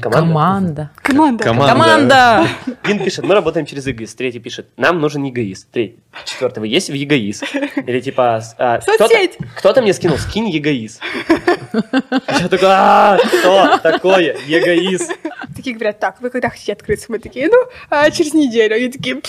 Команда. 0.00 0.90
Команда. 0.96 1.44
Команда. 1.44 1.72
Команда! 1.72 2.46
Один 2.82 3.04
пишет, 3.04 3.24
мы 3.24 3.34
работаем 3.34 3.66
через 3.66 3.86
эгоист. 3.86 4.16
Третий 4.16 4.38
пишет, 4.38 4.68
нам 4.76 5.00
нужен 5.00 5.28
эгоист. 5.28 5.68
Третий. 5.70 5.98
Четвертый, 6.24 6.60
вы 6.60 6.68
есть 6.68 6.90
в 6.90 6.94
эгоист? 6.94 7.44
Или 7.86 8.00
типа, 8.00 8.42
а, 8.58 8.78
кто-то, 8.78 9.08
Соцсеть. 9.08 9.38
кто-то 9.56 9.82
мне 9.82 9.92
скинул, 9.92 10.18
скинь 10.18 10.56
эгоист. 10.56 11.00
Я 11.72 12.48
такой, 12.48 12.68
а, 12.68 13.18
что 13.18 13.78
такое 13.82 14.36
эгоист? 14.46 15.12
Такие 15.54 15.74
говорят, 15.74 15.98
так, 15.98 16.20
вы 16.20 16.30
когда 16.30 16.48
хотите 16.48 16.72
открыться? 16.72 17.06
Мы 17.08 17.18
такие, 17.18 17.48
ну, 17.48 17.56
а, 17.90 18.10
через 18.10 18.32
неделю. 18.34 18.76
Они 18.76 18.88
такие. 18.88 19.20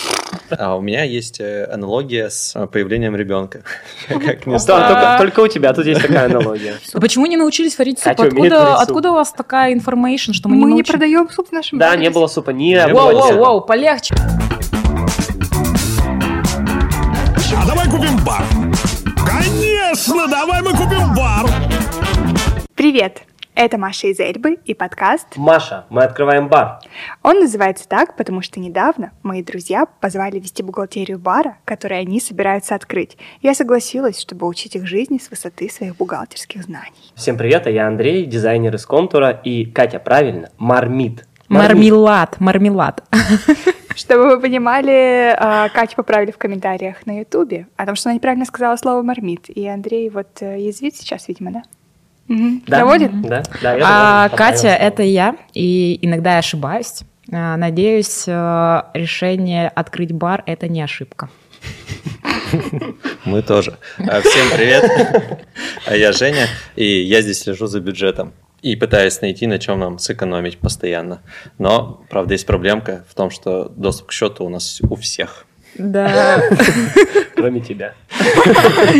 А 0.50 0.76
у 0.76 0.82
меня 0.82 1.04
есть 1.04 1.40
э, 1.40 1.66
аналогия 1.66 2.30
с 2.30 2.56
э, 2.56 2.68
появлением 2.68 3.16
ребенка. 3.16 3.62
Как 4.08 4.40
Да, 4.66 5.18
только, 5.18 5.42
у 5.42 5.48
тебя 5.48 5.74
тут 5.74 5.86
есть 5.86 6.02
такая 6.02 6.26
аналогия. 6.26 6.76
А 6.94 7.00
Почему 7.00 7.26
не 7.26 7.38
научились 7.38 7.78
варить 7.78 8.00
суп? 8.00 8.14
Откуда, 8.20 9.12
у 9.12 9.16
вас 9.16 9.32
такая 9.34 9.74
information, 9.74 10.32
что 10.32 10.50
мы, 10.50 10.56
мы 10.56 10.60
не 10.62 10.66
не 10.66 10.72
научились? 10.76 10.92
продаем 11.00 11.30
суп 11.30 11.50
в 11.50 11.52
нашем 11.52 11.80
Да, 11.80 11.96
не 11.96 12.10
было 12.10 12.28
супа, 12.28 12.52
не 12.52 12.74
Не 12.74 12.94
воу, 12.94 13.12
десерта. 13.14 13.40
воу, 13.40 13.62
полегче. 13.62 14.16
А 17.56 17.66
давай 17.68 17.86
купим 17.90 18.18
бар. 18.26 18.44
Конечно, 19.26 20.28
давай 20.28 20.62
мы 20.62 20.72
купим 20.72 21.14
бар. 21.16 21.50
Привет, 22.76 23.22
это 23.56 23.78
Маша 23.78 24.08
из 24.08 24.20
Эльбы 24.20 24.58
и 24.66 24.74
подкаст. 24.74 25.28
Маша, 25.36 25.86
мы 25.90 26.04
открываем 26.04 26.48
бар. 26.48 26.80
Он 27.22 27.40
называется 27.40 27.88
так, 27.88 28.16
потому 28.16 28.42
что 28.42 28.60
недавно 28.60 29.12
мои 29.22 29.44
друзья 29.44 29.86
позвали 29.86 30.40
вести 30.40 30.64
бухгалтерию 30.64 31.20
бара, 31.20 31.58
который 31.66 32.00
они 32.00 32.20
собираются 32.20 32.76
открыть. 32.76 33.18
Я 33.42 33.54
согласилась, 33.54 34.20
чтобы 34.20 34.48
учить 34.48 34.76
их 34.76 34.88
жизни 34.88 35.18
с 35.18 35.30
высоты 35.30 35.70
своих 35.70 35.96
бухгалтерских 35.98 36.64
знаний. 36.64 37.14
Всем 37.16 37.38
привет, 37.38 37.68
а 37.68 37.70
я 37.70 37.88
Андрей, 37.88 38.26
дизайнер 38.26 38.76
из 38.76 38.86
Контура. 38.86 39.30
И, 39.44 39.66
Катя, 39.66 40.00
правильно, 40.00 40.50
мармит. 40.58 41.28
Мармелад, 41.48 42.40
мармелад. 42.40 43.04
Чтобы 43.96 44.30
вы 44.30 44.40
понимали, 44.40 45.36
а, 45.38 45.70
Катю 45.70 45.96
поправили 45.98 46.32
в 46.32 46.38
комментариях 46.40 47.06
на 47.06 47.20
Ютубе 47.20 47.68
о 47.78 47.86
том, 47.86 47.96
что 47.96 48.10
она 48.10 48.16
неправильно 48.16 48.46
сказала 48.46 48.76
слово 48.76 49.04
«мармит». 49.04 49.50
И 49.50 49.68
Андрей 49.68 50.10
вот 50.10 50.42
э, 50.42 50.60
язвит 50.60 50.96
сейчас, 50.96 51.28
видимо, 51.28 51.52
да? 51.52 51.62
Мгм. 52.28 52.64
Да? 52.68 52.80
Доводит? 52.80 53.22
Да, 53.22 53.44
да, 53.62 53.76
я 53.76 53.84
А 53.86 54.30
Катя, 54.30 54.70
это 54.70 55.04
я, 55.04 55.36
и 55.54 56.00
иногда 56.02 56.34
я 56.34 56.38
ошибаюсь. 56.40 57.02
А, 57.32 57.58
Надеюсь, 57.58 58.26
э, 58.28 58.82
решение 58.94 59.70
открыть 59.70 60.12
бар– 60.12 60.44
это 60.46 60.68
не 60.68 60.82
ошибка. 60.82 61.30
Мы 63.26 63.42
тоже. 63.42 63.78
А, 63.98 64.22
Всем 64.22 64.48
привет. 64.56 64.90
А 65.86 65.96
Я 65.96 66.12
Женя, 66.12 66.48
и 66.76 66.86
я 66.86 67.22
здесь 67.22 67.42
слежу 67.42 67.68
за 67.68 67.80
бюджетом. 67.80 68.34
И 68.62 68.78
пытаюсь 68.78 69.20
найти, 69.22 69.46
на 69.46 69.60
чем 69.60 69.80
нам 69.80 70.00
сэкономить 70.00 70.58
постоянно. 70.58 71.22
Но, 71.58 72.06
правда, 72.10 72.34
есть 72.34 72.46
проблемка 72.46 73.06
в 73.10 73.14
том, 73.14 73.30
что 73.30 73.68
доступ 73.70 74.08
к 74.08 74.12
счету 74.14 74.46
у 74.46 74.50
нас 74.50 74.80
у 74.82 74.96
всех. 74.96 75.46
Да. 75.78 76.42
Кроме 77.36 77.60
тебя. 77.62 77.94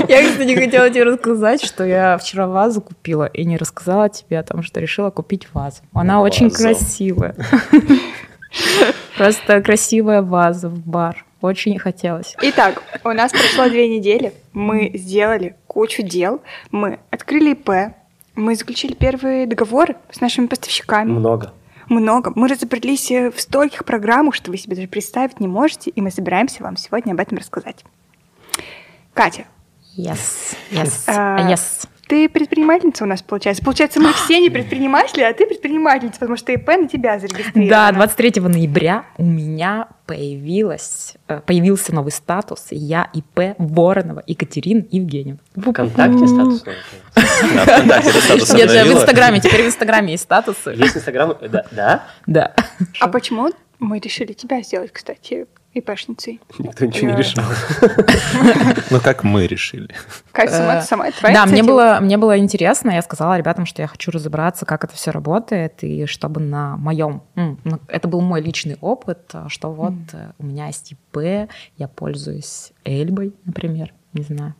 Я, 0.08 0.30
кстати, 0.30 0.56
хотела 0.56 0.90
тебе 0.90 1.04
рассказать, 1.04 1.64
что 1.64 1.84
я 1.86 2.18
вчера 2.18 2.48
вазу 2.48 2.82
купила 2.82 3.26
и 3.26 3.46
не 3.46 3.58
рассказала 3.58 4.10
тебе 4.10 4.40
о 4.40 4.44
том, 4.44 4.64
что 4.64 4.80
решила 4.80 5.10
купить 5.12 5.48
вазу. 5.54 5.82
Она 5.94 6.22
очень 6.22 6.50
Вазу. 6.50 6.64
красивая. 6.64 7.36
Просто 9.18 9.62
красивая 9.62 10.22
ваза 10.22 10.70
в 10.70 10.80
бар. 10.80 11.26
Очень 11.42 11.78
хотелось. 11.78 12.36
Итак, 12.42 12.82
у 13.04 13.10
нас 13.10 13.32
прошло 13.32 13.68
две 13.68 13.88
недели. 13.90 14.34
Мы 14.54 14.92
сделали 14.94 15.56
кучу 15.68 16.02
дел. 16.02 16.42
Мы 16.72 17.00
открыли 17.12 17.52
ИП. 17.52 17.94
Мы 18.36 18.56
заключили 18.56 18.94
первые 18.94 19.46
договоры 19.46 19.96
с 20.12 20.22
нашими 20.22 20.48
поставщиками. 20.48 21.12
Много. 21.12 21.54
Много. 21.90 22.32
Мы 22.36 22.48
разобрались 22.48 23.12
э, 23.12 23.32
в 23.32 23.40
стольких 23.40 23.86
программах, 23.86 24.36
что 24.36 24.52
вы 24.52 24.58
себе 24.58 24.76
даже 24.76 24.88
представить 24.88 25.40
не 25.40 25.48
можете, 25.48 25.90
и 25.90 26.02
мы 26.02 26.12
собираемся 26.12 26.64
вам 26.64 26.78
сегодня 26.78 27.14
об 27.14 27.20
этом 27.20 27.38
рассказать. 27.38 27.84
Катя, 29.14 29.46
Yes, 29.96 30.56
yes, 30.72 31.04
А, 31.08 31.52
yes. 31.52 31.88
Ты 32.08 32.28
предпринимательница 32.28 33.06
у 33.06 33.08
нас, 33.08 33.22
получается. 33.22 33.64
Получается, 33.64 34.00
мы 34.00 34.14
все 34.14 34.40
не 34.40 34.50
предприниматели, 34.50 35.22
а 35.22 35.34
ты 35.34 35.46
предпринимательница, 35.46 36.20
потому 36.20 36.38
что 36.38 36.52
ИП 36.52 36.68
на 36.68 36.88
тебя 36.88 37.20
зарегистрировано. 37.20 37.70
Да, 37.70 37.92
23 37.92 38.42
ноября 38.42 39.06
у 39.18 39.24
меня 39.24 39.88
появилась, 40.06 41.16
э, 41.28 41.40
появился 41.40 41.96
новый 41.96 42.12
статус. 42.12 42.68
Я 42.72 43.10
ИП 43.14 43.56
Воронова 43.58 44.24
Екатерина 44.28 44.86
Евгеньевна. 44.92 45.40
Вконтакте 45.56 46.28
статус. 46.28 46.64
Нет, 48.54 48.70
в. 48.70 48.94
Инстаграме. 48.94 49.40
Теперь 49.40 49.64
в 49.64 49.68
Инстаграме 49.68 50.12
есть 50.12 50.24
статусы. 50.24 50.72
Есть 50.72 50.98
Инстаграм? 50.98 51.36
Да? 51.42 51.66
Да? 51.72 52.04
Да. 52.28 52.56
А 53.00 53.08
почему 53.08 53.50
мы 53.80 54.00
решили 54.00 54.34
тебя 54.34 54.62
сделать, 54.62 54.92
кстати, 54.92 55.48
ИПшницей? 55.74 56.40
Никто 56.60 56.86
ничего 56.86 57.12
не 57.12 57.18
решил. 57.18 57.44
Ну, 58.90 59.00
как 59.00 59.24
мы 59.24 59.48
решили. 59.48 59.90
Катя, 60.32 60.52
сама, 60.52 60.78
Э, 60.78 60.82
сама 60.82 61.12
твоя 61.12 61.34
Да, 61.34 61.46
мне 61.46 61.64
было, 61.64 62.00
мне 62.02 62.18
было 62.18 62.38
интересно. 62.38 62.92
Я 62.92 63.02
сказала 63.02 63.38
ребятам, 63.38 63.66
что 63.66 63.82
я 63.82 63.88
хочу 63.88 64.12
разобраться, 64.12 64.66
как 64.66 64.84
это 64.84 64.96
все 64.96 65.12
работает, 65.12 65.84
и 65.84 66.06
чтобы 66.06 66.42
на 66.42 66.78
моем... 66.78 67.24
Это 67.88 68.08
был 68.08 68.22
мой 68.22 68.42
личный 68.42 68.78
опыт, 68.82 69.30
а, 69.34 69.50
что 69.50 69.72
вот 69.72 69.94
э, 70.14 70.32
у 70.38 70.46
меня 70.46 70.68
есть 70.68 70.92
ИП, 70.92 71.50
я 71.78 71.88
пользуюсь 71.88 72.72
Эльбой, 72.84 73.34
например, 73.46 73.94
не 74.14 74.24
знаю. 74.24 74.56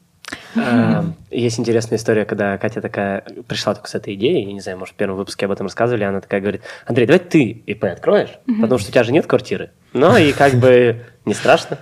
А, 0.56 1.06
Есть 1.32 1.60
интересная 1.60 1.98
история, 1.98 2.26
когда 2.26 2.58
Катя 2.58 2.82
такая 2.82 3.24
пришла 3.48 3.74
только 3.74 3.90
с 3.90 3.96
этой 3.96 4.14
идеей, 4.14 4.46
я 4.46 4.54
не 4.54 4.62
знаю, 4.62 4.78
может, 4.78 4.94
в 4.94 4.98
первом 4.98 5.18
выпуске 5.18 5.46
об 5.46 5.52
этом 5.52 5.66
рассказывали, 5.66 6.04
она 6.04 6.22
такая 6.22 6.42
говорит, 6.42 6.62
Андрей, 6.86 7.06
давай 7.08 7.20
ты 7.20 7.64
ИП 7.66 7.86
откроешь, 7.86 8.30
потому 8.46 8.78
что 8.78 8.90
у 8.90 8.92
тебя 8.92 9.04
же 9.04 9.12
нет 9.12 9.26
квартиры. 9.26 9.72
Ну 9.94 10.16
и 10.18 10.32
как 10.32 10.54
бы 10.54 11.02
не 11.26 11.34
страшно. 11.34 11.78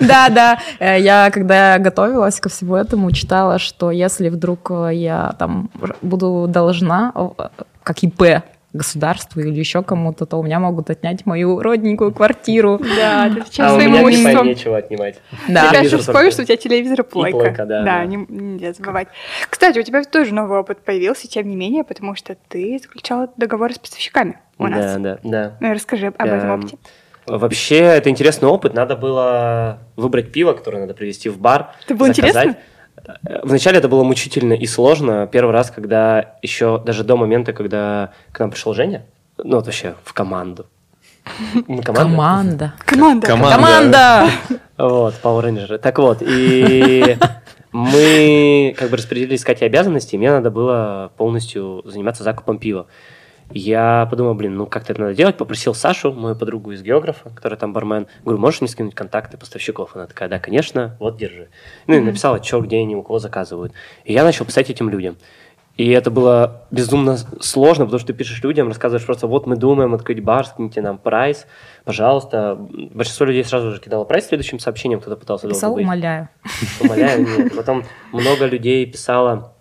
Да, 0.00 0.28
да. 0.28 0.58
Э, 0.78 1.00
Я, 1.00 1.30
когда 1.30 1.78
готовилась 1.78 2.40
ко 2.40 2.48
всему 2.48 2.76
этому, 2.76 3.10
читала, 3.12 3.58
что 3.58 3.90
если 3.90 4.28
вдруг 4.28 4.70
э, 4.70 4.90
я 4.94 5.34
там 5.38 5.70
буду 6.02 6.46
должна, 6.48 7.12
э, 7.14 7.48
как 7.82 8.02
ИП 8.02 8.42
государству 8.76 9.40
или 9.40 9.58
еще 9.58 9.82
кому-то, 9.82 10.26
то 10.26 10.36
у 10.38 10.42
меня 10.42 10.60
могут 10.60 10.90
отнять 10.90 11.26
мою 11.26 11.60
родненькую 11.60 12.12
квартиру. 12.12 12.80
Да, 12.96 13.28
ты 13.28 13.44
сейчас 13.46 13.72
А 13.72 13.74
у 13.74 13.78
меня 13.78 13.98
типа 14.10 14.44
нечего 14.44 14.76
отнимать. 14.78 15.20
Да. 15.48 15.68
Тебя 15.70 15.84
же 15.84 15.98
вспомнишь, 15.98 16.32
что 16.32 16.42
у 16.42 16.44
тебя 16.44 16.56
телевизор 16.56 17.00
и 17.00 17.02
плойка. 17.02 17.38
плойка, 17.38 17.64
да, 17.66 17.82
да. 17.82 18.04
не- 18.04 18.26
нельзя 18.28 18.72
забывать. 18.72 19.08
Кстати, 19.50 19.78
у 19.78 19.82
тебя 19.82 20.02
тоже 20.04 20.32
новый 20.34 20.58
опыт 20.58 20.78
появился, 20.84 21.28
тем 21.28 21.48
не 21.48 21.56
менее, 21.56 21.84
потому 21.84 22.14
что 22.14 22.36
ты 22.48 22.78
заключала 22.82 23.28
договоры 23.36 23.74
с 23.74 23.78
поставщиками 23.78 24.38
у 24.58 24.66
нас. 24.66 24.96
Да, 24.96 24.98
да, 24.98 25.18
да. 25.22 25.56
Ну, 25.60 25.72
расскажи 25.72 26.06
об 26.06 26.14
этом 26.14 26.38
Эм, 26.38 26.58
опыте. 26.60 26.78
Вообще, 27.26 27.78
это 27.78 28.08
интересный 28.08 28.48
опыт. 28.48 28.74
Надо 28.74 28.96
было 28.96 29.80
выбрать 29.96 30.30
пиво, 30.32 30.52
которое 30.52 30.78
надо 30.78 30.94
привезти 30.94 31.28
в 31.28 31.38
бар. 31.38 31.72
Это 31.84 31.94
было 31.94 32.12
заказать. 32.12 32.46
интересно? 32.46 32.56
Вначале 33.42 33.78
это 33.78 33.88
было 33.88 34.02
мучительно 34.02 34.52
и 34.52 34.66
сложно. 34.66 35.26
Первый 35.26 35.52
раз, 35.52 35.70
когда 35.70 36.36
еще 36.42 36.82
даже 36.84 37.04
до 37.04 37.16
момента, 37.16 37.52
когда 37.52 38.10
к 38.32 38.40
нам 38.40 38.50
пришел 38.50 38.74
Женя, 38.74 39.04
ну 39.38 39.56
вот 39.56 39.66
вообще 39.66 39.94
в 40.04 40.12
команду. 40.12 40.66
Мы 41.66 41.82
команда? 41.82 42.04
Команда. 42.04 42.74
Команда. 42.84 43.26
Команда. 43.26 43.56
Команда! 43.56 44.30
Вот, 44.78 45.14
Power 45.22 45.44
Ranger. 45.44 45.78
Так 45.78 45.98
вот, 45.98 46.18
и 46.20 47.16
мы 47.72 48.74
как 48.78 48.90
бы 48.90 48.96
распределили 48.96 49.36
с 49.36 49.44
Катей 49.44 49.66
обязанности, 49.66 50.14
и 50.14 50.18
мне 50.18 50.30
надо 50.30 50.50
было 50.50 51.10
полностью 51.16 51.82
заниматься 51.84 52.22
закупом 52.22 52.58
пива. 52.58 52.86
Я 53.50 54.06
подумал, 54.10 54.34
блин, 54.34 54.56
ну 54.56 54.66
как-то 54.66 54.92
это 54.92 55.02
надо 55.02 55.14
делать. 55.14 55.36
Попросил 55.36 55.74
Сашу, 55.74 56.12
мою 56.12 56.34
подругу 56.34 56.72
из 56.72 56.82
географа, 56.82 57.30
которая 57.30 57.58
там 57.58 57.72
бармен. 57.72 58.06
Говорю, 58.24 58.40
можешь 58.40 58.60
мне 58.60 58.68
скинуть 58.68 58.94
контакты 58.94 59.36
поставщиков? 59.36 59.94
Она 59.94 60.06
такая, 60.06 60.28
да, 60.28 60.38
конечно, 60.38 60.96
вот, 60.98 61.16
держи. 61.16 61.48
Ну 61.86 61.94
и 61.94 62.00
написала, 62.00 62.42
что, 62.42 62.60
где 62.60 62.78
они, 62.78 62.96
у 62.96 63.02
кого 63.02 63.18
заказывают. 63.18 63.72
И 64.04 64.12
я 64.12 64.24
начал 64.24 64.44
писать 64.44 64.68
этим 64.70 64.90
людям. 64.90 65.16
И 65.76 65.90
это 65.90 66.10
было 66.10 66.66
безумно 66.70 67.18
сложно, 67.40 67.84
потому 67.84 67.98
что 67.98 68.06
ты 68.08 68.14
пишешь 68.14 68.42
людям, 68.42 68.68
рассказываешь 68.68 69.04
просто, 69.04 69.26
вот 69.26 69.46
мы 69.46 69.56
думаем 69.56 69.92
открыть 69.92 70.24
бар, 70.24 70.46
скиньте 70.46 70.80
нам 70.80 70.96
прайс, 70.96 71.46
пожалуйста. 71.84 72.56
Большинство 72.94 73.26
людей 73.26 73.44
сразу 73.44 73.72
же 73.72 73.80
кидало 73.80 74.04
прайс 74.04 74.26
следующим 74.26 74.58
сообщением, 74.58 75.00
кто-то 75.00 75.16
пытался 75.16 75.46
Писал, 75.48 75.74
быть. 75.74 75.84
умоляю. 75.84 76.30
Умоляю, 76.80 77.26
нет. 77.26 77.54
Потом 77.54 77.84
много 78.10 78.46
людей 78.46 78.86
писало, 78.90 79.54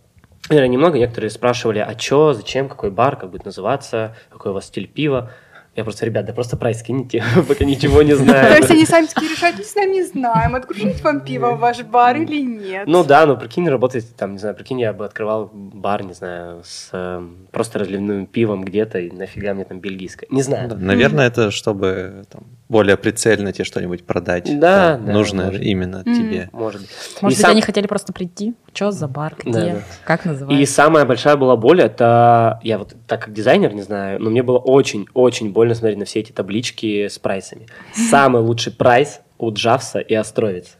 наверное, 0.50 0.71
немного, 0.71 1.00
некоторые 1.00 1.30
спрашивали, 1.30 1.80
а 1.80 1.97
что, 1.97 2.33
зачем, 2.33 2.69
какой 2.69 2.92
бар, 2.92 3.15
как 3.15 3.31
будет 3.31 3.45
называться, 3.45 4.15
какой 4.30 4.51
у 4.51 4.53
вас 4.53 4.65
стиль 4.65 4.88
пива. 4.88 5.31
Я 5.75 5.83
просто, 5.83 6.06
ребят, 6.06 6.25
да 6.25 6.31
просто 6.31 6.56
прайс 6.56 6.80
скинете, 6.80 7.22
пока 7.50 7.66
ничего 7.66 8.01
не 8.01 8.12
То 8.12 8.18
знаю. 8.19 8.56
есть 8.57 8.72
они 8.72 8.86
сами 8.86 9.07
такие 9.07 9.30
решают, 9.30 9.57
мы 9.57 9.63
с 9.66 9.75
нами 9.75 9.92
не 9.92 10.04
знаем, 10.04 10.56
отгрузить 10.56 11.01
вам 11.04 11.19
пиво 11.19 11.51
в 11.51 11.60
ваш 11.60 11.81
бар 11.83 12.16
или 12.16 12.42
нет. 12.42 12.88
Ну 12.88 13.04
да, 13.04 13.25
ну 13.25 13.36
прикинь, 13.38 13.68
работать 13.68 14.16
там, 14.16 14.33
не 14.33 14.38
знаю, 14.39 14.56
прикинь, 14.56 14.80
я 14.80 14.94
бы 14.94 15.04
открывал 15.04 15.50
бар, 15.54 16.04
не 16.04 16.13
знаю, 16.13 16.62
с 16.63 16.89
э, 16.94 17.22
просто 17.51 17.80
разливным 17.80 18.25
пивом 18.25 18.63
где-то, 18.63 19.00
и 19.00 19.12
нафига 19.12 19.54
мне 19.54 19.66
там 19.66 19.80
бельгийское. 19.81 20.27
Не 20.31 20.42
знаю. 20.44 20.69
Да, 20.69 20.75
Наверное, 20.77 21.27
это 21.27 21.51
чтобы 21.51 22.24
там, 22.31 22.44
более 22.69 22.95
прицельно 22.95 23.51
тебе 23.51 23.66
что-нибудь 23.66 24.06
продать. 24.06 24.45
Да, 24.57 24.98
да, 24.98 25.12
нужное 25.12 25.48
может. 25.48 25.62
именно 25.62 26.04
тебе. 26.06 26.50
Может 26.54 26.81
быть. 26.81 26.89
Может 27.21 27.21
И 27.21 27.25
быть, 27.25 27.38
сам- 27.38 27.51
они 27.51 27.62
хотели 27.62 27.88
просто 27.88 28.13
прийти? 28.13 28.54
Что 28.74 28.92
за 28.92 29.07
бар? 29.10 29.36
Где? 29.44 29.51
Да, 29.51 29.60
да. 29.66 29.81
Как 30.06 30.25
И 30.25 30.30
называется? 30.30 30.74
самая 30.74 31.04
большая 31.06 31.36
была 31.36 31.57
боль, 31.57 31.81
это 31.81 32.60
я 32.63 32.78
вот 32.78 32.95
так 33.07 33.21
как 33.25 33.33
дизайнер, 33.33 33.74
не 33.74 33.81
знаю, 33.81 34.21
но 34.21 34.30
мне 34.30 34.42
было 34.42 34.57
очень-очень 34.57 35.51
больно 35.51 35.65
смотреть 35.74 35.98
на 35.98 36.06
все 36.06 36.20
эти 36.20 36.32
таблички 36.32 37.08
с 37.08 37.18
прайсами. 37.18 37.68
Самый 37.94 38.42
лучший 38.42 38.74
прайс 38.74 39.22
у 39.38 39.52
Джавса 39.52 40.00
и 40.00 40.14
Островец. 40.14 40.78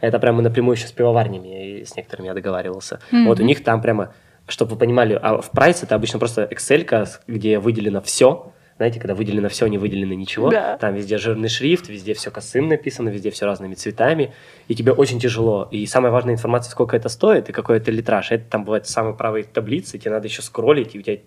Это 0.00 0.18
прямо 0.18 0.42
напрямую 0.42 0.76
еще 0.76 0.88
с 0.88 0.92
пивоварнями, 0.92 1.80
и 1.80 1.84
с 1.84 1.94
некоторыми 1.96 2.28
я 2.28 2.34
договаривался. 2.34 3.00
Вот 3.12 3.38
у 3.40 3.42
них 3.42 3.62
там 3.62 3.80
прямо, 3.80 4.14
чтобы 4.46 4.72
вы 4.72 4.78
понимали, 4.78 5.18
а 5.20 5.40
в 5.40 5.50
прайс 5.50 5.82
это 5.82 5.94
обычно 5.94 6.18
просто 6.18 6.48
Excel, 6.50 7.08
где 7.26 7.58
выделено 7.58 8.00
все. 8.00 8.52
Знаете, 8.78 9.00
когда 9.00 9.16
выделено 9.16 9.48
все, 9.48 9.66
не 9.66 9.76
выделено 9.76 10.14
ничего. 10.14 10.50
Да. 10.50 10.78
Там 10.78 10.94
везде 10.94 11.18
жирный 11.18 11.48
шрифт, 11.48 11.88
везде 11.88 12.14
все 12.14 12.30
косым 12.30 12.68
написано, 12.68 13.08
везде 13.08 13.32
все 13.32 13.44
разными 13.44 13.74
цветами. 13.74 14.32
И 14.68 14.76
тебе 14.76 14.92
очень 14.92 15.18
тяжело. 15.18 15.66
И 15.72 15.84
самая 15.86 16.12
важная 16.12 16.34
информация, 16.34 16.70
сколько 16.70 16.96
это 16.96 17.08
стоит 17.08 17.48
и 17.48 17.52
какой 17.52 17.78
это 17.78 17.90
литраж. 17.90 18.30
Это 18.30 18.48
там 18.48 18.64
бывает 18.64 18.86
в 18.86 18.88
самой 18.88 19.16
правой 19.16 19.42
таблице, 19.42 19.98
тебе 19.98 20.12
надо 20.12 20.28
еще 20.28 20.42
скроллить, 20.42 20.94
и 20.94 21.00
у 21.00 21.02
тебя... 21.02 21.18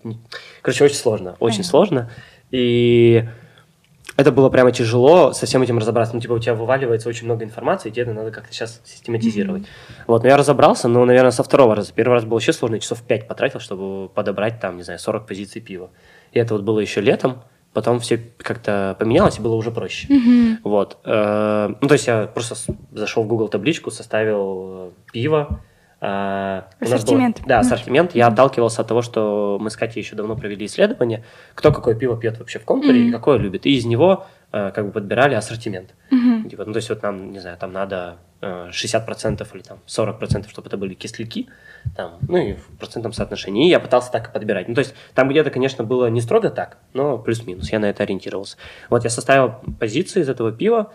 Короче, 0.62 0.84
очень 0.84 0.96
сложно. 0.96 1.36
Очень 1.40 1.56
Понятно. 1.56 1.64
сложно. 1.64 2.10
И 2.52 3.24
это 4.16 4.30
было 4.30 4.50
прямо 4.50 4.70
тяжело 4.72 5.32
со 5.32 5.46
всем 5.46 5.62
этим 5.62 5.78
разобраться. 5.78 6.14
Ну, 6.14 6.20
типа, 6.20 6.34
у 6.34 6.38
тебя 6.38 6.54
вываливается 6.54 7.08
очень 7.08 7.24
много 7.24 7.44
информации, 7.44 7.88
и 7.88 7.92
тебе 7.92 8.02
это 8.02 8.12
надо 8.12 8.30
как-то 8.30 8.52
сейчас 8.52 8.80
систематизировать. 8.84 9.64
Вот, 10.06 10.22
но 10.22 10.28
я 10.28 10.36
разобрался, 10.36 10.86
но, 10.86 11.04
наверное, 11.04 11.30
со 11.30 11.42
второго 11.42 11.74
раза. 11.74 11.92
Первый 11.92 12.14
раз 12.14 12.24
было 12.24 12.34
вообще 12.34 12.52
сложно, 12.52 12.78
часов 12.78 13.02
5 13.02 13.26
потратил, 13.26 13.58
чтобы 13.58 14.08
подобрать 14.10 14.60
там, 14.60 14.76
не 14.76 14.82
знаю, 14.82 14.98
40 14.98 15.26
позиций 15.26 15.60
пива. 15.62 15.90
И 16.32 16.38
это 16.38 16.54
вот 16.54 16.62
было 16.62 16.80
еще 16.80 17.00
летом, 17.00 17.42
потом 17.72 18.00
все 18.00 18.18
как-то 18.36 18.96
поменялось, 18.98 19.38
и 19.38 19.42
было 19.42 19.54
уже 19.54 19.70
проще. 19.70 20.06
Вот. 20.62 20.98
э, 21.04 21.74
Ну, 21.80 21.88
то 21.88 21.94
есть 21.94 22.06
я 22.06 22.26
просто 22.26 22.54
зашел 22.92 23.24
в 23.24 23.26
Google 23.26 23.48
табличку, 23.48 23.90
составил 23.90 24.72
э, 24.74 24.90
пиво. 25.12 25.60
Было- 26.06 26.64
Ассортимент. 26.80 27.40
Да, 27.46 27.58
Мгм. 27.58 27.66
ассортимент. 27.66 28.14
Я 28.14 28.26
отталкивался 28.26 28.82
от 28.82 28.88
того, 28.88 29.02
что 29.02 29.58
мы 29.60 29.70
с 29.70 29.76
Катей 29.76 30.02
еще 30.02 30.16
давно 30.16 30.34
провели 30.36 30.66
исследование, 30.66 31.22
кто 31.54 31.70
какое 31.72 31.94
пиво 31.94 32.16
пьет 32.16 32.38
вообще 32.38 32.58
в 32.58 32.64
контуре 32.64 33.00
и 33.00 33.04
Мгм. 33.04 33.12
какое 33.12 33.38
любит. 33.38 33.66
И 33.66 33.76
из 33.76 33.84
него 33.84 34.26
э, 34.54 34.70
как 34.74 34.84
бы 34.84 34.92
подбирали 34.92 35.34
ассортимент. 35.34 35.94
Мгм. 36.10 36.50
Типа, 36.50 36.64
ну, 36.66 36.72
то 36.74 36.76
есть 36.76 36.90
вот 36.90 37.02
нам, 37.02 37.32
не 37.32 37.38
знаю, 37.38 37.56
там 37.56 37.72
надо 37.72 38.16
э, 38.42 38.68
60% 38.70 39.54
или 39.54 39.62
там 39.62 39.78
40%, 39.86 40.50
чтобы 40.50 40.66
это 40.68 40.76
были 40.76 40.92
кисляки, 40.92 41.48
там, 41.96 42.18
ну 42.28 42.36
и 42.38 42.52
в 42.54 42.66
процентном 42.78 43.12
соотношении. 43.12 43.66
И 43.66 43.70
я 43.70 43.80
пытался 43.80 44.10
так 44.10 44.28
и 44.28 44.32
подбирать. 44.32 44.68
Ну, 44.68 44.74
то 44.74 44.80
есть 44.80 44.94
там 45.14 45.28
где-то, 45.28 45.50
конечно, 45.50 45.84
было 45.84 46.06
не 46.06 46.20
строго 46.20 46.50
так, 46.50 46.78
но 46.92 47.18
плюс-минус, 47.18 47.70
я 47.70 47.78
на 47.78 47.86
это 47.86 48.02
ориентировался. 48.02 48.56
Вот 48.90 49.04
я 49.04 49.10
составил 49.10 49.54
позиции 49.78 50.20
из 50.20 50.28
этого 50.28 50.52
пива, 50.52 50.92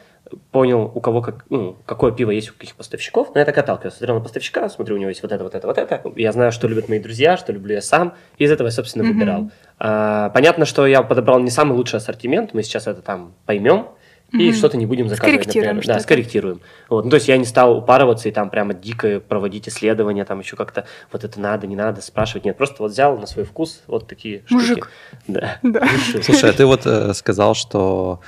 понял, 0.51 0.91
у 0.93 0.99
кого 0.99 1.21
как, 1.21 1.45
ну, 1.49 1.77
какое 1.85 2.11
пиво 2.11 2.31
есть 2.31 2.49
у 2.49 2.53
каких 2.53 2.75
поставщиков, 2.75 3.29
но 3.33 3.39
я 3.39 3.45
так 3.45 3.57
отталкивался. 3.57 3.97
Смотрел 3.97 4.15
на 4.17 4.21
поставщика, 4.23 4.67
смотрю, 4.69 4.95
у 4.95 4.99
него 4.99 5.09
есть 5.09 5.21
вот 5.21 5.31
это, 5.31 5.43
вот 5.43 5.55
это, 5.55 5.67
вот 5.67 5.77
это. 5.77 6.01
Я 6.15 6.31
знаю, 6.31 6.51
что 6.51 6.67
любят 6.67 6.89
мои 6.89 6.99
друзья, 6.99 7.37
что 7.37 7.53
люблю 7.53 7.75
я 7.75 7.81
сам, 7.81 8.13
и 8.37 8.43
из 8.43 8.51
этого 8.51 8.67
я, 8.67 8.71
собственно, 8.71 9.05
Мгм. 9.05 9.13
выбирал. 9.13 9.51
А, 9.79 10.29
понятно, 10.31 10.65
что 10.65 10.85
я 10.85 11.01
подобрал 11.03 11.39
не 11.39 11.49
самый 11.51 11.73
лучший 11.73 11.97
ассортимент, 11.97 12.53
мы 12.53 12.63
сейчас 12.63 12.87
это 12.87 13.01
там 13.01 13.33
поймем, 13.45 13.87
и 14.33 14.49
Мгм. 14.49 14.53
что-то 14.53 14.75
не 14.77 14.85
будем 14.85 15.07
заказывать, 15.07 15.41
Скорректируем 15.43 15.75
например. 15.77 15.95
Да, 15.97 16.01
скорректируем. 16.03 16.61
Вот. 16.89 17.05
Ну, 17.05 17.09
то 17.09 17.15
есть 17.15 17.27
я 17.29 17.37
не 17.37 17.45
стал 17.45 17.77
упарываться 17.77 18.27
и 18.27 18.31
там 18.31 18.49
прямо 18.49 18.73
дико 18.73 19.21
проводить 19.21 19.69
исследования, 19.69 20.25
там 20.25 20.39
еще 20.39 20.55
как-то 20.57 20.85
вот 21.11 21.23
это 21.23 21.39
надо, 21.39 21.65
не 21.65 21.75
надо, 21.77 22.01
спрашивать. 22.01 22.43
Нет, 22.45 22.57
просто 22.57 22.83
вот 22.83 22.91
взял 22.91 23.17
на 23.17 23.25
свой 23.25 23.45
вкус 23.45 23.83
вот 23.87 24.07
такие 24.07 24.39
штуки. 24.47 24.53
Мужик. 24.53 24.91
Да. 25.27 25.57
Да. 25.63 25.79
Решил. 25.79 26.23
Слушай, 26.23 26.49
а 26.49 26.53
ты 26.53 26.65
вот 26.65 26.81
э, 26.85 27.13
сказал, 27.13 27.55
что 27.55 28.19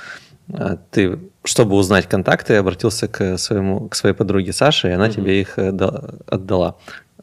э, 0.48 0.76
ты, 0.90 1.18
чтобы 1.44 1.76
узнать 1.76 2.06
контакты, 2.06 2.54
обратился 2.56 3.06
к, 3.06 3.36
своему, 3.36 3.88
к 3.88 3.94
своей 3.94 4.14
подруге 4.14 4.52
Саше, 4.54 4.88
и 4.88 4.92
она 4.92 5.04
Мгм. 5.06 5.14
тебе 5.14 5.40
их 5.42 5.58
э, 5.58 5.70
да- 5.72 6.12
отдала. 6.26 6.76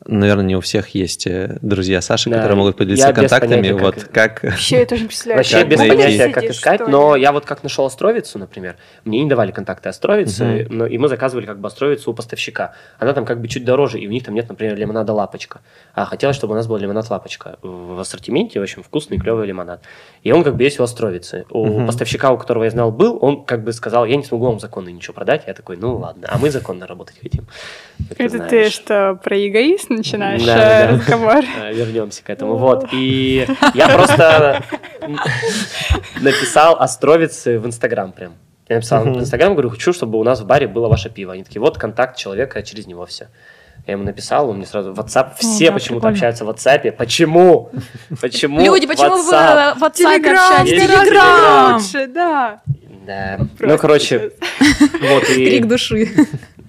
Наверное, 0.06 0.46
не 0.46 0.56
у 0.56 0.62
всех 0.62 0.90
есть 0.90 1.26
э, 1.28 1.58
друзья 1.62 2.02
Саши, 2.02 2.30
Да, 2.30 2.38
которые 2.38 2.58
могут 2.58 2.78
поделиться 2.78 3.08
я 3.08 3.14
контактами. 3.14 3.56
понятия, 3.56 3.74
вот 3.74 4.04
как-. 4.14 4.44
Вообще, 4.44 4.80
я 4.80 4.86
тоже 4.86 5.02
не 5.02 5.08
представляю. 5.08 5.40
Вообще 5.40 5.58
Как 5.60 5.68
без 5.70 5.78
найти? 5.80 5.96
понятия, 5.96 6.30
как 6.30 6.44
искать, 6.46 6.82
что 6.82 6.90
но 6.90 7.16
ли? 7.16 7.22
я 7.22 7.32
вот 7.32 7.46
как 7.46 7.64
нашел 7.64 7.86
Островицу, 7.86 8.38
например, 8.40 8.76
мне 9.06 9.24
не 9.24 9.30
давали 9.30 9.52
контакты 9.52 9.90
Островицы, 9.90 10.68
но, 10.70 10.86
и 10.86 10.98
мы 10.98 11.08
заказывали 11.08 11.46
как 11.46 11.60
бы 11.60 11.68
Островицу 11.68 12.12
у 12.12 12.14
поставщика. 12.14 12.74
Она 13.00 13.14
там 13.14 13.26
как 13.26 13.42
бы 13.42 13.48
чуть 13.48 13.66
дороже, 13.66 14.00
и 14.00 14.08
у 14.08 14.12
них 14.12 14.24
там 14.24 14.36
нет, 14.36 14.48
например, 14.48 14.76
лимонада 14.78 15.14
Лапочка. 15.14 15.62
А 15.94 16.06
хотелось, 16.06 16.36
чтобы 16.36 16.54
у 16.54 16.56
нас 16.56 16.68
был 16.68 16.78
лимонад 16.78 17.10
Лапочка 17.10 17.58
в 17.62 18.00
ассортименте, 18.00 18.60
в 18.60 18.64
общем, 18.64 18.84
вкусный, 18.84 19.18
клевый 19.18 19.48
лимонад. 19.48 19.82
И 20.24 20.32
он 20.32 20.44
как 20.44 20.56
бы 20.56 20.64
есть 20.64 20.80
у 20.80 20.84
Островицы. 20.84 21.46
У 21.50 21.66
Мгм. 21.66 21.88
поставщика, 21.88 22.32
у 22.32 22.38
которого 22.38 22.64
я 22.66 22.70
знал, 22.70 22.92
был, 22.92 23.18
он 23.22 23.44
как 23.46 23.64
бы 23.64 23.74
сказал, 23.74 24.06
я 24.06 24.16
не 24.16 24.24
смогу 24.24 24.46
вам 24.46 24.60
законно 24.60 24.90
ничего 24.90 25.14
продать. 25.14 25.44
Я 25.48 25.54
такой, 25.54 25.78
ну 25.78 25.98
ладно, 25.98 26.28
а 26.30 26.38
мы 26.38 26.50
законно 26.52 26.86
работать 26.88 27.16
хотим. 27.22 27.46
Как 28.10 28.20
Это 28.20 28.38
ты 28.40 28.48
знаешь. 28.50 28.74
что, 28.74 29.20
про 29.24 29.36
эгоист 29.48 29.90
начинаешь 29.98 30.44
Да, 30.44 30.56
э, 30.56 30.88
да. 30.88 30.94
разговор? 30.94 31.44
А, 31.62 31.72
Вернемся 31.72 32.24
к 32.24 32.30
этому. 32.30 32.56
Вот. 32.56 32.88
И 32.94 33.48
я 33.74 33.90
просто 33.94 34.64
написал 36.22 36.76
Островицы 36.80 37.60
в 37.60 37.66
Инстаграм 37.66 38.12
прям. 38.12 38.34
Я 38.70 38.76
написал 38.78 39.04
в 39.06 39.20
Инстаграм, 39.20 39.54
говорю, 39.54 39.70
хочу, 39.70 39.94
чтобы 39.94 40.20
у 40.20 40.24
нас 40.24 40.42
в 40.42 40.46
баре 40.46 40.68
было 40.68 40.88
ваше 40.90 41.10
пиво. 41.10 41.34
Они 41.34 41.44
такие, 41.44 41.62
вот 41.62 41.78
контакт 41.78 42.18
человека, 42.18 42.62
через 42.64 42.86
него 42.88 43.06
все. 43.06 43.28
Я 43.86 43.94
ему 43.94 44.04
написал, 44.04 44.50
он 44.50 44.58
мне 44.58 44.66
сразу 44.66 44.92
в 44.94 45.00
WhatsApp, 45.00 45.36
все 45.38 45.68
да, 45.68 45.74
почему-то 45.74 46.08
прикольно. 46.08 46.10
общаются 46.10 46.44
в 46.44 46.50
WhatsApp. 46.50 46.92
Почему? 46.92 47.72
Почему 48.20 48.60
Люди, 48.60 48.86
почему 48.86 49.16
вы 49.16 49.24
в 49.24 49.32
WhatsApp 49.84 49.94
Телеграм, 49.94 50.62
общаетесь? 50.62 50.84
Телеграм. 50.84 51.76
лучше, 51.76 52.08
да. 52.08 52.62
Да. 53.06 53.40
Ну, 53.60 53.78
короче, 53.78 54.32
вот 55.00 55.24
Крик 55.24 55.64
и 55.64 55.68
души. 55.68 56.10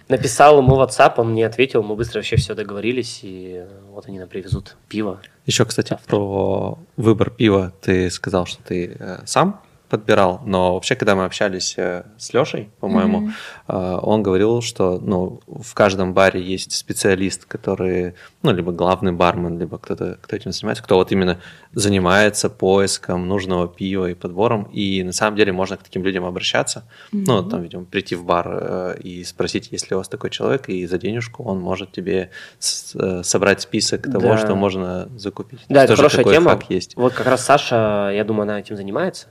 Написал 0.09 0.59
ему 0.59 0.77
WhatsApp, 0.77 1.15
он 1.17 1.33
мне 1.33 1.47
ответил, 1.47 1.83
мы 1.83 1.97
быстро 1.97 2.19
вообще 2.19 2.37
все 2.37 2.55
договорились, 2.55 3.21
и 3.23 3.65
вот 3.91 4.07
они 4.07 4.19
нам 4.19 4.29
привезут 4.29 4.77
пиво. 4.89 5.21
Еще, 5.47 5.65
кстати, 5.65 5.97
про 6.07 6.79
выбор 6.97 7.31
пива. 7.31 7.73
Ты 7.81 8.11
сказал, 8.11 8.47
что 8.47 8.63
ты 8.63 8.97
э, 8.99 9.21
сам 9.25 9.63
подбирал, 9.89 10.41
но 10.45 10.75
вообще, 10.75 10.95
когда 10.97 11.15
мы 11.15 11.25
общались 11.25 11.75
э, 11.79 12.05
с 12.19 12.33
Лешей, 12.33 12.71
по-моему, 12.81 13.31
э, 13.67 13.99
он 14.03 14.23
говорил, 14.23 14.61
что 14.61 14.99
ну, 14.99 15.41
в 15.47 15.75
каждом 15.75 16.13
баре 16.15 16.43
есть 16.43 16.73
специалист, 16.73 17.45
который, 17.47 18.15
ну, 18.43 18.53
либо 18.53 18.73
главный 18.73 19.13
бармен, 19.13 19.59
либо 19.59 19.79
кто-то, 19.79 20.19
кто 20.21 20.37
этим 20.37 20.53
занимается, 20.53 20.85
кто 20.85 20.97
вот 20.97 21.11
именно 21.13 21.41
занимается 21.73 22.51
поиском 22.51 23.27
нужного 23.29 23.69
пива 23.69 24.11
и 24.11 24.15
подбором, 24.15 24.65
и 24.65 25.03
на 25.03 25.13
самом 25.13 25.37
деле 25.37 25.53
можно 25.53 25.77
к 25.77 25.83
таким 25.83 26.05
людям 26.05 26.25
обращаться, 26.25 26.85
ну, 27.13 27.43
там, 27.43 27.63
видимо, 27.63 27.85
прийти 27.85 28.15
в 28.15 28.25
бар 28.25 28.47
э, 28.51 28.99
и 29.03 29.25
спросить, 29.25 29.73
есть 29.73 29.91
ли 29.91 29.95
у 29.95 29.99
вас 29.99 30.09
такой 30.09 30.31
человек, 30.31 30.69
и 30.69 30.87
за 30.87 30.99
денежку 30.99 31.45
он 31.45 31.61
может 31.61 31.93
тебе 31.93 32.31
собрать 32.59 33.63
список 33.63 34.03
того, 34.05 34.21
Да. 34.21 34.39
что 34.39 34.55
можно 34.55 35.09
закупить. 35.17 35.61
Да, 35.69 35.85
это 35.85 35.97
хорошая 35.97 36.25
тема. 36.25 36.59
есть. 36.69 36.97
Вот 36.97 37.15
как 37.15 37.27
раз 37.27 37.45
Саша, 37.45 38.11
я 38.15 38.25
думаю, 38.25 38.43
она 38.43 38.61
этим 38.61 38.77
занимается. 38.77 39.29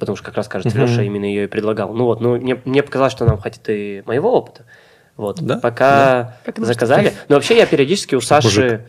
Потому 0.00 0.16
что 0.16 0.24
как 0.26 0.36
раз, 0.36 0.48
кажется, 0.48 0.76
Мгм. 0.76 0.88
Леша 0.88 1.02
именно 1.02 1.24
ее 1.26 1.44
и 1.44 1.46
предлагал. 1.46 1.92
Ну 1.92 2.04
вот, 2.06 2.20
ну 2.20 2.36
мне, 2.36 2.60
мне 2.64 2.82
показалось, 2.82 3.12
что 3.12 3.24
нам 3.26 3.38
хватит 3.38 3.60
и 3.68 4.02
моего 4.06 4.32
опыта. 4.32 4.64
Вот. 5.16 5.38
Да, 5.42 5.56
Пока 5.58 6.36
что 6.50 6.64
заказали. 6.64 7.12
Но 7.28 7.34
вообще 7.34 7.58
я 7.58 7.66
периодически 7.66 8.14
у 8.14 8.22
Саши... 8.22 8.86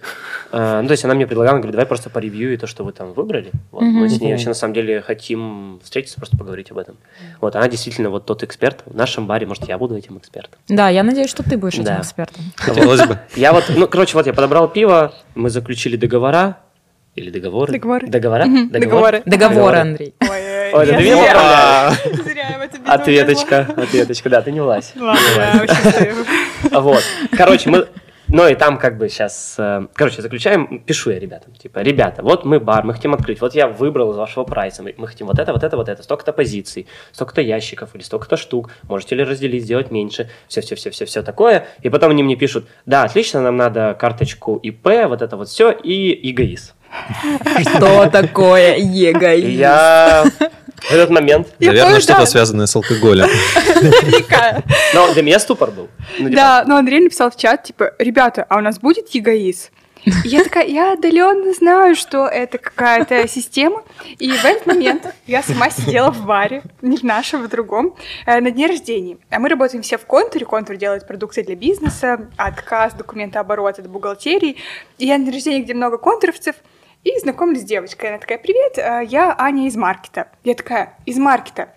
Э, 0.53 0.79
ну, 0.81 0.87
то 0.87 0.91
есть 0.91 1.03
она 1.05 1.13
мне 1.13 1.27
предлагала, 1.27 1.55
она 1.55 1.59
говорит, 1.61 1.73
давай 1.75 1.85
просто 1.85 2.09
поревью 2.09 2.57
то, 2.57 2.67
что 2.67 2.83
вы 2.85 2.93
там 2.93 3.11
выбрали. 3.13 3.51
Вот, 3.71 3.81
Мы 3.83 4.07
с 4.09 4.19
ней 4.19 4.31
вообще 4.31 4.47
на 4.49 4.53
самом 4.53 4.73
деле 4.73 5.01
хотим 5.01 5.79
встретиться, 5.83 6.17
просто 6.17 6.37
поговорить 6.37 6.71
об 6.71 6.77
этом. 6.77 6.95
Вот, 7.41 7.55
она 7.55 7.67
действительно 7.67 8.09
вот 8.09 8.25
тот 8.25 8.43
эксперт. 8.43 8.81
В 8.85 8.95
нашем 8.95 9.27
баре, 9.27 9.45
может, 9.45 9.67
я 9.67 9.77
буду 9.77 9.97
этим 9.97 10.17
экспертом. 10.17 10.59
Да, 10.69 10.87
я 10.89 11.03
надеюсь, 11.03 11.29
что 11.29 11.43
ты 11.43 11.57
будешь 11.57 11.75
Да. 11.77 11.93
этим 11.93 12.01
экспертом. 12.01 12.43
Хотелось 12.55 13.05
бы. 13.05 13.19
Я 13.35 13.51
вот, 13.51 13.65
ну, 13.75 13.87
короче, 13.87 14.15
вот 14.15 14.25
я 14.27 14.33
подобрал 14.33 14.69
пиво, 14.69 15.13
мы 15.35 15.49
заключили 15.49 15.97
договора. 15.97 16.57
Или 17.15 17.29
договоры? 17.29 17.73
Договоры. 17.73 18.07
Договора? 18.07 18.45
Мгм, 18.45 18.69
договоры. 18.69 19.21
Договор, 19.25 19.75
Андрей. 19.75 20.13
Ой, 20.21 20.40
Ой, 20.73 20.85
это 20.85 20.97
ты 20.97 21.03
меня 21.03 21.17
поправляешь? 21.17 22.23
Зря 22.23 22.49
я 22.49 22.57
в 22.57 22.61
это 22.61 22.77
беду 22.79 22.91
Ответочка, 22.91 23.59
ответочка, 23.77 24.29
да, 24.29 24.41
ты 24.41 24.51
не 24.51 24.59
влазь. 24.61 24.93
Ладно. 24.95 25.65
Вот. 26.71 27.03
Короче, 27.35 27.69
мы... 27.69 27.87
Ну 28.33 28.47
и 28.47 28.55
там 28.55 28.77
как 28.77 28.97
бы 28.97 29.09
сейчас, 29.09 29.59
короче, 29.93 30.21
заключаем, 30.21 30.79
пишу 30.79 31.11
я 31.11 31.19
ребятам, 31.19 31.53
типа, 31.53 31.79
ребята, 31.79 32.23
вот 32.23 32.45
мы 32.45 32.61
бар, 32.61 32.85
мы 32.85 32.93
хотим 32.93 33.13
открыть, 33.13 33.41
вот 33.41 33.53
я 33.55 33.67
выбрал 33.67 34.11
из 34.11 34.15
вашего 34.15 34.45
прайса, 34.45 34.83
мы 34.83 34.93
мы 34.95 35.07
хотим 35.07 35.27
вот 35.27 35.37
это, 35.37 35.51
вот 35.51 35.63
это, 35.63 35.75
вот 35.75 35.89
это, 35.89 36.01
столько-то 36.01 36.31
позиций, 36.31 36.87
столько-то 37.11 37.41
ящиков 37.41 37.93
или 37.93 38.01
столько-то 38.01 38.37
штук, 38.37 38.71
можете 38.83 39.15
ли 39.15 39.25
разделить, 39.25 39.63
сделать 39.63 39.91
меньше, 39.91 40.29
все-все-все-все-все 40.47 41.23
такое, 41.23 41.67
и 41.81 41.89
потом 41.89 42.11
они 42.11 42.23
мне 42.23 42.37
пишут, 42.37 42.69
да, 42.85 43.03
отлично, 43.03 43.41
нам 43.41 43.57
надо 43.57 43.97
карточку 43.99 44.55
ИП, 44.63 45.07
вот 45.09 45.21
это 45.21 45.35
вот 45.35 45.49
все, 45.49 45.71
и 45.71 46.31
эгоист. 46.31 46.73
Что 47.61 48.09
такое 48.09 48.75
И 48.75 48.83
егоист? 48.83 49.47
я 49.47 50.25
В 50.81 50.91
этот 50.91 51.09
момент. 51.09 51.47
Наверное, 51.59 51.99
что-то 51.99 52.25
связанное 52.25 52.65
с 52.65 52.75
алкоголем. 52.75 53.27
Наверняка. 53.55 54.63
Но 54.93 55.13
для 55.13 55.21
меня 55.21 55.39
ступор 55.39 55.71
был. 55.71 55.89
Ну, 56.17 56.29
типа, 56.29 56.35
Да, 56.35 56.63
но 56.65 56.77
Андрей 56.77 56.99
написал 57.01 57.29
в 57.31 57.37
чат, 57.37 57.63
типа, 57.63 57.93
ребята, 57.99 58.45
а 58.49 58.57
у 58.57 58.61
нас 58.61 58.79
будет 58.79 59.09
ЕГАИС? 59.09 59.71
Я 60.23 60.43
такая, 60.43 60.65
я 60.65 60.93
отдаленно 60.93 61.53
знаю, 61.53 61.95
что 61.95 62.25
это 62.25 62.57
какая-то 62.57 63.27
система. 63.27 63.83
И 64.17 64.31
в 64.31 64.45
этот 64.45 64.65
момент 64.65 65.05
я 65.27 65.43
сама 65.43 65.69
сидела 65.69 66.11
в 66.11 66.25
баре, 66.25 66.63
не 66.81 66.97
в 66.97 67.03
нашем, 67.03 67.43
в 67.43 67.47
другом, 67.49 67.95
э, 68.25 68.39
на 68.39 68.49
дне 68.49 68.65
рождения. 68.65 69.17
А 69.29 69.39
мы 69.39 69.49
работаем 69.49 69.83
все 69.83 69.97
в 69.97 70.05
контуре. 70.05 70.45
Контур 70.45 70.75
делает 70.75 71.05
продукты 71.05 71.43
для 71.43 71.55
бизнеса, 71.55 72.27
отказ, 72.35 72.93
документооборот, 72.93 73.77
это 73.77 73.87
бухгалтерии. 73.89 74.57
И 74.97 75.05
я 75.05 75.19
на 75.19 75.25
дне 75.25 75.33
рождения, 75.33 75.61
где 75.61 75.75
много 75.75 75.99
контуровцев, 75.99 76.55
и 77.03 77.17
знакомлюсь 77.19 77.61
с 77.61 77.65
девочкой. 77.65 78.09
Она 78.09 78.19
такая, 78.19 78.37
привет, 78.37 78.77
э, 78.77 79.05
я 79.09 79.35
Аня 79.37 79.67
из 79.67 79.75
маркета. 79.75 80.27
Я 80.43 80.53
такая, 80.55 80.97
из 81.05 81.17
маркета. 81.17 81.69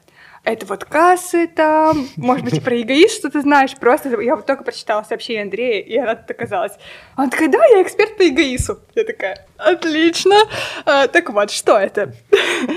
Это 0.44 0.66
вот 0.66 0.84
кассы 0.84 1.46
там, 1.46 2.06
может 2.16 2.44
быть, 2.44 2.62
про 2.62 2.78
эгоист 2.78 3.16
что 3.16 3.30
ты 3.30 3.40
знаешь. 3.40 3.74
Просто 3.80 4.20
я 4.20 4.36
вот 4.36 4.44
только 4.44 4.62
прочитала 4.62 5.02
сообщение 5.02 5.42
Андрея, 5.42 5.80
и 5.80 5.96
она 5.96 6.16
тут 6.16 6.30
оказалась. 6.30 6.72
Она 7.16 7.30
такая, 7.30 7.48
да, 7.48 7.64
я 7.64 7.80
эксперт 7.80 8.18
по 8.18 8.28
эгоису. 8.28 8.78
Я 8.94 9.04
такая, 9.04 9.46
отлично. 9.56 10.36
А, 10.84 11.08
так 11.08 11.30
вот, 11.30 11.50
что 11.50 11.78
это? 11.78 12.12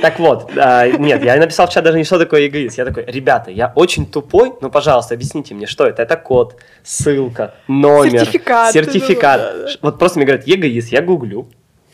Так 0.02 0.18
вот, 0.18 0.50
а, 0.56 0.88
нет, 0.88 1.22
я 1.26 1.36
написал 1.36 1.68
в 1.68 1.72
чат 1.72 1.84
даже 1.84 1.98
не 1.98 2.06
что 2.06 2.18
такое 2.18 2.48
эгоист. 2.48 2.78
Я 2.78 2.86
такой, 2.86 3.04
ребята, 3.06 3.52
я 3.52 3.74
очень 3.76 4.10
тупой, 4.10 4.54
но, 4.62 4.70
пожалуйста, 4.70 5.16
объясните 5.16 5.54
мне, 5.54 5.68
что 5.68 5.86
это. 5.86 6.04
Это 6.04 6.16
код, 6.16 6.56
ссылка, 6.84 7.54
номер, 7.68 8.22
Сертификат. 8.22 8.74
сертификат. 8.74 9.42
Да, 9.42 9.54
да, 9.54 9.64
да. 9.64 9.70
Вот 9.82 10.00
просто 10.00 10.20
мне 10.20 10.26
говорят, 10.26 10.48
эгоист, 10.48 10.94
я 10.94 11.02
гуглю. 11.02 11.50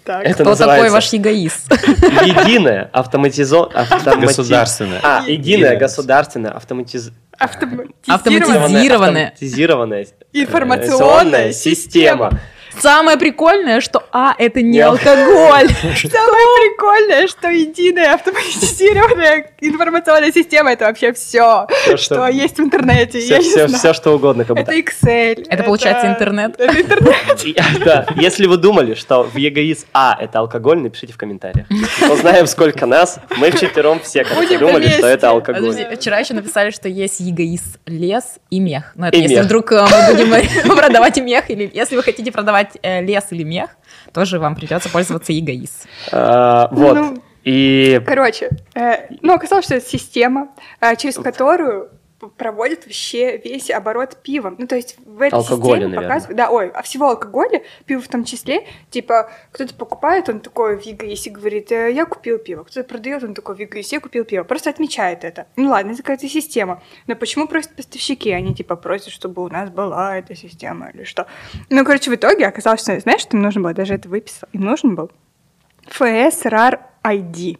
Так. 0.05 0.23
Это 0.25 0.33
Кто 0.33 0.43
такой 0.43 0.51
называется 0.51 0.93
ваш 0.93 1.13
эгоист? 1.13 1.71
единое 1.71 2.89
автоматизо... 2.91 3.69
автомати- 3.73 4.19
Государственное. 4.19 4.99
А, 5.01 5.23
Единое. 5.25 5.77
государственное 5.77 6.51
автоматиз... 6.51 7.11
Автоматизированная 7.37 7.87
Автоматизированная. 8.07 9.27
автоматизированная 9.29 10.07
информационная 10.33 11.51
система. 11.53 12.31
Самое 12.79 13.17
прикольное, 13.17 13.81
что 13.81 14.03
А, 14.11 14.35
это 14.37 14.61
не 14.61 14.71
Не 14.73 14.79
ал- 14.79 14.91
алкоголь. 14.93 15.67
Самое 15.83 16.69
прикольное, 16.69 17.27
что 17.27 17.49
единая 17.49 18.13
автоматизированная 18.15 19.51
информационная 19.61 20.31
система 20.31 20.71
это 20.73 20.85
вообще 20.85 21.13
все, 21.13 21.67
что 21.85 21.97
что- 21.97 22.27
есть 22.27 22.57
в 22.57 22.61
интернете. 22.61 23.19
Все, 23.19 23.39
все, 23.41 23.67
все, 23.67 23.93
что 23.93 24.11
угодно, 24.15 24.45
как 24.45 24.55
будто. 24.57 24.71
Это 24.71 24.79
Excel. 24.79 25.45
Это 25.49 25.63
получается 25.63 26.07
интернет? 26.07 26.55
Это 26.59 26.81
интернет. 26.81 27.43
И- 27.45 27.55
Да, 27.83 28.05
если 28.15 28.47
вы 28.47 28.57
думали, 28.57 28.93
что 28.95 29.23
в 29.23 29.35
ЕГИС 29.37 29.85
А 29.93 30.17
это 30.19 30.39
алкоголь, 30.39 30.79
напишите 30.79 31.13
в 31.13 31.17
комментариях. 31.17 31.67
Узнаем, 32.11 32.47
сколько 32.47 32.85
нас. 32.85 33.19
Мы 33.37 33.51
вчетвером 33.51 33.99
все, 33.99 34.25
Будем 34.35 34.59
думали, 34.59 34.87
что 34.87 35.07
это 35.07 35.29
алкоголь. 35.29 35.75
Вчера 35.95 36.19
еще 36.19 36.33
написали, 36.33 36.71
что 36.71 36.87
есть 36.89 37.19
егоист 37.19 37.79
лес 37.85 38.23
и 38.49 38.59
мех. 38.59 38.91
Но 38.95 39.07
это 39.07 39.17
И 39.17 39.21
если 39.21 39.41
вдруг 39.41 39.71
э, 39.71 39.83
мы 39.83 40.13
будем 40.13 40.75
продавать 40.77 41.17
и 41.17 41.21
мех, 41.21 41.49
или 41.49 41.69
если 41.73 41.95
вы 41.95 42.03
хотите 42.03 42.31
продавать 42.31 42.62
э, 42.81 43.01
лес 43.01 43.27
или 43.31 43.43
мех, 43.43 43.71
тоже 44.13 44.39
вам 44.39 44.55
придется 44.55 44.89
пользоваться 44.89 45.31
егоист. 45.33 45.87
А, 46.11 46.67
Вот. 46.71 46.95
Ну, 46.95 47.23
И 47.43 48.01
Короче, 48.05 48.49
э, 48.73 49.07
ну, 49.21 49.33
оказалось, 49.33 49.65
что 49.65 49.75
это 49.75 49.87
система, 49.87 50.49
э, 50.79 50.95
через 50.95 51.15
которую 51.15 51.89
п- 52.23 52.29
проводит 52.37 52.85
вообще 52.85 53.37
весь 53.37 53.69
оборот 53.69 54.17
пива. 54.23 54.55
Ну, 54.57 54.67
то 54.67 54.75
есть 54.75 54.95
в 55.05 55.21
этой 55.21 55.35
Алкоголя, 55.35 55.81
системе 55.81 56.01
показывают... 56.01 56.37
Да, 56.37 56.49
ой, 56.49 56.69
а 56.69 56.81
всего 56.81 57.09
алкоголя, 57.09 57.63
пиво 57.85 58.01
в 58.01 58.07
том 58.07 58.23
числе. 58.23 58.65
Типа, 58.89 59.29
кто-то 59.51 59.73
покупает, 59.75 60.29
он 60.29 60.39
такой 60.39 60.77
в 60.77 60.81
ЕГИСе 60.81 61.31
говорит, 61.31 61.71
«Э, 61.71 61.91
я 61.91 62.05
купил 62.05 62.37
пиво. 62.37 62.63
Кто-то 62.63 62.87
продает, 62.87 63.23
он 63.23 63.33
такой 63.33 63.55
в 63.55 63.59
ЕГИСе, 63.59 63.97
я 63.97 63.99
купил 63.99 64.23
пиво. 64.25 64.43
Просто 64.43 64.69
отмечает 64.69 65.23
это. 65.23 65.47
Ну, 65.55 65.69
ладно, 65.69 65.91
это 65.91 66.01
какая-то 66.01 66.27
система. 66.29 66.81
Но 67.07 67.15
почему 67.15 67.47
просят 67.47 67.75
поставщики? 67.75 68.31
Они, 68.31 68.55
типа, 68.55 68.75
просят, 68.75 69.09
чтобы 69.09 69.43
у 69.43 69.49
нас 69.49 69.69
была 69.69 70.17
эта 70.17 70.35
система 70.35 70.89
или 70.93 71.03
что. 71.03 71.27
Ну, 71.69 71.83
короче, 71.85 72.09
в 72.11 72.15
итоге 72.15 72.47
оказалось, 72.47 72.81
что, 72.81 72.97
знаешь, 72.99 73.21
что 73.21 73.37
им 73.37 73.43
нужно 73.43 73.61
было? 73.61 73.73
Даже 73.73 73.95
это 73.95 74.07
выписал. 74.09 74.47
Им 74.53 74.61
нужен 74.61 74.95
был 74.95 75.11
RAR 75.89 76.79
ID. 77.03 77.57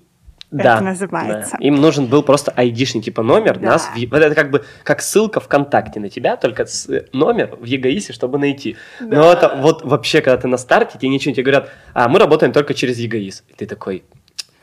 Да, 0.54 0.76
это 0.76 0.84
называется. 0.84 1.58
да. 1.60 1.66
Им 1.66 1.76
нужен 1.76 2.06
был 2.06 2.24
просто 2.24 2.52
айдишный 2.56 3.02
типа 3.02 3.24
номер. 3.24 3.58
Да. 3.60 3.72
Нас, 3.72 3.90
вот 3.96 4.22
это 4.22 4.36
как 4.36 4.52
бы 4.52 4.64
как 4.84 5.02
ссылка 5.02 5.40
ВКонтакте 5.40 6.00
на 6.00 6.10
тебя, 6.10 6.36
только 6.38 6.66
с- 6.66 6.88
э, 6.90 7.08
номер 7.14 7.56
в 7.60 7.66
ЕГАИСе, 7.66 8.14
чтобы 8.14 8.38
найти. 8.38 8.76
Но 9.00 9.24
Да. 9.24 9.34
это 9.34 9.56
вот 9.62 9.84
вообще, 9.84 10.22
когда 10.22 10.38
ты 10.38 10.48
на 10.48 10.58
старте, 10.58 10.98
тебе 11.00 11.10
ничего 11.10 11.32
не 11.32 11.36
тебе 11.36 11.44
говорят, 11.52 11.70
а 11.94 12.08
мы 12.08 12.20
работаем 12.20 12.54
только 12.54 12.74
через 12.74 12.98
ЕГАИС. 13.00 13.44
И 13.50 13.54
ты 13.54 13.66
такой, 13.66 14.04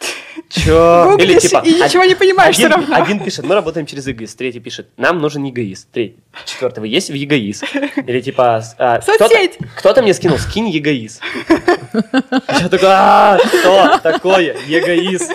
чё? 0.49 1.11
Гуглишь 1.11 1.43
типа, 1.43 1.63
и 1.65 1.75
ничего 1.75 2.05
не 2.05 2.15
понимаешь 2.15 2.57
один, 2.57 2.71
равно. 2.71 2.95
один 2.97 3.19
пишет, 3.23 3.45
мы 3.45 3.55
работаем 3.55 3.87
через 3.87 4.07
ЕГАИС, 4.07 4.35
третий 4.37 4.61
пишет, 4.61 4.89
нам 4.97 5.19
нужен 5.19 5.43
ЕГАИС, 5.45 5.89
третий, 5.93 6.17
четвертый, 6.47 6.81
вы 6.81 6.89
есть 6.89 7.11
в 7.11 7.15
ЕГАИС? 7.15 7.62
Или 8.07 8.21
типа, 8.21 8.63
а, 8.79 8.99
кто-то, 9.01 9.25
Соцсеть. 9.29 9.59
кто-то 9.77 10.03
мне 10.03 10.15
скинул, 10.15 10.39
скинь 10.39 10.69
ЕГАИС. 10.69 11.21
Я 11.93 12.69
такой, 12.69 12.89
а, 12.91 13.39
что 13.39 13.99
такое 14.03 14.57
ЕГИС? 14.67 15.29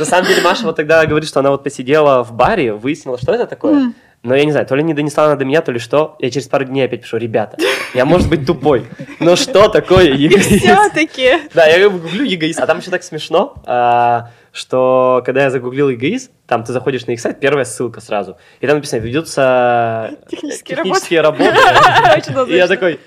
На 0.00 0.06
самом 0.06 0.26
деле 0.26 0.40
Маша 0.40 0.64
вот 0.64 0.76
тогда 0.76 1.04
говорит, 1.04 1.28
что 1.28 1.40
она 1.40 1.50
вот 1.50 1.62
посидела 1.62 2.24
в 2.24 2.32
баре, 2.32 2.72
выяснила, 2.72 3.18
что 3.18 3.34
это 3.34 3.46
такое. 3.46 3.92
Но 4.22 4.34
я 4.34 4.44
не 4.46 4.50
знаю, 4.50 4.66
то 4.66 4.74
ли 4.74 4.82
не 4.82 4.94
донесла 4.94 5.26
она 5.26 5.36
до 5.36 5.44
меня, 5.44 5.60
то 5.60 5.72
ли 5.72 5.78
что. 5.78 6.16
Я 6.18 6.30
через 6.30 6.46
пару 6.48 6.64
дней 6.64 6.84
опять 6.84 7.02
пишу, 7.02 7.18
ребята, 7.18 7.58
я 7.94 8.04
может 8.06 8.28
быть 8.28 8.46
тупой, 8.46 8.86
но 9.18 9.36
что 9.36 9.68
такое 9.68 10.12
ЕГИС? 10.12 10.60
Все-таки. 10.60 11.32
Да, 11.54 11.66
я 11.66 11.88
гуглю 11.88 12.24
ЕГИС, 12.24 12.58
а 12.58 12.66
там 12.66 12.78
еще 12.78 12.90
так 12.90 13.02
смешно, 13.02 13.54
а, 13.66 14.30
что 14.52 15.22
когда 15.24 15.44
я 15.44 15.50
загуглил 15.50 15.88
ЕГИС, 15.88 16.30
там 16.46 16.64
ты 16.64 16.72
заходишь 16.72 17.06
на 17.06 17.12
их 17.12 17.20
сайт, 17.20 17.40
первая 17.40 17.64
ссылка 17.64 18.00
сразу, 18.00 18.36
и 18.60 18.66
там 18.66 18.76
написано, 18.76 19.00
ведутся 19.00 20.18
Технические 20.30 20.76
технические 20.76 21.20
работы. 21.22 21.44
Я 22.48 22.68
такой, 22.68 23.00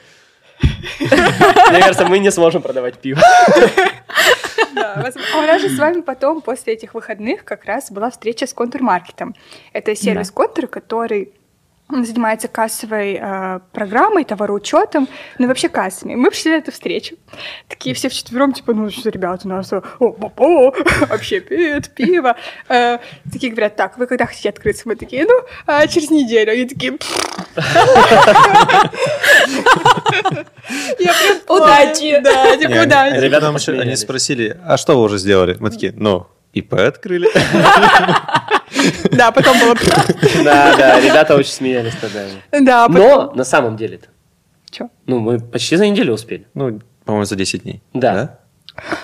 мне 1.00 1.79
кажется, 1.79 2.05
мы 2.05 2.19
не 2.19 2.31
сможем 2.31 2.62
продавать 2.62 2.98
пиво. 2.98 3.22
Да. 4.74 5.12
А 5.33 5.38
у 5.38 5.41
нас 5.41 5.62
же 5.62 5.69
с 5.69 5.77
вами 5.77 6.01
потом, 6.01 6.41
после 6.41 6.74
этих 6.74 6.93
выходных, 6.93 7.43
как 7.43 7.65
раз 7.65 7.91
была 7.91 8.10
встреча 8.10 8.48
с 8.48 8.53
контур-маркетом. 8.53 9.36
Это 9.72 9.95
сервис 9.95 10.31
контур, 10.31 10.67
который 10.67 11.33
занимается 11.89 12.47
кассовой 12.47 13.19
э, 13.21 13.59
программой, 13.71 14.23
товароучетом, 14.23 15.07
ну 15.37 15.47
вообще 15.47 15.69
кассами. 15.69 16.15
Мы 16.15 16.29
пришли 16.31 16.51
на 16.51 16.55
эту 16.55 16.71
встречу. 16.71 17.15
Такие 17.67 17.93
все 17.93 18.09
вчетвером, 18.09 18.53
типа, 18.53 18.73
ну 18.73 18.89
что, 18.89 19.09
ребята, 19.09 19.41
у 19.45 19.49
нас 19.49 19.71
о, 19.73 19.83
о, 19.99 20.73
вообще 21.07 21.39
пьют 21.39 21.89
пиво. 21.89 22.35
Э, 22.69 22.99
такие 23.31 23.51
говорят, 23.51 23.75
так, 23.75 23.97
вы 23.97 24.07
когда 24.07 24.25
хотите 24.25 24.49
открыться? 24.49 24.83
Мы 24.85 24.95
такие, 24.95 25.25
ну, 25.25 25.41
а, 25.67 25.85
через 25.87 26.09
неделю. 26.09 26.53
Они 26.53 26.65
такие, 26.65 26.97
Я 30.99 31.13
прям 31.13 31.39
помню. 31.45 31.63
Удачи. 31.63 32.19
Да, 32.23 32.57
типа, 32.57 32.83
удачи. 32.83 33.19
Ребята 33.19 33.55
они 33.81 33.95
спросили, 33.95 34.57
а 34.65 34.77
что 34.77 34.97
вы 34.97 35.03
уже 35.03 35.17
сделали? 35.17 35.57
Мы 35.59 35.69
такие, 35.69 35.93
ну, 35.95 36.27
ИП 36.53 36.73
открыли. 36.73 37.29
Да, 39.11 39.31
потом 39.31 39.57
было... 39.59 39.75
Да, 40.43 40.75
да, 40.75 40.99
ребята 40.99 41.35
очень 41.35 41.51
смеялись 41.51 41.93
тогда. 41.99 42.21
Да, 42.51 42.87
Но 42.87 43.31
на 43.35 43.43
самом 43.43 43.77
деле-то, 43.77 44.07
Чё? 44.69 44.89
ну, 45.05 45.19
мы 45.19 45.39
почти 45.39 45.75
за 45.75 45.87
неделю 45.87 46.13
успели. 46.13 46.47
Ну, 46.53 46.79
по-моему, 47.05 47.25
за 47.25 47.35
10 47.35 47.63
дней. 47.63 47.81
Да. 47.93 48.39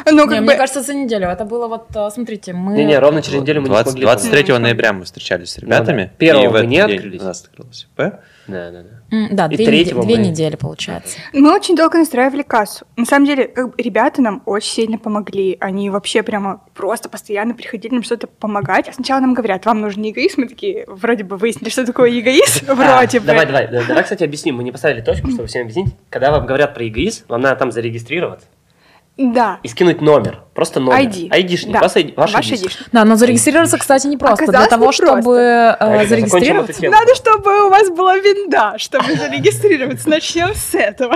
Ну, 0.06 0.12
Не, 0.24 0.28
как 0.30 0.42
мне 0.42 0.52
бы... 0.52 0.56
кажется, 0.56 0.82
за 0.82 0.94
неделю. 0.96 1.28
Это 1.28 1.46
было 1.46 1.68
вот, 1.68 1.88
э, 1.96 2.10
смотрите, 2.12 2.54
мы... 2.54 2.74
Не-не, 2.76 2.98
ровно 2.98 3.22
через 3.22 3.42
неделю 3.42 3.62
мы 3.62 3.68
не 3.68 3.74
20 3.74 3.88
смогли. 3.92 4.02
23 4.06 4.46
Ну, 4.54 4.60
ноября 4.60 4.94
мы 4.94 5.06
встречались 5.06 5.52
с 5.52 5.58
ребятами. 5.60 6.04
да. 6.06 6.12
Первого 6.18 6.58
этот 6.58 6.70
не 6.70 6.80
открылись? 6.80 7.22
У 7.22 7.26
нас 7.26 7.44
открылось 7.44 7.84
ИП. 7.96 7.98
Да, 8.48 8.72
да, 8.72 8.82
да. 8.82 9.16
М, 9.16 9.28
Да, 9.36 9.46
И 9.46 9.56
две, 9.58 9.66
третьего 9.68 10.02
неде- 10.02 10.08
две 10.08 10.18
мы- 10.18 10.26
недели, 10.30 10.56
получается. 10.56 11.18
Мы 11.34 11.54
очень 11.54 11.76
долго 11.76 12.00
настраивали 12.00 12.42
кассу. 12.42 12.86
На 12.98 13.06
самом 13.06 13.28
деле, 13.28 13.48
как 13.48 13.68
бы, 13.70 13.74
ребята 13.78 14.24
нам 14.24 14.42
очень 14.48 14.72
сильно 14.72 14.98
помогли. 14.98 15.56
Они 15.60 15.92
вообще 15.92 16.24
прямо 16.24 16.62
просто 16.74 17.08
постоянно 17.10 17.54
приходили 17.54 17.94
нам 17.94 18.02
что-то 18.04 18.26
помогать. 18.26 18.90
А 18.90 18.94
сначала 18.94 19.20
нам 19.20 19.36
говорят, 19.36 19.68
вам 19.68 19.82
нужен 19.82 20.02
эгоист. 20.04 20.38
Мы 20.40 20.48
такие, 20.48 20.86
вроде 20.88 21.24
бы 21.24 21.38
выяснили, 21.38 21.70
что 21.70 21.86
такое 21.86 22.10
эгоист. 22.20 22.64
Вроде 22.68 23.20
бы. 23.20 23.28
Давай, 23.28 23.46
давай, 23.46 23.68
да, 23.68 23.84
давай, 23.88 24.02
кстати, 24.04 24.24
объясним. 24.24 24.56
Мы 24.56 24.64
не 24.64 24.72
поставили 24.72 25.02
точку, 25.02 25.30
чтобы 25.30 25.46
всем 25.48 25.62
объяснить. 25.62 25.94
Когда 26.10 26.32
вам 26.32 26.48
говорят 26.48 26.74
про 26.74 26.88
эгоист, 26.88 27.30
вам 27.30 27.42
надо 27.42 27.56
там 27.58 27.72
зарегистрироваться 27.72 28.48
Да. 29.20 29.60
и 29.64 29.68
скинуть 29.68 30.00
номер. 30.02 30.40
Просто 30.54 30.80
номер. 30.80 30.98
ID. 30.98 31.28
Айдишник. 31.30 31.74
Да. 31.74 31.80
Просто 31.80 32.00
ID, 32.00 32.14
ваш 32.16 32.34
Ваш 32.34 32.52
ID. 32.52 32.64
ID. 32.64 32.88
Да, 32.94 33.04
но 33.06 33.18
зарегистрироваться, 33.18 33.78
кстати, 33.78 34.08
не 34.08 34.16
просто. 34.16 34.44
Оказалось, 34.44 34.70
Для 34.70 34.78
того, 34.78 34.92
не 34.92 34.98
просто. 34.98 35.22
чтобы 35.22 35.36
э, 35.38 36.08
зарегистрироваться... 36.08 36.90
Надо, 36.90 37.16
чтобы 37.16 37.68
у 37.68 37.70
вас 37.70 37.90
была 37.90 38.18
винда, 38.18 38.76
чтобы 38.78 39.14
зарегистрироваться. 39.16 40.10
Начнем 40.10 40.54
с 40.54 40.74
этого. 40.74 41.16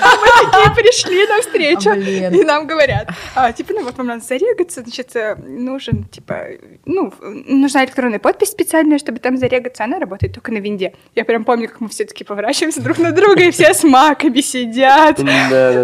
А 0.00 0.06
мы 0.16 0.50
такие 0.50 0.74
пришли 0.74 1.26
на 1.26 1.40
встречу, 1.42 1.90
и 1.92 2.44
нам 2.44 2.66
говорят, 2.66 3.08
а, 3.34 3.52
типа, 3.52 3.72
ну 3.72 3.84
вот 3.84 3.96
вам 3.96 4.08
надо 4.08 4.24
зарегаться, 4.24 4.82
значит, 4.82 5.14
э, 5.14 5.36
нужен, 5.36 6.04
типа, 6.04 6.46
ну, 6.84 7.12
нужна 7.20 7.84
электронная 7.84 8.18
подпись 8.18 8.50
специальная, 8.50 8.98
чтобы 8.98 9.18
там 9.18 9.36
зарегаться. 9.36 9.84
Она 9.84 9.98
работает 9.98 10.34
только 10.34 10.50
на 10.52 10.58
винде. 10.58 10.94
Я 11.14 11.24
прям 11.24 11.44
помню, 11.44 11.68
как 11.68 11.80
мы 11.80 11.88
все-таки 11.88 12.24
поворачиваемся 12.24 12.82
друг 12.82 12.98
на 12.98 13.12
друга, 13.12 13.44
и 13.44 13.50
все 13.52 13.74
с 13.74 13.84
маками 13.84 14.40
сидят. 14.40 15.20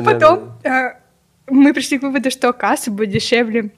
Потом 0.05 0.59
э, 0.65 0.98
мы 1.51 1.73
пришли 1.75 1.99
к 1.99 2.03
выводу, 2.03 2.31
что 2.31 2.53
касса 2.53 2.91
будет 2.91 3.11
дешевле 3.11 3.71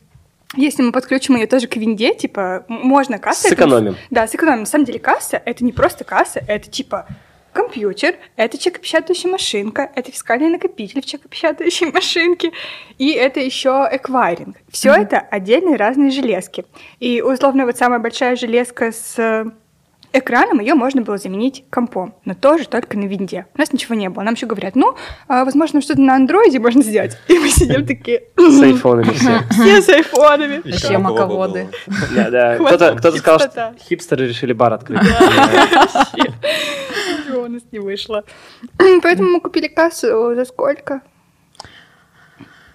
Если 0.56 0.82
мы 0.82 0.92
подключим 0.92 1.36
ее 1.36 1.46
тоже 1.46 1.66
к 1.68 1.76
винде, 1.76 2.14
типа, 2.14 2.64
можно 2.68 3.18
касса... 3.18 3.48
это- 3.48 3.56
Сэкономим. 3.56 3.96
Да, 4.10 4.26
сэкономим. 4.26 4.60
На 4.60 4.66
самом 4.66 4.84
деле 4.84 4.98
касса— 4.98 5.40
это 5.44 5.64
не 5.64 5.72
просто 5.72 6.04
касса, 6.04 6.42
это 6.46 6.68
типа 6.70 7.06
компьютер, 7.52 8.14
это 8.36 8.58
чекопечатающая 8.58 9.28
машинка, 9.30 9.90
это 9.96 10.10
фискальный 10.12 10.48
накопитель 10.50 11.02
в 11.02 11.06
чекопечатающей 11.06 11.86
машинке, 11.92 12.52
и 12.98 13.10
это 13.10 13.40
еще 13.40 13.88
эквайринг. 13.90 14.56
Все 14.70 14.92
это 14.92 15.18
отдельные 15.18 15.76
разные 15.76 16.10
железки. 16.10 16.64
И 17.00 17.20
условно 17.22 17.66
вот 17.66 17.76
самая 17.76 17.98
большая 17.98 18.36
железка 18.36 18.92
с 18.92 19.18
э, 19.18 19.50
экраном, 20.12 20.60
ее 20.60 20.74
можно 20.74 21.02
было 21.02 21.18
заменить 21.18 21.64
компом, 21.70 22.14
но 22.24 22.34
тоже 22.34 22.66
только 22.68 22.98
на 22.98 23.04
винде. 23.04 23.46
У 23.54 23.58
нас 23.58 23.72
ничего 23.72 23.94
не 23.94 24.08
было. 24.08 24.22
Нам 24.22 24.34
еще 24.34 24.46
говорят, 24.46 24.76
ну, 24.76 24.96
а, 25.28 25.44
возможно, 25.44 25.80
что-то 25.80 26.00
на 26.00 26.14
андроиде 26.14 26.58
можно 26.58 26.82
сделать. 26.82 27.16
И 27.28 27.38
мы 27.38 27.48
сидим 27.48 27.86
такие, 27.86 28.24
С 28.36 28.60
айфонами 28.60 29.12
все. 29.12 29.40
все 29.50 29.82
с 29.82 29.88
айфонами. 29.88 30.62
Вообще 30.64 30.98
маководы. 30.98 31.68
Да, 32.14 32.30
да. 32.30 32.56
Кто-то 32.56 32.96
кто 32.96 33.12
сказал, 33.12 33.38
что 33.38 33.74
хипстеры 33.78 34.26
решили 34.26 34.52
бар 34.52 34.72
открыть. 34.72 35.00
Ничего 37.30 37.42
у 37.42 37.48
нас 37.48 37.62
не 37.70 37.78
вышло. 37.78 38.24
Поэтому 39.02 39.30
мы 39.30 39.40
купили 39.40 39.68
кассу 39.68 40.34
за 40.34 40.44
сколько? 40.44 41.02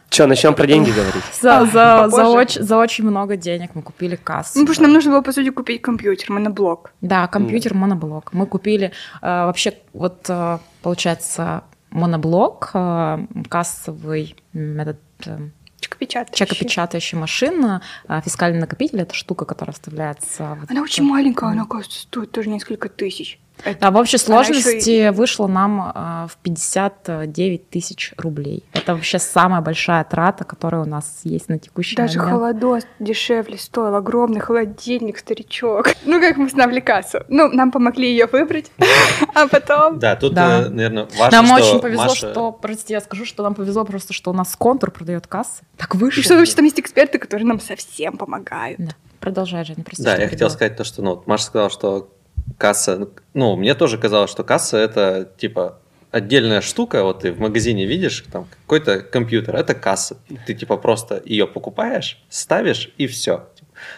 Че, 0.09 0.27
начнем 0.27 0.53
про 0.53 0.67
деньги 0.67 0.91
говорить? 0.91 1.23
За, 1.41 1.65
за, 1.65 1.71
за, 2.09 2.09
попозже. 2.17 2.37
оч- 2.59 2.61
за 2.63 2.77
очень 2.77 3.05
много 3.05 3.35
денег 3.35 3.71
мы 3.75 3.81
купили 3.81 4.15
кассу. 4.15 4.59
Ну, 4.59 4.61
потому 4.65 4.73
что 4.73 4.83
нам 4.83 4.93
нужно 4.93 5.11
было, 5.11 5.21
по 5.21 5.31
сути, 5.33 5.49
купить 5.49 5.81
компьютер, 5.81 6.31
моноблок. 6.31 6.91
Да, 7.01 7.27
компьютер, 7.27 7.73
моноблок. 7.73 8.31
Мы 8.33 8.45
купили 8.45 8.91
э, 9.21 9.45
вообще, 9.45 9.73
вот 9.93 10.25
э, 10.29 10.59
получается, 10.81 11.63
моноблок, 11.89 12.71
э, 12.73 13.25
кассовый 13.49 14.35
этот 14.53 14.99
э, 15.25 15.37
Чекопечатающий. 15.79 16.45
чекопечатающая 16.45 17.19
машина, 17.19 17.81
э, 18.07 18.21
фискальный 18.23 18.59
накопитель, 18.59 19.01
это 19.01 19.13
штука, 19.13 19.45
которая 19.45 19.73
вставляется. 19.73 20.57
вот 20.59 20.71
Она 20.71 20.81
очень 20.81 21.03
маленькая, 21.03 21.49
она, 21.51 21.65
кажется, 21.65 21.99
стоит 21.99 22.31
тоже 22.31 22.49
несколько 22.49 22.89
тысяч. 22.89 23.39
Это- 23.63 23.79
Да, 23.79 23.91
в 23.91 23.95
общей 23.95 24.17
Она 24.17 24.23
сложности 24.25 25.09
вышло 25.09 25.47
нам 25.47 25.91
э, 25.95 26.27
в 26.27 26.37
59 26.43 27.69
тысяч 27.69 28.13
рублей. 28.17 28.63
Это 28.73 28.93
вообще 28.95 29.17
самая 29.19 29.61
большая 29.61 30.03
трата, 30.03 30.43
которая 30.43 30.81
у 30.81 30.85
нас 30.85 31.21
есть 31.23 31.49
на 31.49 31.57
текущий 31.57 31.95
Даже 31.95 32.19
момент. 32.19 32.37
холодос 32.37 32.83
дешевле 32.99 33.57
стоил, 33.57 33.95
огромный 33.95 34.39
холодильник, 34.39 35.17
старичок. 35.17 35.89
Ну, 36.05 36.19
как 36.19 36.37
мы 36.37 36.45
установили 36.45 36.79
кассу? 36.81 37.19
Ну, 37.29 37.47
нам 37.51 37.71
помогли 37.71 38.07
ее 38.09 38.27
выбрать, 38.27 38.71
а 39.33 39.47
потом... 39.47 39.99
Да, 39.99 40.15
тут, 40.15 40.33
Да. 40.33 40.69
наверное, 40.69 41.07
важно, 41.17 41.41
Нам 41.41 41.45
что 41.47 41.55
очень 41.55 41.79
повезло, 41.79 42.03
Маша- 42.05 42.31
что, 42.31 42.51
простите, 42.51 42.93
я 42.95 43.01
скажу, 43.01 43.25
что 43.25 43.41
нам 43.43 43.55
повезло 43.55 43.85
просто, 43.85 44.13
что 44.13 44.29
у 44.31 44.33
нас 44.33 44.55
контур 44.55 44.91
продает 44.91 45.27
кассы. 45.27 45.63
Так 45.77 45.95
И 45.95 45.97
вышло. 45.97 46.21
что 46.23 46.35
вообще 46.37 46.53
там 46.55 46.65
есть 46.65 46.79
эксперты, 46.79 47.17
которые 47.17 47.47
нам 47.47 47.59
совсем 47.59 48.17
помогают. 48.17 48.79
Да. 48.79 48.91
Продолжай, 49.19 49.65
Женя, 49.65 49.83
прости. 49.83 50.03
Да, 50.03 50.15
я 50.17 50.27
хотел 50.29 50.49
сказать 50.51 50.77
то, 50.77 50.83
что, 50.83 51.01
ну, 51.01 51.11
вот 51.11 51.25
Маша 51.25 51.45
сказала, 51.45 51.69
что 51.71 52.09
касса, 52.57 53.09
ну, 53.33 53.55
мне 53.55 53.75
тоже 53.75 53.97
казалось, 53.97 54.31
что 54.31 54.43
касса 54.43 54.77
это, 54.77 55.29
типа, 55.37 55.79
отдельная 56.11 56.61
штука, 56.61 57.03
вот 57.03 57.21
ты 57.21 57.31
в 57.33 57.39
магазине 57.39 57.85
видишь, 57.85 58.23
там, 58.31 58.47
какой-то 58.63 59.01
компьютер, 59.01 59.55
это 59.55 59.73
касса. 59.75 60.17
Ты, 60.45 60.53
типа, 60.53 60.77
просто 60.77 61.21
ее 61.25 61.45
покупаешь, 61.47 62.23
ставишь, 62.29 62.93
и 62.97 63.07
все. 63.07 63.47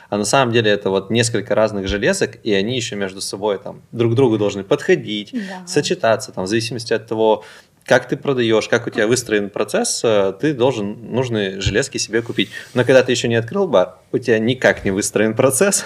А 0.09 0.17
на 0.17 0.25
самом 0.25 0.51
деле 0.51 0.71
это 0.71 0.89
вот 0.89 1.11
несколько 1.11 1.53
разных 1.53 1.87
железок, 1.87 2.37
и 2.43 2.51
они 2.53 2.75
еще 2.75 2.95
между 2.95 3.21
собой 3.21 3.59
там 3.59 3.83
друг 3.91 4.13
к 4.13 4.15
другу 4.15 4.37
должны 4.39 4.63
подходить, 4.63 5.31
Да. 5.33 5.67
сочетаться, 5.67 6.31
там, 6.31 6.45
в 6.45 6.47
зависимости 6.47 6.93
от 6.93 7.05
того, 7.05 7.43
как 7.87 8.05
ты 8.09 8.17
продаешь, 8.17 8.67
как 8.67 8.85
у 8.85 8.89
тебя 8.89 9.07
выстроен 9.07 9.49
процесс, 9.49 10.01
э, 10.03 10.33
ты 10.39 10.53
должен 10.53 11.13
нужные 11.13 11.61
железки 11.61 11.97
себе 11.97 12.21
купить. 12.21 12.49
Но 12.73 12.83
когда 12.83 13.01
ты 13.01 13.13
еще 13.13 13.29
не 13.29 13.35
открыл 13.35 13.65
бар, 13.65 13.95
у 14.11 14.17
тебя 14.17 14.39
никак 14.39 14.83
не 14.83 14.91
выстроен 14.91 15.33
процесс, 15.33 15.85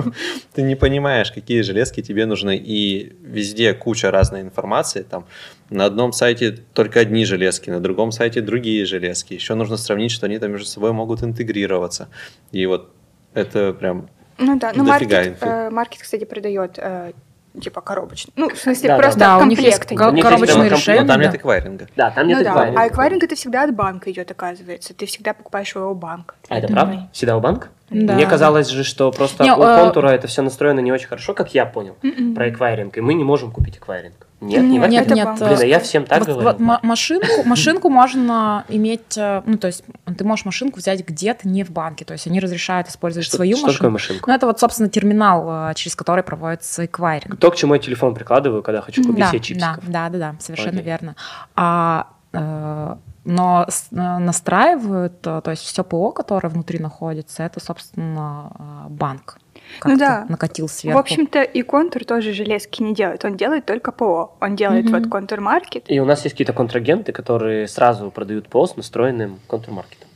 ты 0.54 0.62
не 0.62 0.76
понимаешь, 0.76 1.32
какие 1.32 1.62
железки 1.62 2.02
тебе 2.02 2.26
нужны. 2.26 2.58
И 2.58 3.16
везде 3.22 3.72
куча 3.72 4.10
разной 4.10 4.42
информации. 4.42 5.02
Там 5.02 5.24
на 5.70 5.86
одном 5.86 6.12
сайте 6.12 6.58
только 6.74 7.00
одни 7.00 7.24
железки, 7.24 7.70
на 7.70 7.80
другом 7.80 8.12
сайте 8.12 8.42
другие 8.42 8.84
железки. 8.84 9.32
Еще 9.32 9.54
нужно 9.54 9.78
сравнить, 9.78 10.12
что 10.12 10.26
они 10.26 10.38
там 10.38 10.52
между 10.52 10.66
собой 10.66 10.92
могут 10.92 11.22
интегрироваться. 11.22 12.08
И 12.52 12.66
вот 12.66 12.92
это 13.32 13.72
прям 13.72 14.10
Ну 14.36 14.58
да, 14.58 14.72
ну 14.74 14.84
маркет, 14.84 15.38
э, 15.40 15.70
маркет, 15.70 16.02
кстати, 16.02 16.24
продает 16.24 16.74
э, 16.76 17.12
типа 17.60 17.80
коробочный. 17.80 18.32
Ну, 18.36 18.48
в 18.50 18.56
смысле, 18.58 18.88
Да, 18.88 18.96
да, 18.96 19.02
просто 19.02 19.18
да, 19.20 19.38
у 19.38 19.44
них 19.44 19.58
есть 19.60 19.78
комплекты. 19.78 19.96
ко- 19.96 20.08
У 20.08 20.12
них 20.12 20.24
есть 20.24 20.28
коробочные 20.28 20.68
комп- 20.70 20.78
решения. 20.80 21.00
Но 21.02 21.06
там 21.06 21.18
да. 21.18 21.24
нет 21.26 21.34
эквайринга. 21.34 21.86
Да, 21.96 22.10
там 22.10 22.24
Ну 22.28 22.34
нет 22.34 22.44
да, 22.44 22.50
эквайринга. 22.50 22.80
а 22.82 22.88
эквайринг 22.88 23.24
это 23.24 23.34
всегда 23.34 23.64
от 23.64 23.74
банка 23.74 24.10
идет, 24.12 24.30
оказывается. 24.30 24.94
Ты 24.94 25.06
всегда 25.06 25.34
покупаешь 25.34 25.74
его 25.74 25.90
у 25.90 25.94
банка. 25.94 26.34
А 26.48 26.58
это 26.58 26.68
правда? 26.68 27.08
Всегда 27.12 27.36
у 27.36 27.40
банка? 27.40 27.68
Да. 27.90 28.14
Мне 28.14 28.26
казалось 28.26 28.68
же, 28.68 28.84
что 28.84 29.10
просто 29.10 29.42
Не, 29.42 29.52
у 29.52 29.62
э, 29.62 29.80
контура 29.82 30.08
это 30.10 30.28
все 30.28 30.42
настроено 30.42 30.78
не 30.80 30.92
очень 30.92 31.08
хорошо, 31.08 31.34
как 31.34 31.52
я 31.54 31.66
понял, 31.66 31.96
про 32.36 32.48
эквайринг, 32.48 32.96
и 32.96 33.00
мы 33.00 33.14
не 33.14 33.24
можем 33.24 33.50
купить 33.50 33.78
эквайринг. 33.78 34.14
Нет, 34.40 34.62
не 34.62 34.78
в 34.78 34.88
Нет, 34.88 35.10
нет, 35.10 35.24
банк. 35.26 35.38
Блин, 35.40 35.58
а 35.60 35.64
я 35.66 35.80
всем 35.80 36.06
так 36.06 36.20
Вот- 36.20 36.28
говорю. 36.28 36.48
вот 36.48 36.60
ма- 36.60 36.80
машинку, 36.82 37.42
машинку 37.44 37.90
можно 37.90 38.64
иметь, 38.68 39.18
э, 39.18 39.42
ну, 39.44 39.58
то 39.58 39.66
есть 39.66 39.84
ты 40.16 40.24
можешь 40.24 40.44
машинку 40.46 40.78
взять 40.78 41.06
где-то 41.06 41.46
не 41.48 41.62
в 41.64 41.70
банке, 41.70 42.04
то 42.06 42.12
есть 42.14 42.26
они 42.26 42.40
разрешают 42.40 42.88
использовать 42.88 43.26
Что, 43.26 43.36
свою 43.36 43.56
что 43.56 43.66
такое 43.72 43.90
машинку. 43.90 43.92
машинку? 44.14 44.30
Ну, 44.30 44.36
это 44.36 44.46
вот, 44.46 44.58
собственно, 44.60 44.88
терминал, 44.88 45.70
э, 45.70 45.74
через 45.74 45.94
который 45.96 46.22
проводится 46.24 46.86
эквайринг. 46.86 47.38
То, 47.38 47.50
к 47.50 47.56
чему 47.56 47.74
я 47.74 47.80
телефон 47.80 48.14
прикладываю, 48.14 48.62
когда 48.62 48.80
хочу 48.80 49.02
купить 49.02 49.18
Да, 49.18 49.28
себе 49.30 49.38
да, 49.40 49.44
чипсиков. 49.44 49.84
да, 49.90 50.08
да, 50.08 50.18
да, 50.18 50.34
совершенно 50.38 50.78
Окей. 50.78 50.84
верно. 50.84 51.16
А, 51.56 52.06
э, 52.32 52.94
но 53.24 53.66
э, 53.66 53.96
настраивают, 54.18 55.26
э, 55.26 55.40
то 55.42 55.50
есть 55.50 55.62
все 55.62 55.84
ПО, 55.84 56.10
которое 56.12 56.48
внутри 56.48 56.78
находится, 56.78 57.42
это, 57.42 57.60
собственно, 57.60 58.52
э, 58.58 58.88
банк. 58.90 59.38
Ну 59.84 59.96
да. 59.96 60.26
накатил 60.28 60.66
В 60.66 60.70
сверху. 60.72 60.98
общем-то, 60.98 61.42
и 61.42 61.62
контур 61.62 62.04
тоже 62.04 62.32
железки 62.32 62.82
не 62.82 62.94
делает. 62.94 63.24
Он 63.24 63.36
делает 63.36 63.66
только 63.66 63.92
ПО. 63.92 64.36
Он 64.40 64.56
делает 64.56 64.86
Мгм. 64.86 64.94
вот 65.00 65.08
контур 65.10 65.40
маркет. 65.40 65.84
И 65.88 66.00
у 66.00 66.04
нас 66.04 66.24
есть 66.24 66.34
какие-то 66.34 66.52
контрагенты, 66.52 67.12
которые 67.12 67.68
сразу 67.68 68.10
продают 68.10 68.48
ПО 68.48 68.66
с 68.66 68.76
настроенным 68.76 69.38
контрмаркетом. 69.46 70.08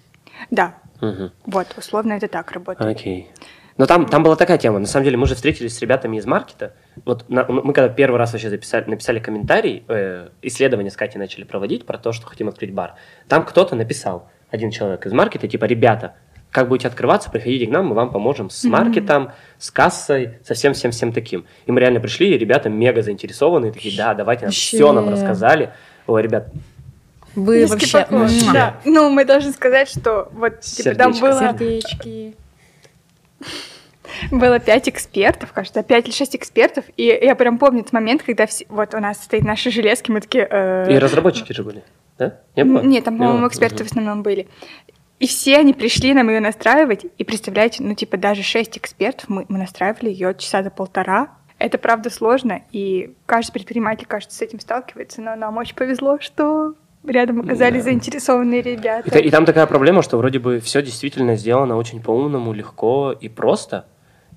Да, 0.51 0.75
Мгм. 1.01 1.31
вот, 1.47 1.75
условно 1.77 2.15
это 2.15 2.27
так 2.29 2.51
работает. 2.53 2.91
Окей. 2.91 3.31
Но 3.77 3.87
там, 3.87 4.07
там 4.07 4.23
была 4.23 4.37
такая 4.37 4.57
тема. 4.59 4.79
На 4.79 4.87
самом 4.87 5.05
деле, 5.05 5.17
мы 5.17 5.27
же 5.27 5.35
встретились 5.35 5.77
с 5.77 5.81
ребятами 5.81 6.17
из 6.17 6.27
маркета. 6.27 6.75
Вот 7.05 7.29
на- 7.29 7.45
мы 7.45 7.73
когда 7.73 7.89
первый 7.89 8.17
раз 8.17 8.33
вообще 8.33 8.49
записали, 8.49 8.89
написали 8.89 9.19
комментарий, 9.19 9.85
э, 9.89 10.29
исследование 10.43 10.93
с 10.93 10.97
Катей 10.97 11.19
начали 11.19 11.45
проводить 11.45 11.85
про 11.85 11.99
то, 11.99 12.13
что 12.13 12.27
хотим 12.27 12.49
открыть 12.49 12.73
бар. 12.73 12.95
Там 13.29 13.45
кто-то 13.45 13.75
написал, 13.75 14.29
один 14.51 14.71
человек 14.71 15.05
из 15.07 15.13
маркета, 15.13 15.49
типа, 15.49 15.65
ребята, 15.65 16.15
как 16.53 16.69
будете 16.69 16.87
открываться, 16.87 17.31
приходите 17.33 17.67
к 17.67 17.71
нам, 17.71 17.87
мы 17.87 17.97
вам 17.97 18.13
поможем 18.13 18.49
с 18.49 18.63
маркетом, 18.63 19.33
с 19.59 19.73
кассой, 19.73 20.39
со 20.45 20.55
всем-всем-всем 20.55 21.13
таким. 21.13 21.45
И 21.67 21.73
мы 21.73 21.81
реально 21.81 21.99
пришли, 21.99 22.33
и 22.33 22.39
ребята 22.39 22.69
мега 22.69 23.03
заинтересованы, 23.03 23.73
такие, 23.73 23.97
да, 23.97 24.15
давайте 24.15 24.43
нам 24.43 24.51
Вообще. 24.51 24.77
все 24.77 24.93
нам 24.93 25.09
рассказали. 25.09 25.71
Ой, 26.07 26.23
ребят, 26.23 26.53
Вы 27.35 27.63
Низкий 27.63 27.91
вообще... 27.93 28.53
Да. 28.53 28.77
Ну, 28.85 29.11
мы 29.11 29.25
должны 29.25 29.51
сказать, 29.51 29.89
что 29.89 30.29
вот 30.33 30.61
типа, 30.61 30.95
там 30.95 31.13
было, 31.19 31.41
Сердечки. 31.41 32.37
Было 34.31 34.59
пять 34.59 34.89
экспертов, 34.89 35.53
кажется, 35.53 35.83
пять 35.83 36.07
или 36.07 36.15
шесть 36.15 36.37
экспертов, 36.37 36.85
и 36.97 37.05
я 37.05 37.35
прям 37.35 37.59
помню 37.59 37.81
этот 37.81 37.93
момент, 37.93 38.23
когда 38.23 38.47
все, 38.47 38.67
вот 38.69 38.95
у 38.95 38.99
нас 39.01 39.23
стоит 39.23 39.45
наши 39.45 39.71
железки, 39.71 40.11
мы 40.11 40.21
такие... 40.21 40.47
э, 40.51 40.93
и 40.93 40.99
разработчики 40.99 41.53
же 41.53 41.63
были, 41.63 41.83
да? 42.19 42.41
Не 42.57 42.65
было? 42.65 42.83
Нет, 42.83 43.05
там, 43.05 43.19
по-моему, 43.19 43.49
эксперты 43.49 43.77
Мгм. 43.77 43.85
в 43.85 43.91
основном 43.91 44.23
были. 44.23 44.47
И 45.21 45.27
все 45.27 45.57
они 45.59 45.73
пришли 45.73 46.13
нам 46.13 46.29
ее 46.29 46.41
настраивать, 46.41 47.07
и 47.17 47.25
представляете, 47.25 47.83
ну, 47.83 47.95
типа, 47.95 48.17
даже 48.17 48.43
шесть 48.43 48.77
экспертов, 48.77 49.29
мы, 49.29 49.47
мы 49.49 49.59
настраивали 49.59 50.11
ее 50.11 50.35
часа 50.35 50.63
за 50.63 50.71
полтора. 50.71 51.29
Это 51.59 51.79
правда 51.79 52.11
сложно, 52.11 52.63
и 52.73 53.15
каждый 53.27 53.53
предприниматель, 53.53 54.07
кажется, 54.07 54.37
с 54.37 54.43
этим 54.43 54.61
сталкивается, 54.61 55.23
но 55.23 55.37
нам 55.37 55.57
очень 55.57 55.77
повезло, 55.77 56.19
что 56.21 56.75
рядом 57.07 57.41
оказались 57.41 57.83
Да. 57.85 57.91
заинтересованные 57.91 58.61
И, 58.61 58.63
ребята. 58.63 59.11
та- 59.11 59.19
и 59.19 59.31
там 59.31 59.45
такая 59.45 59.67
проблема, 59.67 60.03
что 60.03 60.17
вроде 60.19 60.39
бы 60.39 60.61
все 60.61 60.83
действительно 60.83 61.37
сделано 61.37 61.77
очень 61.77 62.03
по-умному, 62.03 62.53
легко 62.53 63.13
и 63.13 63.29
просто. 63.29 63.87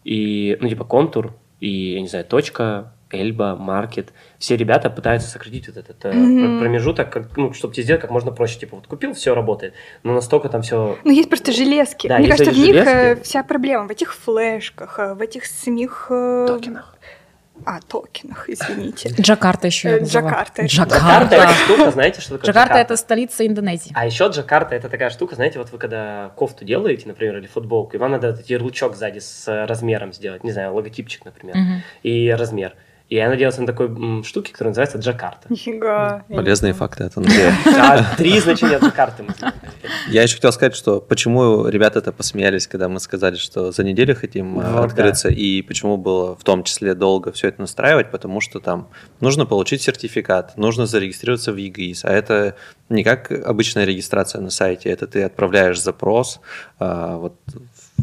И, 0.03 0.57
ну, 0.61 0.69
типа, 0.69 0.85
контур, 0.85 1.33
и, 1.59 1.93
я 1.95 2.01
не 2.01 2.07
знаю, 2.07 2.25
точка, 2.25 2.93
Эльба, 3.09 3.55
Маркет. 3.55 4.11
Все 4.37 4.57
ребята 4.57 4.89
пытаются 4.89 5.29
сократить 5.29 5.67
вот 5.67 5.77
этот 5.77 6.03
Мгм. 6.13 6.59
промежуток, 6.59 7.09
как, 7.09 7.37
ну, 7.37 7.53
чтобы 7.53 7.73
тебе 7.73 7.83
сделать 7.83 8.01
как 8.01 8.11
можно 8.11 8.31
проще. 8.31 8.59
Типа, 8.59 8.75
вот 8.75 8.87
купил, 8.87 9.13
все 9.13 9.33
работает. 9.33 9.73
Но 10.03 10.13
настолько 10.13 10.49
там 10.49 10.61
все... 10.61 10.97
Ну, 11.05 11.11
есть 11.11 11.29
просто 11.29 11.53
железки. 11.53 12.07
Да, 12.07 12.19
Мне 12.19 12.27
кажется, 12.27 12.51
в 12.51 12.57
них 12.57 12.75
э, 12.75 12.83
железки. 12.83 13.23
вся 13.23 13.43
проблема. 13.43 13.87
В 13.87 13.91
этих 13.91 14.13
флешках, 14.13 14.99
э, 14.99 15.13
в 15.13 15.21
этих 15.21 15.45
самих... 15.45 16.07
токенах. 16.09 16.97
А, 17.65 17.79
токенах, 17.81 18.49
извините. 18.49 19.09
Джакарта 19.19 19.67
еще 19.67 19.89
Э, 19.89 19.91
я 19.95 19.99
называю. 20.01 20.27
Джакарта. 20.29 20.65
Джакарта 20.65 20.95
Джакарта. 20.97 21.35
это 21.35 21.53
штука, 21.53 21.91
знаете, 21.91 22.21
что 22.21 22.37
такое 22.37 22.47
Джакарта 22.53 22.75
это 22.77 22.95
столица 22.97 23.45
Индонезии. 23.47 23.91
А 23.95 24.05
еще 24.05 24.27
Джакарта 24.27 24.75
это 24.75 24.89
такая 24.89 25.09
штука, 25.09 25.35
знаете, 25.35 25.59
вот 25.59 25.71
вы 25.71 25.77
когда 25.77 26.31
кофту 26.35 26.63
делаете, 26.65 27.07
например, 27.07 27.37
или 27.37 27.47
футболку, 27.47 27.95
и 27.95 27.99
вам 27.99 28.11
надо 28.11 28.27
этот 28.27 28.49
ярлычок 28.49 28.95
сзади 28.95 29.19
с 29.19 29.65
размером 29.67 30.13
сделать, 30.13 30.43
не 30.43 30.51
знаю, 30.51 30.73
логотипчик, 30.73 31.25
например, 31.25 31.55
Мгм. 31.57 31.81
и 32.03 32.29
размер. 32.31 32.75
И 33.09 33.15
я 33.15 33.29
надеялся 33.29 33.61
на 33.61 33.67
такой 33.67 33.87
м, 33.87 34.23
штуке, 34.25 34.51
которая 34.51 34.71
называется 34.71 34.97
Джакарта. 34.97 35.47
Нифига. 35.49 36.25
Полезные 36.27 36.73
факты 36.73 37.05
от 37.05 37.15
Андрея. 37.15 37.53
А 37.65 38.15
три 38.17 38.39
значения 38.39 38.79
Джакарты 38.79 39.23
мы 39.23 39.33
знаем. 39.37 39.55
Я 40.09 40.23
еще 40.23 40.35
хотел 40.35 40.51
сказать, 40.51 40.75
что 40.75 40.99
почему 40.99 41.67
ребята-то 41.67 42.11
посмеялись, 42.11 42.67
когда 42.67 42.89
мы 42.89 42.99
сказали, 42.99 43.37
что 43.37 43.71
за 43.71 43.83
неделю 43.83 44.15
хотим 44.15 44.59
э, 44.59 44.73
Вот, 44.73 44.85
открыться, 44.85 45.29
и 45.29 45.61
почему 45.61 45.95
было 45.95 46.35
в 46.35 46.43
том 46.43 46.63
числе 46.63 46.95
долго 46.95 47.31
все 47.31 47.47
это 47.47 47.61
настраивать, 47.61 48.11
потому 48.11 48.41
что 48.41 48.59
там 48.59 48.89
нужно 49.21 49.45
получить 49.45 49.81
сертификат, 49.81 50.57
нужно 50.57 50.85
зарегистрироваться 50.85 51.53
в 51.53 51.57
ЕГИС, 51.57 52.03
а 52.03 52.11
это 52.11 52.55
не 52.89 53.03
как 53.03 53.31
обычная 53.31 53.85
регистрация 53.85 54.41
на 54.41 54.49
сайте, 54.49 54.89
это 54.89 55.07
ты 55.07 55.23
отправляешь 55.23 55.81
запрос 55.81 56.39
а, 56.79 57.17
вот 57.17 57.35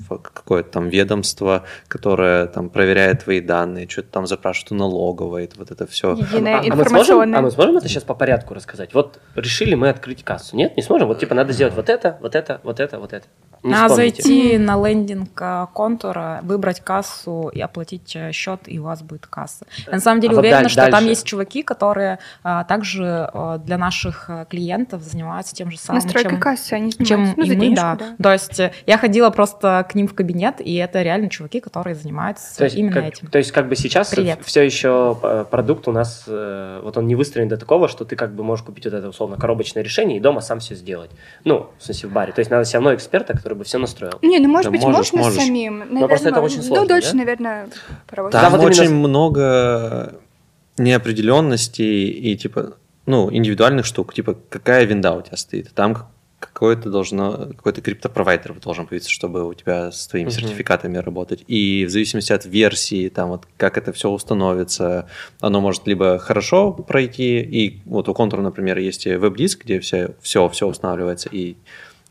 какое-то 0.09 0.71
там 0.71 0.89
ведомство, 0.89 1.65
которое 1.89 2.47
там 2.47 2.69
проверяет 2.71 3.25
твои 3.25 3.41
данные, 3.41 3.89
что-то 3.89 4.09
там 4.11 4.27
запрашивает 4.27 4.73
у 4.73 4.75
налоговой, 4.75 5.49
вот 5.57 5.71
это 5.71 5.87
все. 5.87 6.15
Единая 6.15 6.57
А, 6.57 6.59
а 6.59 6.63
мы 6.63 6.69
сможем, 6.69 6.83
информационная. 6.83 7.39
а 7.39 7.43
мы 7.43 7.51
сможем 7.51 7.77
это 7.77 7.89
сейчас 7.89 8.05
по 8.05 8.15
порядку 8.15 8.55
рассказать? 8.55 8.95
Вот 8.95 9.21
решили 9.35 9.75
мы 9.75 9.89
открыть 9.89 10.25
кассу. 10.25 10.57
Нет, 10.57 10.77
не 10.77 10.83
сможем? 10.83 11.09
Вот 11.09 11.21
типа 11.21 11.35
надо 11.35 11.53
сделать 11.53 11.75
вот 11.75 11.89
это, 11.89 12.19
вот 12.21 12.35
это, 12.35 12.61
вот 12.63 12.81
это, 12.81 12.99
вот 12.99 13.13
это. 13.13 13.27
Не 13.64 13.70
Надо 13.70 13.94
вспомните. 13.94 14.22
зайти 14.22 14.59
на 14.59 14.77
лендинг 14.87 15.31
а, 15.40 15.66
контура, 15.66 16.40
выбрать 16.42 16.81
кассу 16.81 17.48
и 17.48 17.61
оплатить 17.61 18.14
э, 18.14 18.31
счет, 18.33 18.61
и 18.66 18.79
у 18.79 18.85
вас 18.85 19.03
будет 19.03 19.27
касса. 19.27 19.64
Я 19.87 19.94
на 19.94 20.00
самом 20.00 20.20
деле 20.20 20.33
А 20.33 20.37
вот 20.37 20.40
уверена, 20.40 20.61
даль- 20.62 20.70
что 20.70 20.90
там 20.90 21.07
есть 21.07 21.24
чуваки, 21.24 21.62
которые 21.62 22.18
а, 22.42 22.64
также 22.64 23.31
а, 23.33 23.57
для 23.57 23.79
наших 23.79 24.29
клиентов 24.50 25.03
занимаются 25.03 25.55
тем 25.55 25.70
же 25.70 25.79
самым, 25.79 26.03
Настройка 26.03 26.31
чем, 26.31 26.40
кассы, 26.40 26.72
они 26.74 26.92
чем 26.92 27.05
занимаются. 27.07 27.35
Ну, 27.38 27.44
и 27.44 27.48
за 27.48 27.55
мы, 27.55 27.61
денежку, 27.61 27.83
да. 27.83 27.96
да. 27.96 28.22
То 28.22 28.33
есть 28.35 28.61
э, 28.61 28.72
я 28.87 28.98
ходила 28.98 29.31
просто 29.31 29.87
к 29.90 29.94
ним 29.94 30.09
в 30.09 30.14
кабинет, 30.14 30.61
и 30.61 30.74
это 30.74 31.00
реально 31.00 31.31
чуваки, 31.31 31.61
которые 31.61 31.94
занимаются 31.94 32.59
То 32.59 32.64
есть, 32.64 32.77
именно 32.77 32.92
как, 32.92 33.05
этим. 33.05 33.29
то 33.29 33.38
есть, 33.38 33.50
как 33.50 33.68
бы 33.68 33.77
сейчас 33.77 34.11
Привет. 34.11 34.40
все 34.44 34.62
еще 34.62 35.18
э, 35.22 35.46
продукт 35.50 35.88
у 35.88 35.92
нас, 35.92 36.24
э, 36.27 36.81
вот 36.83 36.98
он 36.98 37.07
не 37.07 37.14
выстроен 37.14 37.48
до 37.48 37.57
такого, 37.57 37.88
что 37.88 38.05
ты 38.05 38.14
как 38.14 38.35
бы 38.35 38.44
можешь 38.44 38.64
купить 38.64 38.85
вот 38.85 38.92
это 38.92 39.09
условно 39.09 39.37
коробочное 39.38 39.83
решение 39.83 40.18
и 40.18 40.20
дома 40.20 40.42
сам 40.42 40.61
все 40.61 40.74
сделать. 40.74 41.11
Ну, 41.44 41.70
в 41.79 41.83
смысле, 41.83 42.09
в 42.11 42.12
баре. 42.12 42.33
То 42.33 42.40
есть 42.40 42.50
надо 42.50 42.64
все 42.64 42.77
равно 42.77 42.94
эксперта, 42.94 43.33
который 43.35 43.54
бы 43.55 43.64
все 43.64 43.79
настроил. 43.79 44.19
Не, 44.23 44.38
ну 44.38 44.49
может 44.49 44.64
Да 44.64 44.71
быть, 44.71 44.83
можешь, 44.83 45.12
можно 45.12 45.19
можешь. 45.31 45.43
самим. 45.45 45.79
Наверное, 45.79 46.09
просто 46.09 46.29
это 46.31 46.40
очень 46.40 46.62
сложно, 46.62 46.83
Ну, 46.83 46.88
дольше, 46.88 47.11
да? 47.12 47.17
наверное, 47.19 47.69
поработать. 48.07 48.40
Там 48.40 48.53
вот 48.53 48.59
именно 48.61 48.71
очень 48.71 48.87
с- 48.88 48.90
много 48.90 50.14
неопределенностей 50.79 52.09
и 52.09 52.37
типа, 52.37 52.75
ну, 53.07 53.33
индивидуальных 53.33 53.85
штук, 53.87 54.14
типа, 54.14 54.37
какая 54.49 54.85
винда 54.85 55.12
у 55.12 55.23
тебя 55.23 55.37
стоит. 55.37 55.73
Там 55.75 55.95
к- 55.95 56.07
какое-то 56.40 56.90
должно, 56.90 57.49
какой-то 57.57 57.81
криптопровайдер 57.81 58.55
должен 58.61 58.87
появиться, 58.87 59.11
чтобы 59.11 59.47
у 59.49 59.55
тебя 59.55 59.90
с 59.90 60.07
твоими 60.07 60.29
Мгм. 60.29 60.35
сертификатами 60.37 60.99
работать. 60.99 61.43
И 61.49 61.87
в 61.87 61.90
зависимости 61.90 62.33
от 62.33 62.45
версии, 62.45 63.09
там 63.09 63.31
вот 63.31 63.47
как 63.57 63.79
это 63.79 63.93
все 63.93 64.11
установится, 64.11 65.09
оно 65.40 65.61
может 65.61 65.87
либо 65.87 66.19
хорошо 66.19 66.73
пройти, 66.73 67.40
и 67.40 67.81
вот 67.87 68.09
у 68.09 68.14
контура, 68.14 68.43
например, 68.43 68.79
есть 68.79 69.07
веб-диск, 69.07 69.64
где 69.64 69.81
все, 69.81 70.11
все, 70.21 70.49
все 70.51 70.67
устанавливается, 70.67 71.29
и 71.33 71.57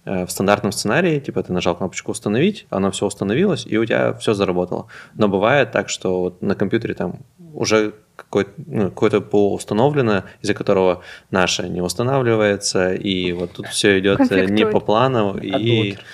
в 0.05 0.27
стандартном 0.27 0.71
сценарии, 0.71 1.19
типа 1.19 1.43
ты 1.43 1.53
нажал 1.53 1.75
кнопочку 1.75 2.11
установить, 2.11 2.67
оно 2.69 2.91
все 2.91 3.05
установилось, 3.05 3.65
и 3.65 3.77
у 3.77 3.85
тебя 3.85 4.13
все 4.13 4.33
заработало. 4.33 4.87
Но 5.15 5.27
бывает 5.27 5.71
так, 5.71 5.89
что 5.89 6.19
вот 6.19 6.41
на 6.41 6.55
компьютере 6.55 6.93
там 6.93 7.19
уже 7.53 7.93
какое-то, 8.15 8.51
ну, 8.57 8.89
какое-то 8.89 9.21
ПО 9.21 9.53
установлено, 9.53 10.23
из-за 10.41 10.53
которого 10.53 11.03
наше 11.31 11.69
не 11.69 11.81
устанавливается, 11.81 12.93
и 12.93 13.31
вот 13.31 13.53
тут 13.53 13.67
все 13.67 13.99
идет 13.99 14.19
э, 14.31 14.45
не 14.45 14.65
по 14.65 14.79
плану, 14.79 15.37
и 15.37 15.51
Adblocker. 15.51 16.05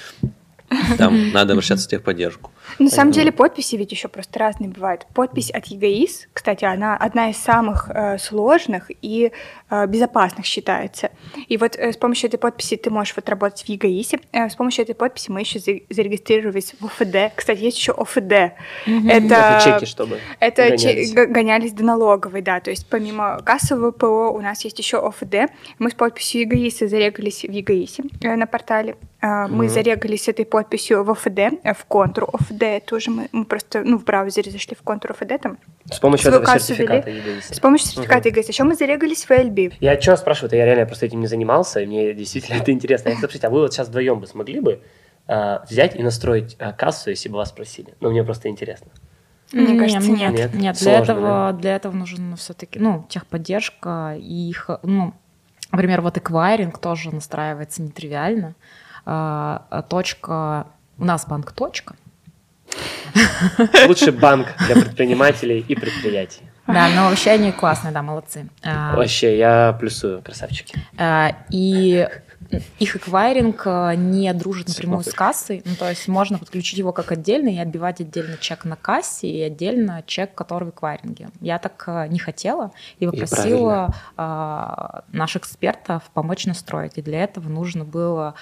там 0.98 1.32
надо 1.32 1.54
обращаться 1.54 1.88
в 1.88 1.90
техподдержку. 1.90 2.52
На 2.78 2.90
самом 2.90 3.12
деле 3.12 3.32
подписи 3.32 3.76
ведь 3.76 3.92
еще 3.92 4.08
просто 4.08 4.40
разные 4.40 4.70
бывают. 4.70 5.08
Подпись 5.14 5.50
от 5.52 5.66
ЕГАИС, 5.66 6.28
кстати, 6.34 6.66
она 6.66 6.96
одна 6.96 7.30
из 7.30 7.38
самых 7.38 7.90
э, 7.90 8.18
сложных 8.20 8.92
и 9.02 9.32
э, 9.70 9.88
безопасных 9.88 10.46
считается. 10.46 11.10
И 11.48 11.58
вот 11.58 11.76
э, 11.76 11.92
с 11.92 11.98
помощью 11.98 12.28
этой 12.30 12.38
подписи 12.38 12.76
ты 12.76 12.90
можешь 12.90 13.16
вот 13.16 13.28
работать 13.30 13.64
в 13.64 13.70
ЕГАИСе. 13.70 14.20
Э, 14.32 14.50
с 14.50 14.56
помощью 14.56 14.84
этой 14.84 14.96
подписи 14.96 15.32
мы 15.32 15.40
еще 15.42 15.60
за- 15.60 15.80
зарегистрировались 15.90 16.74
в 16.80 16.86
ОФД. 16.86 17.34
Кстати, 17.36 17.62
есть 17.64 17.78
еще 17.78 17.94
ОФД. 17.94 18.54
Мгм. 18.86 19.10
Это 19.10 19.36
Это 19.36 19.62
чеки, 19.64 19.86
чтобы 19.86 20.20
Это 20.40 20.78
че- 20.78 20.88
гонялись. 20.88 21.14
г- 21.14 21.26
гонялись 21.28 21.72
до 21.74 21.84
налоговой, 21.84 22.42
да. 22.42 22.60
То 22.60 22.70
есть 22.70 22.88
помимо 22.90 23.42
кассового 23.44 23.92
ПО 23.92 24.30
у 24.32 24.42
нас 24.42 24.64
есть 24.66 24.78
еще 24.80 24.98
ОФД. 24.98 25.52
Мы 25.80 25.90
с 25.90 25.94
подписью 25.94 26.42
ЕГАИСа 26.42 26.88
зарегались 26.88 27.44
в 27.44 27.52
ЕГАИСе 27.52 28.04
э, 28.22 28.36
на 28.36 28.46
портале. 28.48 28.96
Э, 29.22 29.48
Мы 29.48 29.66
Мгм. 29.66 29.70
зарегались 29.70 30.24
с 30.24 30.28
этой 30.30 30.46
подписью 30.46 31.04
в 31.04 31.12
ОФД, 31.12 31.40
э, 31.64 31.74
в 31.74 31.86
контур 31.86 32.26
ОФД 32.34 32.59
тоже. 32.86 33.12
Мы, 33.12 33.30
мы 33.32 33.46
просто 33.46 33.84
ну, 33.84 33.98
в 33.98 34.04
браузере 34.04 34.52
зашли 34.52 34.76
в 34.76 34.82
контур 34.82 35.12
ОФД 35.12 35.42
там. 35.42 35.58
С 35.92 36.00
помощью 36.00 36.32
этого 36.32 36.46
сертификата. 36.60 37.10
EGIS. 37.10 37.54
С 37.56 37.60
помощью 37.60 37.88
сертификата 37.88 38.30
ЕГАИС. 38.30 38.48
Еще 38.50 38.64
мы 38.64 38.76
зарегались 38.76 39.26
в 39.26 39.32
ЭЛБ. 39.32 39.74
Я 39.80 40.00
что 40.00 40.16
спрашиваю, 40.18 40.58
я 40.58 40.66
реально 40.66 40.86
просто 40.86 41.06
этим 41.06 41.20
не 41.20 41.28
занимался, 41.28 41.82
и 41.82 41.86
мне 41.86 42.14
действительно 42.14 42.58
это 42.58 42.72
интересно. 42.72 43.16
Спросить, 43.16 43.44
а 43.44 43.50
вы 43.50 43.62
вот 43.62 43.74
сейчас 43.74 43.88
вдвоем 43.88 44.20
бы 44.20 44.28
смогли 44.28 44.60
бы 44.60 44.82
а, 45.28 45.64
взять 45.70 45.96
и 45.96 46.04
настроить 46.04 46.56
а, 46.60 46.74
кассу, 46.74 47.10
если 47.12 47.30
бы 47.30 47.38
вас 47.38 47.50
спросили? 47.50 47.94
Ну, 48.00 48.10
мне 48.10 48.24
просто 48.24 48.50
интересно. 48.50 48.88
Мне 49.52 49.74
Не, 49.74 49.80
кажется, 49.80 50.12
нет, 50.12 50.34
нет. 50.34 50.54
нет, 50.54 50.76
для 50.78 50.96
Сложно, 50.96 51.12
этого, 51.12 51.54
для 51.54 51.76
этого 51.76 51.96
нужен 51.96 52.36
все-таки, 52.36 52.80
ну, 52.80 53.06
техподдержка 53.10 54.16
и 54.20 54.50
их, 54.50 54.70
ну, 54.84 55.14
например, 55.72 56.02
вот 56.02 56.18
эквайринг 56.18 56.78
тоже 56.78 57.14
настраивается 57.14 57.82
нетривиально. 57.82 58.56
А 59.06 59.84
точка, 59.90 60.68
у 61.00 61.06
нас 61.06 61.26
банк 61.26 61.52
точка, 61.52 61.96
Лучший 63.88 64.12
банк 64.12 64.48
для 64.66 64.76
предпринимателей 64.76 65.60
и 65.68 65.76
предприятий. 65.76 66.42
да, 66.68 66.90
но 66.90 67.10
вообще 67.10 67.32
они 67.32 67.52
классные, 67.52 67.92
да, 67.94 68.02
молодцы. 68.02 68.48
А, 68.64 68.96
Вообще, 68.96 69.38
я 69.38 69.76
плюсую, 69.80 70.22
красавчики. 70.22 70.76
а, 70.98 71.36
И 71.50 72.08
их 72.80 72.96
эквайринг 72.96 73.62
а, 73.66 73.94
не 73.96 74.32
дружит 74.34 74.70
напрямую 74.70 75.04
с 75.04 75.14
кассой, 75.14 75.62
ну, 75.66 75.76
то 75.76 75.88
есть 75.90 76.08
можно 76.08 76.40
подключить 76.40 76.78
его 76.80 76.92
как 76.92 77.12
отдельный 77.12 77.56
и 77.56 77.60
отбивать 77.60 78.02
отдельно 78.02 78.38
чек 78.38 78.66
на 78.66 78.76
кассе 78.76 79.28
и 79.30 79.42
отдельно 79.42 80.04
чек, 80.08 80.34
который 80.34 80.66
в 80.66 80.70
эквайринге. 80.72 81.30
Я 81.42 81.60
так 81.60 81.84
а, 81.88 82.08
не 82.08 82.18
хотела 82.20 82.72
и 83.00 83.06
попросила 83.06 83.94
а, 84.18 85.04
наших 85.12 85.44
экспертов 85.44 86.04
помочь 86.14 86.46
настроить. 86.46 86.94
И 86.98 87.02
для 87.02 87.24
этого 87.24 87.50
нужно 87.50 87.84
было 87.84 88.36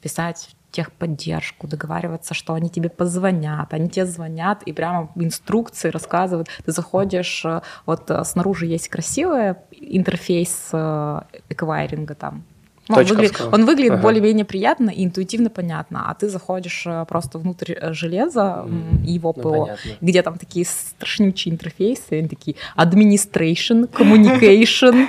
писать 0.00 0.50
техподдержку, 0.70 1.66
договариваться, 1.66 2.34
что 2.34 2.54
они 2.54 2.68
тебе 2.70 2.88
позвонят, 2.88 3.72
они 3.74 3.88
тебе 3.88 4.06
звонят 4.06 4.62
и 4.62 4.72
прямо 4.72 5.10
инструкции 5.16 5.90
рассказывают. 5.90 6.48
Ты 6.64 6.72
заходишь, 6.72 7.44
э, 7.44 7.60
вот 7.86 8.10
э, 8.10 8.24
снаружи 8.24 8.66
есть 8.66 8.88
красивый 8.88 9.54
интерфейс 9.72 10.68
э, 10.72 11.20
эквайринга 11.48 12.14
там. 12.14 12.44
Ну, 12.88 12.96
он, 12.96 13.04
выглядит, 13.04 13.40
он 13.52 13.66
выглядит 13.66 13.92
Ага. 13.92 14.02
более-менее 14.02 14.44
приятно 14.44 14.90
и 14.90 15.04
интуитивно 15.04 15.48
понятно, 15.48 16.10
а 16.10 16.14
ты 16.14 16.28
заходишь 16.28 16.84
просто 17.08 17.38
внутрь 17.38 17.74
железа 17.92 18.66
и 19.06 19.12
его 19.12 19.32
Ну, 19.36 19.42
ПО, 19.42 19.50
понятно. 19.66 19.90
где 20.00 20.22
там 20.22 20.38
такие 20.38 20.66
страшнючие 20.66 21.54
интерфейсы, 21.54 22.18
они 22.18 22.26
такие 22.28 22.56
administration, 22.76 23.88
communication, 23.92 25.06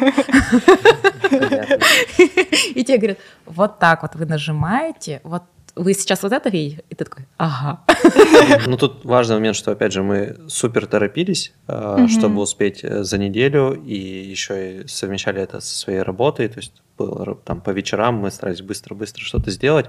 и 2.76 2.84
тебе 2.84 2.98
говорят, 2.98 3.18
вот 3.46 3.80
так 3.80 4.04
вот 4.04 4.16
вы 4.16 4.26
нажимаете, 4.26 5.22
вот 5.24 5.44
вы 5.76 5.94
сейчас 5.94 6.24
вот 6.24 6.32
это 6.34 6.50
видите, 6.50 6.84
и 6.90 6.96
ты 6.96 7.06
такой, 7.06 7.26
ага. 7.38 7.82
Ну, 8.68 8.78
тут 8.78 9.06
важный 9.06 9.36
момент, 9.36 9.56
что, 9.56 9.72
опять 9.72 9.92
же, 9.94 10.04
мы 10.04 10.38
супер 10.48 10.86
торопились, 10.86 11.54
э, 11.68 12.08
чтобы 12.10 12.42
успеть 12.42 12.84
э, 12.84 13.04
за 13.04 13.18
неделю, 13.18 13.74
и 13.74 13.96
еще 13.96 14.54
и 14.84 14.88
совмещали 14.88 15.42
это 15.42 15.60
со 15.62 15.76
своей 15.76 16.02
работой, 16.02 16.48
то 16.50 16.60
есть 16.60 16.82
было 16.98 17.36
там 17.46 17.62
по 17.62 17.72
вечерам 17.72 18.16
мы 18.16 18.30
старались 18.32 18.62
быстро-быстро 18.62 19.24
что-то 19.24 19.50
сделать. 19.50 19.88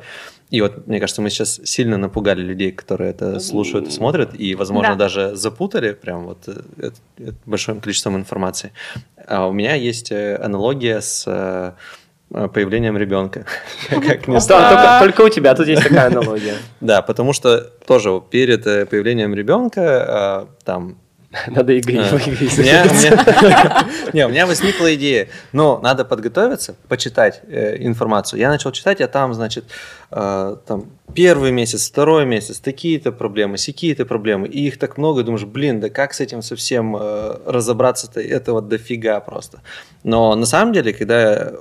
И 0.51 0.61
вот, 0.62 0.87
мне 0.87 0.99
кажется, 1.01 1.21
мы 1.21 1.31
сейчас 1.31 1.61
сильно 1.64 1.99
напугали 1.99 2.40
людей, 2.42 2.73
которые 2.73 3.11
это 3.11 3.38
слушают 3.40 3.88
и 3.88 3.90
смотрят, 3.90 4.35
и, 4.38 4.55
возможно, 4.55 4.90
Да. 4.92 4.97
даже 5.09 5.37
запутали 5.37 5.92
прям 5.92 6.25
вот 6.27 6.49
э, 6.49 6.61
это- 6.79 6.97
это 7.18 7.35
большим 7.45 7.81
количеством 7.81 8.16
информации. 8.16 8.73
А 9.27 9.47
у 9.47 9.53
меня 9.53 9.75
есть 9.75 10.11
э, 10.12 10.37
аналогия 10.37 11.01
с 11.01 11.75
появлением 12.33 12.97
ребенка. 12.97 13.45
Как 13.88 14.29
ни 14.29 14.38
странно. 14.38 15.01
Только 15.01 15.23
у 15.23 15.29
тебя 15.29 15.55
тут 15.55 15.66
есть 15.66 15.83
такая 15.83 16.07
аналогия. 16.07 16.55
Да, 16.81 17.03
потому 17.03 17.33
что 17.33 17.59
тоже 17.87 18.11
вот 18.11 18.31
перед 18.31 18.66
э, 18.66 18.87
появлением 18.87 19.35
ребенка 19.35 20.47
э, 20.49 20.64
там 20.64 20.97
Надо 21.47 21.73
игры. 21.73 21.95
э, 21.95 22.11
Не, 24.12 24.27
у 24.27 24.29
меня 24.29 24.47
возникла 24.47 24.95
идея, 24.95 25.29
но 25.53 25.81
надо 25.83 26.05
подготовиться, 26.05 26.77
почитать 26.88 27.40
э, 27.49 27.77
информацию. 27.79 28.38
Я 28.40 28.51
начал 28.51 28.71
читать, 28.73 29.01
а 29.01 29.09
там, 29.09 29.33
значит, 29.33 29.64
э, 30.11 30.57
там 30.66 30.85
первый 31.14 31.51
месяц, 31.51 31.88
второй 31.88 32.27
месяц, 32.27 32.59
такие-то 32.59 33.12
проблемы, 33.12 33.57
сякие-то 33.57 34.05
проблемы, 34.05 34.47
и 34.47 34.66
их 34.66 34.79
так 34.79 34.99
много, 34.99 35.23
думаешь, 35.23 35.45
блин, 35.45 35.81
да 35.81 35.88
как 35.88 36.12
с 36.12 36.21
этим 36.21 36.42
совсем 36.42 36.97
э, 36.97 37.37
разобраться-то, 37.47 38.21
этого 38.21 38.61
дофига 38.61 39.21
просто. 39.21 39.62
Но 40.05 40.35
на 40.35 40.47
самом 40.47 40.75
деле, 40.75 40.92
когда 40.92 41.53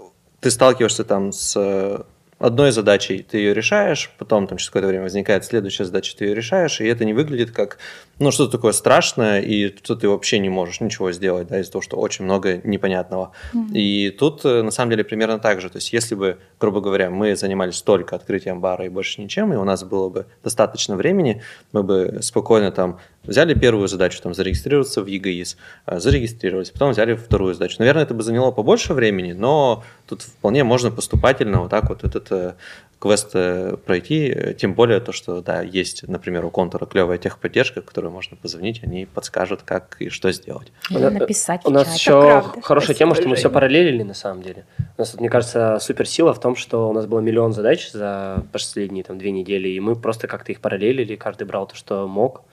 ты 0.41 0.49
сталкиваешься 0.51 1.05
там 1.05 1.31
с 1.31 1.53
э, 1.55 2.03
одной 2.41 2.71
задачей 2.71 3.23
ты 3.23 3.37
ее 3.37 3.53
решаешь, 3.53 4.11
потом 4.17 4.47
там 4.47 4.57
через 4.57 4.69
какое-то 4.69 4.87
время 4.87 5.03
возникает 5.03 5.45
следующая 5.45 5.85
задача, 5.85 6.15
ты 6.17 6.25
ее 6.25 6.35
решаешь, 6.35 6.81
и 6.81 6.85
это 6.85 7.05
не 7.05 7.13
выглядит 7.13 7.51
как, 7.51 7.77
ну, 8.19 8.31
что-то 8.31 8.53
такое 8.53 8.73
страшное, 8.73 9.41
и 9.41 9.75
что 9.77 9.95
ты 9.95 10.09
вообще 10.09 10.39
не 10.39 10.49
можешь 10.49 10.81
ничего 10.81 11.11
сделать, 11.11 11.47
да, 11.47 11.59
из-за 11.59 11.71
того, 11.71 11.81
что 11.81 11.97
очень 11.97 12.25
много 12.25 12.59
непонятного. 12.63 13.31
И 13.73 14.09
тут, 14.09 14.43
э, 14.45 14.61
на 14.63 14.71
самом 14.71 14.91
деле, 14.91 15.03
примерно 15.03 15.39
так 15.39 15.61
же. 15.61 15.69
То 15.69 15.77
есть, 15.77 15.93
если 15.93 16.15
бы, 16.15 16.37
грубо 16.59 16.81
говоря, 16.81 17.09
мы 17.09 17.35
занимались 17.35 17.81
только 17.81 18.15
открытием 18.15 18.59
бара 18.59 18.85
и 18.85 18.89
больше 18.89 19.21
ничем, 19.21 19.53
и 19.53 19.55
у 19.55 19.63
нас 19.63 19.83
было 19.83 20.09
бы 20.09 20.25
достаточно 20.43 20.95
времени, 20.95 21.41
мы 21.71 21.83
бы 21.83 22.19
спокойно 22.21 22.71
там 22.71 22.99
взяли 23.23 23.53
первую 23.53 23.87
задачу, 23.87 24.21
там, 24.21 24.33
зарегистрироваться 24.33 25.01
в 25.01 25.07
ЕГИС, 25.07 25.57
э, 25.85 25.99
зарегистрировались, 25.99 26.71
потом 26.71 26.91
взяли 26.91 27.13
вторую 27.13 27.53
задачу. 27.53 27.75
Наверное, 27.79 28.03
это 28.03 28.13
бы 28.13 28.23
заняло 28.23 28.51
побольше 28.51 28.93
времени, 28.93 29.33
но 29.33 29.83
тут 30.07 30.23
вполне 30.23 30.63
можно 30.63 30.91
поступательно 30.91 31.61
вот 31.61 31.69
так 31.69 31.89
вот 31.89 32.03
этот 32.03 32.30
э, 32.31 32.53
квест 32.99 33.31
э, 33.33 33.77
пройти, 33.83 34.53
тем 34.59 34.73
более 34.75 34.99
то, 34.99 35.11
что, 35.11 35.41
да, 35.41 35.61
есть, 35.63 36.07
например, 36.07 36.45
у 36.45 36.51
контура 36.51 36.85
клевая 36.85 37.17
техподдержка, 37.17 37.81
которую 37.81 38.11
можно 38.11 38.37
позвонить, 38.37 38.81
они 38.83 39.05
подскажут, 39.07 39.63
как 39.63 39.95
и 39.99 40.09
что 40.09 40.31
сделать. 40.31 40.71
Или 40.91 41.05
У- 41.05 41.09
написать 41.09 41.61
У 41.65 41.71
нас 41.71 41.87
чате. 41.87 41.99
еще 41.99 42.21
правда. 42.21 42.61
хорошая 42.61 42.85
Спасибо, 42.93 42.97
тема, 42.99 43.15
что 43.15 43.27
мы 43.29 43.35
все 43.37 43.49
параллелили 43.49 44.03
на 44.03 44.13
самом 44.13 44.43
деле. 44.43 44.65
У 44.97 45.01
нас, 45.01 45.09
тут, 45.11 45.19
мне 45.19 45.29
кажется, 45.29 45.79
суперсила 45.81 46.31
в 46.33 46.39
том, 46.39 46.55
что 46.55 46.89
у 46.89 46.93
нас 46.93 47.07
было 47.07 47.19
миллион 47.21 47.53
задач 47.53 47.89
за 47.91 48.43
последние 48.51 49.03
там, 49.03 49.17
две 49.17 49.31
недели, 49.31 49.69
и 49.69 49.79
мы 49.79 49.95
просто 49.95 50.27
как-то 50.27 50.51
их 50.51 50.61
параллелили, 50.61 51.15
каждый 51.15 51.47
брал 51.47 51.65
то, 51.65 51.75
что 51.75 52.07
мог, 52.07 52.43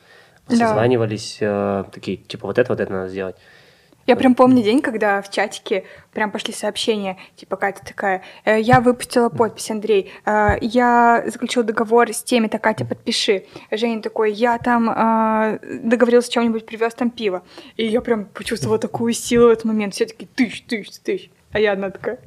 Да. 0.48 0.56
созванивались, 0.56 1.36
э, 1.42 1.84
такие, 1.92 2.16
типа, 2.16 2.46
вот 2.46 2.58
это, 2.58 2.72
вот 2.72 2.80
это 2.80 2.90
надо 2.90 3.08
сделать. 3.10 3.36
Я 4.08 4.16
прям 4.16 4.34
помню 4.34 4.62
день, 4.62 4.80
когда 4.80 5.20
в 5.20 5.30
чатике 5.30 5.84
прям 6.14 6.30
пошли 6.30 6.54
сообщения, 6.54 7.18
типа 7.36 7.56
Катя 7.56 7.84
такая, 7.84 8.22
«Э, 8.46 8.58
я 8.58 8.80
выпустила 8.80 9.28
подпись, 9.28 9.70
Андрей, 9.70 10.10
э, 10.24 10.56
я 10.62 11.24
заключил 11.26 11.62
договор 11.62 12.08
с 12.10 12.22
теми-то, 12.22 12.58
Катя, 12.58 12.86
подпиши. 12.86 13.44
Женя 13.70 14.00
такой, 14.00 14.32
я 14.32 14.56
там 14.56 14.88
э, 14.88 15.58
договорился 15.82 16.28
с 16.28 16.30
чем-нибудь, 16.30 16.64
привез 16.64 16.94
там 16.94 17.10
пиво. 17.10 17.42
И 17.76 17.84
я 17.84 18.00
прям 18.00 18.24
почувствовала 18.24 18.78
такую 18.78 19.12
силу 19.12 19.48
в 19.48 19.50
этот 19.50 19.66
момент. 19.66 19.92
Все 19.92 20.06
такие, 20.06 20.26
тысяч, 20.34 20.62
тысяч, 20.62 20.98
тысяч. 21.04 21.30
А 21.52 21.60
я 21.60 21.72
одна 21.72 21.90
такая, 21.90 22.18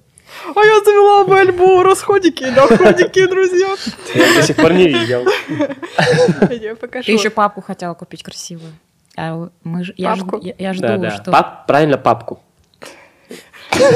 а 0.55 0.63
я 0.63 0.79
завела 0.83 1.25
бы 1.25 1.39
альбом 1.39 1.81
расходики 1.81 2.43
и 2.43 2.51
доходики, 2.51 3.25
друзья. 3.25 3.75
Я 4.13 4.35
до 4.35 4.43
сих 4.43 4.55
пор 4.55 4.73
не 4.73 4.87
видел. 4.87 5.25
Я 6.51 6.75
покажу. 6.75 7.05
Ты 7.07 7.11
еще 7.11 7.31
папку 7.31 7.61
хотела 7.61 7.95
купить 7.95 8.21
красивую. 8.21 8.71
А 9.23 9.49
мы 9.63 9.84
ж- 9.84 9.93
я, 9.97 10.15
жду, 10.15 10.39
я, 10.41 10.53
я 10.57 10.73
жду, 10.73 10.88
Да, 10.88 10.97
да. 10.97 11.12
что... 11.12 11.31
Пап- 11.31 11.67
правильно, 11.67 11.99
папку. 11.99 12.39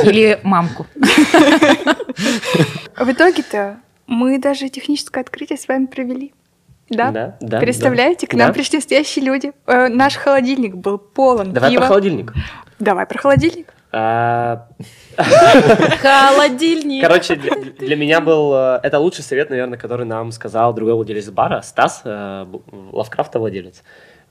Или 0.04 0.40
мамку. 0.44 0.86
В 2.98 3.10
итоге-то 3.12 3.78
мы 4.06 4.38
даже 4.40 4.70
техническое 4.70 5.22
открытие 5.22 5.58
с 5.58 5.68
вами 5.68 5.88
провели. 5.88 6.32
Да? 6.90 7.10
Да, 7.10 7.38
да, 7.42 7.60
Представляете, 7.60 8.28
да. 8.28 8.32
к 8.32 8.34
нам 8.36 8.48
Да. 8.50 8.54
пришли 8.54 8.78
настоящие 8.78 9.26
люди. 9.26 9.52
Э, 9.66 9.88
наш 9.88 10.16
холодильник 10.16 10.76
был 10.76 11.00
полон 11.00 11.54
Давай 11.54 11.72
пива. 11.72 11.80
про 11.82 11.88
холодильник. 11.88 12.34
Давай 12.78 13.06
про 13.08 13.18
холодильник. 13.18 13.74
А, 13.92 14.68
Холодильник. 16.02 17.02
Короче, 17.02 17.36
для, 17.36 17.52
для 17.80 17.96
меня 17.96 18.22
был... 18.22 18.54
э, 18.54 18.80
Это 18.84 19.00
лучший 19.00 19.24
совет, 19.24 19.50
наверное, 19.50 19.78
который 19.80 20.06
нам 20.06 20.32
сказал 20.32 20.74
другой 20.74 20.94
владелец 20.94 21.30
бара, 21.30 21.62
Стас, 21.62 22.02
э, 22.06 22.46
Лавкрафта 22.92 23.40
владелец. 23.40 23.82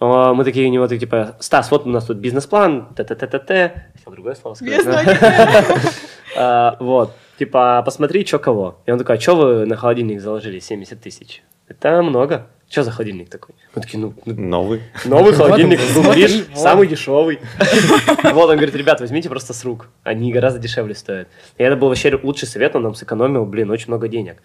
Э, 0.01 0.33
Мы 0.35 0.45
такие 0.45 0.67
у 0.69 0.71
него, 0.71 0.87
такие, 0.87 1.01
типа, 1.01 1.37
Стас, 1.41 1.71
вот 1.71 1.87
у 1.87 1.91
нас 1.91 2.05
тут 2.05 2.19
бизнес-план, 2.19 2.89
т-т-т-т-т. 2.97 3.87
Хотел 3.95 4.13
другое 4.13 4.35
слово 4.35 4.55
сказать. 4.55 4.85
А, 6.37 6.77
Вот, 6.81 7.13
типа, 7.39 7.81
посмотри, 7.85 8.27
что 8.27 8.41
кого. 8.41 8.81
И 8.87 8.91
он 8.91 8.99
такой, 8.99 9.17
а 9.17 9.21
что 9.21 9.37
вы 9.37 9.67
на 9.67 9.77
холодильник 9.77 10.21
заложили 10.21 10.59
70 10.59 11.01
тысяч? 11.01 11.45
Это 11.69 12.03
много. 12.03 12.49
Что 12.69 12.83
за 12.83 12.91
холодильник 12.91 13.31
такой? 13.31 13.55
Мы 13.75 13.83
такие, 13.83 14.01
ну, 14.01 14.15
ну, 14.25 14.35
Новый. 14.35 14.83
Новый 15.05 15.33
холодильник, 15.35 15.79
ну, 15.95 16.13
видишь, 16.13 16.47
самый 16.57 16.89
дешевый. 16.89 17.39
Вот, 18.33 18.51
он 18.51 18.57
говорит, 18.57 18.75
ребят, 18.75 19.01
возьмите 19.01 19.29
просто 19.29 19.53
с 19.55 19.65
рук. 19.65 19.87
Они 20.03 20.33
гораздо 20.33 20.59
дешевле 20.59 20.95
стоят. 20.97 21.29
И 21.57 21.63
это 21.63 21.77
был 21.77 21.89
вообще 21.89 22.19
лучший 22.21 22.49
совет, 22.49 22.75
он 22.75 22.83
нам 22.83 22.95
сэкономил, 22.97 23.45
блин, 23.47 23.71
очень 23.71 23.89
много 23.89 24.09
денег. 24.09 24.43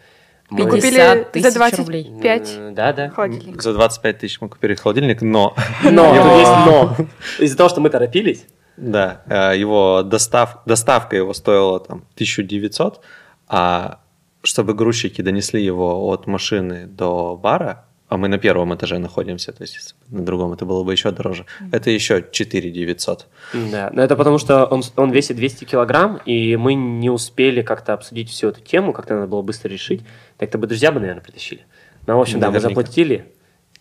Мы 0.49 0.65
купили 0.65 0.97
50 0.97 1.17
за 1.17 1.25
тысяч 1.25 1.53
25 1.53 1.79
рублей. 1.79 2.11
Да, 2.71 2.93
да. 2.93 3.09
холодильник. 3.09 3.61
За 3.61 3.73
25 3.73 4.17
тысяч 4.17 4.41
мы 4.41 4.49
купили 4.49 4.75
холодильник, 4.75 5.21
но 5.21 5.55
Но, 5.83 6.13
есть 6.39 6.51
но. 6.65 6.95
Из-за 7.39 7.57
того, 7.57 7.69
что 7.69 7.81
мы 7.81 7.89
торопились, 7.89 8.45
Да, 8.77 9.21
э, 9.27 9.57
его 9.57 10.03
достав, 10.03 10.59
доставка 10.65 11.15
его 11.15 11.33
стоила 11.33 11.79
там 11.79 11.97
1900, 12.15 13.01
а 13.47 13.99
чтобы 14.41 14.73
грузчики 14.73 15.21
донесли 15.21 15.63
его 15.63 16.07
от 16.07 16.27
машины 16.27 16.87
до 16.87 17.35
бара, 17.35 17.85
а 18.09 18.17
мы 18.17 18.27
на 18.27 18.39
первом 18.39 18.73
этаже 18.73 18.97
находимся, 18.97 19.51
то 19.51 19.61
есть 19.61 19.95
на 20.09 20.25
другом 20.25 20.51
это 20.51 20.65
было 20.65 20.83
бы 20.83 20.91
еще 20.91 21.11
дороже, 21.11 21.45
это 21.71 21.91
еще 21.91 22.25
4 22.29 22.71
900. 22.71 23.27
Да, 23.71 23.91
но 23.93 24.01
это 24.01 24.15
потому 24.15 24.39
что 24.39 24.65
он, 24.65 24.81
он 24.95 25.11
весит 25.11 25.35
200 25.35 25.65
килограмм, 25.65 26.19
и 26.25 26.55
мы 26.55 26.73
не 26.73 27.11
успели 27.11 27.61
как-то 27.61 27.93
обсудить 27.93 28.29
всю 28.29 28.49
эту 28.49 28.61
тему, 28.61 28.93
как-то 28.93 29.13
надо 29.13 29.27
было 29.27 29.43
быстро 29.43 29.69
решить. 29.69 30.01
Так-то 30.37 30.57
бы 30.57 30.65
друзья 30.65 30.91
бы, 30.91 30.99
наверное, 30.99 31.21
притащили. 31.21 31.65
Ну, 32.07 32.17
в 32.17 32.21
общем, 32.21 32.39
да, 32.39 32.47
мы 32.47 32.53
Наверняка. 32.53 32.81
заплатили 32.81 33.25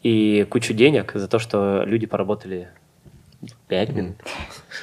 и 0.02 0.46
кучу 0.50 0.74
денег 0.74 1.12
за 1.14 1.26
то, 1.26 1.38
что 1.38 1.84
люди 1.86 2.06
поработали 2.06 2.68
5 3.68 3.88
минут. 3.90 4.16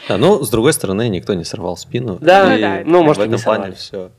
Да, 0.10 0.17
ну, 0.17 0.43
с 0.43 0.49
другой 0.49 0.73
стороны, 0.73 1.08
никто 1.10 1.36
не 1.36 1.43
сорвал 1.43 1.77
спину. 1.77 2.17
Да, 2.19 2.58
и 2.58 2.62
да, 2.62 2.81
ну, 2.84 3.03
может, 3.03 3.21
в 3.21 3.25
этом 3.25 3.39
плане 3.39 3.75
все 3.75 4.10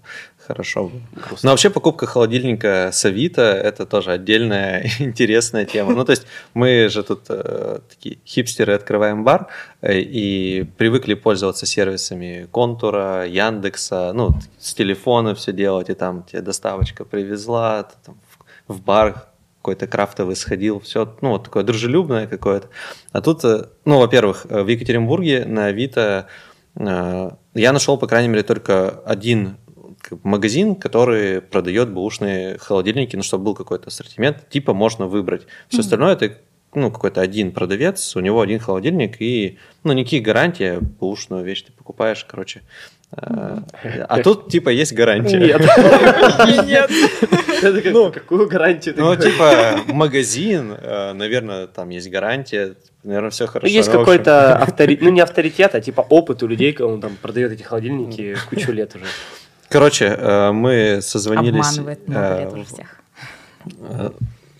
хорошо 0.47 0.89
было. 0.89 1.01
Но 1.43 1.51
вообще 1.51 1.71
покупка 1.71 2.07
холодильника 2.07 2.91
с 2.93 3.05
Авито– 3.05 3.43
это 3.65 3.87
тоже 3.87 4.13
отдельная 4.13 4.87
интересная 4.99 5.65
тема. 5.65 5.95
Ну, 5.95 6.05
то 6.05 6.13
есть 6.13 6.27
мы 6.55 6.89
же 6.89 7.03
тут 7.03 7.27
э, 7.29 7.81
такие 7.89 8.19
хипстеры 8.27 8.75
открываем 8.75 9.25
бар 9.25 9.49
э, 9.81 9.99
и 9.99 10.65
привыкли 10.77 11.15
пользоваться 11.15 11.67
сервисами 11.67 12.49
Контура, 12.51 13.27
Яндекса, 13.27 14.13
ну, 14.15 14.31
с 14.59 14.75
телефона 14.75 15.35
все 15.35 15.53
делать, 15.53 15.91
и 15.91 15.95
там 15.95 16.23
тебе 16.23 16.43
доставочка 16.43 17.05
привезла, 17.05 17.83
ты 17.83 17.95
там 18.05 18.19
в, 18.67 18.75
в 18.75 18.83
бар 18.83 19.27
какой-то 19.67 19.89
крафтовый 19.89 20.37
сходил, 20.37 20.79
все, 20.79 21.17
ну, 21.23 21.31
вот 21.31 21.45
такое 21.45 21.65
дружелюбное 21.65 22.29
какое-то. 22.29 22.69
А 23.11 23.21
тут, 23.21 23.45
э, 23.45 23.67
ну, 23.85 23.99
во-первых, 23.99 24.47
э, 24.49 24.63
в 24.63 24.69
Екатеринбурге 24.69 25.45
на 25.45 25.67
Авито 25.67 26.29
э, 26.77 27.31
я 27.55 27.73
нашел, 27.73 27.99
по 27.99 28.07
крайней 28.07 28.29
мере, 28.29 28.45
только 28.45 28.91
один 29.05 29.57
бы, 29.66 29.66
магазин, 30.23 30.75
который 30.75 31.41
продает 31.41 31.91
бэушные 31.91 32.59
холодильники, 32.59 33.17
ну, 33.17 33.23
чтобы 33.23 33.45
был 33.45 33.55
какой-то 33.55 33.89
ассортимент, 33.89 34.49
типа 34.49 34.75
можно 34.75 35.07
выбрать. 35.07 35.47
Все 35.69 35.81
остальное 35.81 36.13
это 36.15 36.39
ну, 36.75 36.91
какой-то 36.91 37.23
один 37.23 37.53
продавец, 37.53 38.17
у 38.17 38.21
него 38.21 38.41
один 38.43 38.59
холодильник, 38.59 39.21
и, 39.23 39.59
ну, 39.83 39.93
никаких 39.95 40.23
гарантий, 40.23 40.79
бэушную 41.01 41.43
вещь 41.43 41.63
ты 41.63 41.73
покупаешь, 41.73 42.25
короче. 42.29 42.61
э, 43.17 43.59
А 44.09 44.23
тут, 44.23 44.51
типа, 44.51 44.69
есть 44.69 44.93
гарантия. 44.93 45.39
Нет. 45.39 46.91
Как- 47.61 47.85
Ну, 47.93 48.13
какую 48.13 48.47
гарантию 48.49 48.95
ты 48.95 49.01
Ну, 49.01 49.17
типа, 49.17 49.79
магазин, 49.89 50.73
э, 50.79 51.13
наверное, 51.15 51.67
там 51.67 51.89
есть 51.89 52.11
гарантия, 52.11 52.75
наверное, 53.05 53.31
все 53.31 53.47
хорошо. 53.47 53.73
Есть 53.73 53.91
Ну, 53.93 53.99
какой-то 54.01 54.57
авторитет, 54.57 55.03
ну 55.05 55.11
не 55.11 55.21
авторитет, 55.21 55.75
а 55.75 55.81
типа 55.81 56.03
опыт 56.03 56.43
у 56.43 56.47
людей, 56.47 56.77
он 56.79 57.01
там 57.01 57.17
продает 57.23 57.53
эти 57.53 57.63
холодильники 57.63 58.37
кучу 58.51 58.73
лет 58.73 58.95
уже. 58.95 59.05
Короче, 59.69 60.07
э, 60.07 60.53
мы 60.53 61.01
созвонились 61.03 61.79
Обманывает 61.79 62.09
много 62.09 62.27
э, 62.27 62.41
лет 62.41 62.53
уже 62.53 62.65
всех. 62.65 63.01
э, 63.81 64.11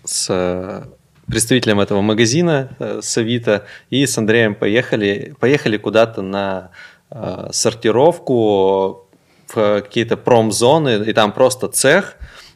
с 0.03 0.87
представителем 1.27 1.79
этого 1.79 2.01
магазина, 2.01 2.69
с 2.79 3.17
Авито, 3.17 3.65
и 3.89 4.05
с 4.05 4.17
Андреем 4.17 4.55
поехали, 4.55 5.35
поехали 5.39 5.75
куда-то 5.77 6.21
на 6.21 6.69
сортировку 7.51 9.09
в 9.47 9.81
какие-то 9.81 10.15
промзоны, 10.15 11.03
и 11.05 11.11
там 11.11 11.33
просто 11.33 11.67
цех, 11.67 12.15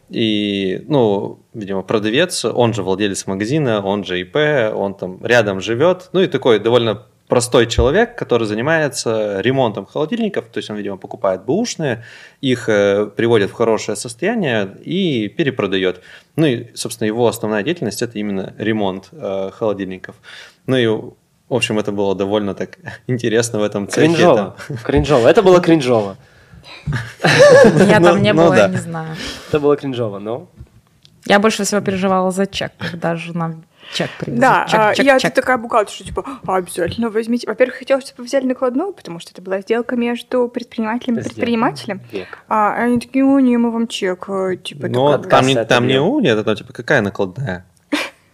и, 0.09 0.83
ну, 0.87 1.39
видимо, 1.53 1.83
продавец, 1.83 2.43
он 2.45 2.73
же 2.73 2.83
владелец 2.83 3.27
магазина, 3.27 3.81
он 3.81 4.03
же 4.03 4.19
ИП, 4.21 4.37
он 4.75 4.93
там 4.93 5.25
рядом 5.25 5.61
живет, 5.61 6.09
ну 6.11 6.21
и 6.21 6.27
такой 6.27 6.59
довольно 6.59 7.05
простой 7.31 7.65
человек, 7.65 8.17
который 8.17 8.45
занимается 8.45 9.39
ремонтом 9.39 9.85
холодильников, 9.85 10.43
то 10.51 10.57
есть 10.57 10.69
он, 10.69 10.75
видимо, 10.75 10.97
покупает 10.97 11.45
бэушные, 11.45 12.03
их 12.41 12.67
э, 12.67 13.05
приводит 13.05 13.49
в 13.49 13.53
хорошее 13.53 13.95
состояние 13.95 14.67
и 14.83 15.29
перепродает. 15.29 16.01
Ну 16.35 16.45
и, 16.45 16.75
собственно, 16.75 17.07
его 17.07 17.25
основная 17.27 17.63
деятельность 17.63 18.01
это 18.01 18.19
именно 18.19 18.53
ремонт 18.57 19.07
э, 19.13 19.49
холодильников. 19.53 20.15
Ну 20.67 20.75
и, 20.75 20.87
в 20.87 21.13
общем, 21.49 21.79
это 21.79 21.93
было 21.93 22.15
довольно 22.15 22.53
так 22.53 22.79
интересно 23.07 23.59
в 23.59 23.63
этом 23.63 23.87
цехе. 23.87 24.07
Кринжово. 24.07 24.35
там. 24.35 24.77
Кринжово. 24.83 25.27
Это 25.29 25.41
было 25.41 25.61
кринжово. 25.61 26.17
Я 27.87 28.01
Ну, 28.01 28.07
там 28.07 28.21
не 28.21 28.33
ну 28.33 28.43
была, 28.43 28.67
не 28.67 28.77
знаю. 28.77 29.15
Это 29.47 29.59
было 29.61 29.77
кринжово, 29.77 30.19
но... 30.19 30.47
Я 31.27 31.39
больше 31.39 31.63
всего 31.63 31.79
переживала 31.79 32.31
за 32.31 32.45
чек, 32.45 32.73
когда 32.77 33.15
жена 33.15 33.55
Чек 33.93 34.09
привезут. 34.19 34.39
Да, 34.41 34.65
чек, 34.69 34.79
а, 34.79 34.95
чек, 34.95 35.05
я 35.05 35.19
чек. 35.19 35.33
такая 35.33 35.57
бухгалтер, 35.57 35.93
что 35.93 36.03
типа, 36.05 36.25
«А, 36.45 36.55
обязательно 36.55 37.09
возьмите. 37.09 37.47
Во-первых, 37.47 37.75
хотелось, 37.77 38.05
чтобы 38.05 38.23
взяли 38.23 38.45
накладную, 38.45 38.93
потому 38.93 39.19
что 39.19 39.31
это 39.33 39.41
была 39.41 39.59
сделка 39.61 39.95
между 39.95 40.47
предпринимателем 40.47 41.17
и 41.19 41.23
предпринимателем. 41.23 42.01
Век. 42.11 42.39
А 42.47 42.73
они 42.75 42.99
такие, 42.99 43.25
о, 43.25 43.39
не, 43.39 43.57
мы 43.57 43.71
вам 43.71 43.87
чек, 43.87 44.29
э, 44.29 44.55
типа, 44.63 44.87
Ну, 44.87 45.11
такая- 45.17 45.29
там, 45.41 45.47
не, 45.47 45.65
там 45.65 45.87
не 45.87 45.93
это 45.95 46.03
у, 46.03 46.19
нет, 46.21 46.37
это 46.37 46.55
типа 46.55 46.73
какая 46.73 47.01
накладная? 47.01 47.65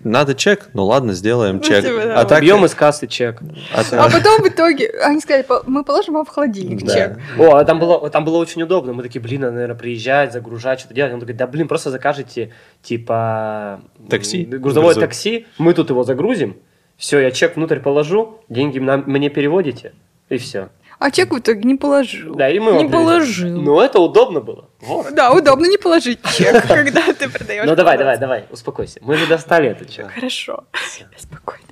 Надо 0.03 0.35
чек? 0.35 0.69
Ну 0.73 0.85
ладно, 0.85 1.13
сделаем 1.13 1.55
Ну, 1.57 1.61
чек. 1.63 1.83
типа, 1.83 2.01
да. 2.03 2.21
А 2.21 2.25
так... 2.25 2.39
Убьем 2.39 2.63
из 2.65 2.75
кассы 2.75 3.07
чек. 3.07 3.41
а 3.75 3.81
А 3.91 4.09
потом 4.11 4.41
в 4.43 4.47
итоге 4.47 4.89
они 5.03 5.19
сказали, 5.19 5.41
«По- 5.41 5.63
мы 5.65 5.83
положим 5.83 6.13
вам 6.13 6.25
в 6.25 6.29
холодильник 6.29 6.83
Да. 6.85 6.93
чек. 6.93 7.19
О, 7.39 7.55
а 7.55 7.65
там 7.65 7.79
было, 7.79 8.07
там 8.11 8.23
было 8.23 8.37
очень 8.37 8.61
удобно. 8.61 8.93
Мы 8.93 9.01
такие, 9.01 9.19
блин, 9.19 9.41
надо, 9.41 9.53
наверное, 9.53 9.75
приезжать, 9.75 10.33
загружать, 10.33 10.79
что-то 10.79 10.93
делать. 10.93 11.13
Он 11.13 11.19
такой, 11.19 11.33
да, 11.33 11.47
блин, 11.47 11.67
просто 11.67 11.89
закажете, 11.89 12.51
типа... 12.83 13.81
Такси. 14.09 14.43
Грузовое 14.45 14.93
Грузов- 14.93 15.01
такси, 15.01 15.47
мы 15.57 15.73
тут 15.73 15.89
его 15.89 16.03
загрузим, 16.03 16.57
все, 16.97 17.19
я 17.19 17.31
чек 17.31 17.55
внутрь 17.55 17.79
положу, 17.79 18.39
деньги 18.49 18.79
нам- 18.79 19.03
мне 19.07 19.29
переводите, 19.29 19.93
и 20.29 20.37
все. 20.37 20.69
А 20.99 21.11
чек 21.11 21.31
в 21.31 21.39
итоге 21.39 21.61
не 21.63 21.75
положил. 21.75 22.35
Да, 22.35 22.49
и 22.49 22.57
мы 22.59 22.71
Не 22.71 22.77
вам 22.77 22.87
привезем. 22.89 22.91
положил. 23.05 23.61
Ну, 23.61 23.79
это 23.81 23.99
удобно 23.99 24.41
было. 24.41 24.66
Вот. 24.81 25.13
Да, 25.15 25.31
удобно 25.31 25.65
не 25.65 25.77
положить 25.77 26.19
чек, 26.35 26.63
когда 26.67 27.13
ты 27.13 27.29
продаешь. 27.29 27.65
Ну, 27.65 27.75
давай, 27.75 27.97
давай, 27.97 28.17
давай, 28.19 28.45
успокойся. 28.51 28.99
Мы 29.01 29.15
же 29.17 29.25
достали 29.27 29.69
этот 29.69 29.89
чек. 29.89 30.11
Хорошо, 30.11 30.65
спокойно. 31.17 31.63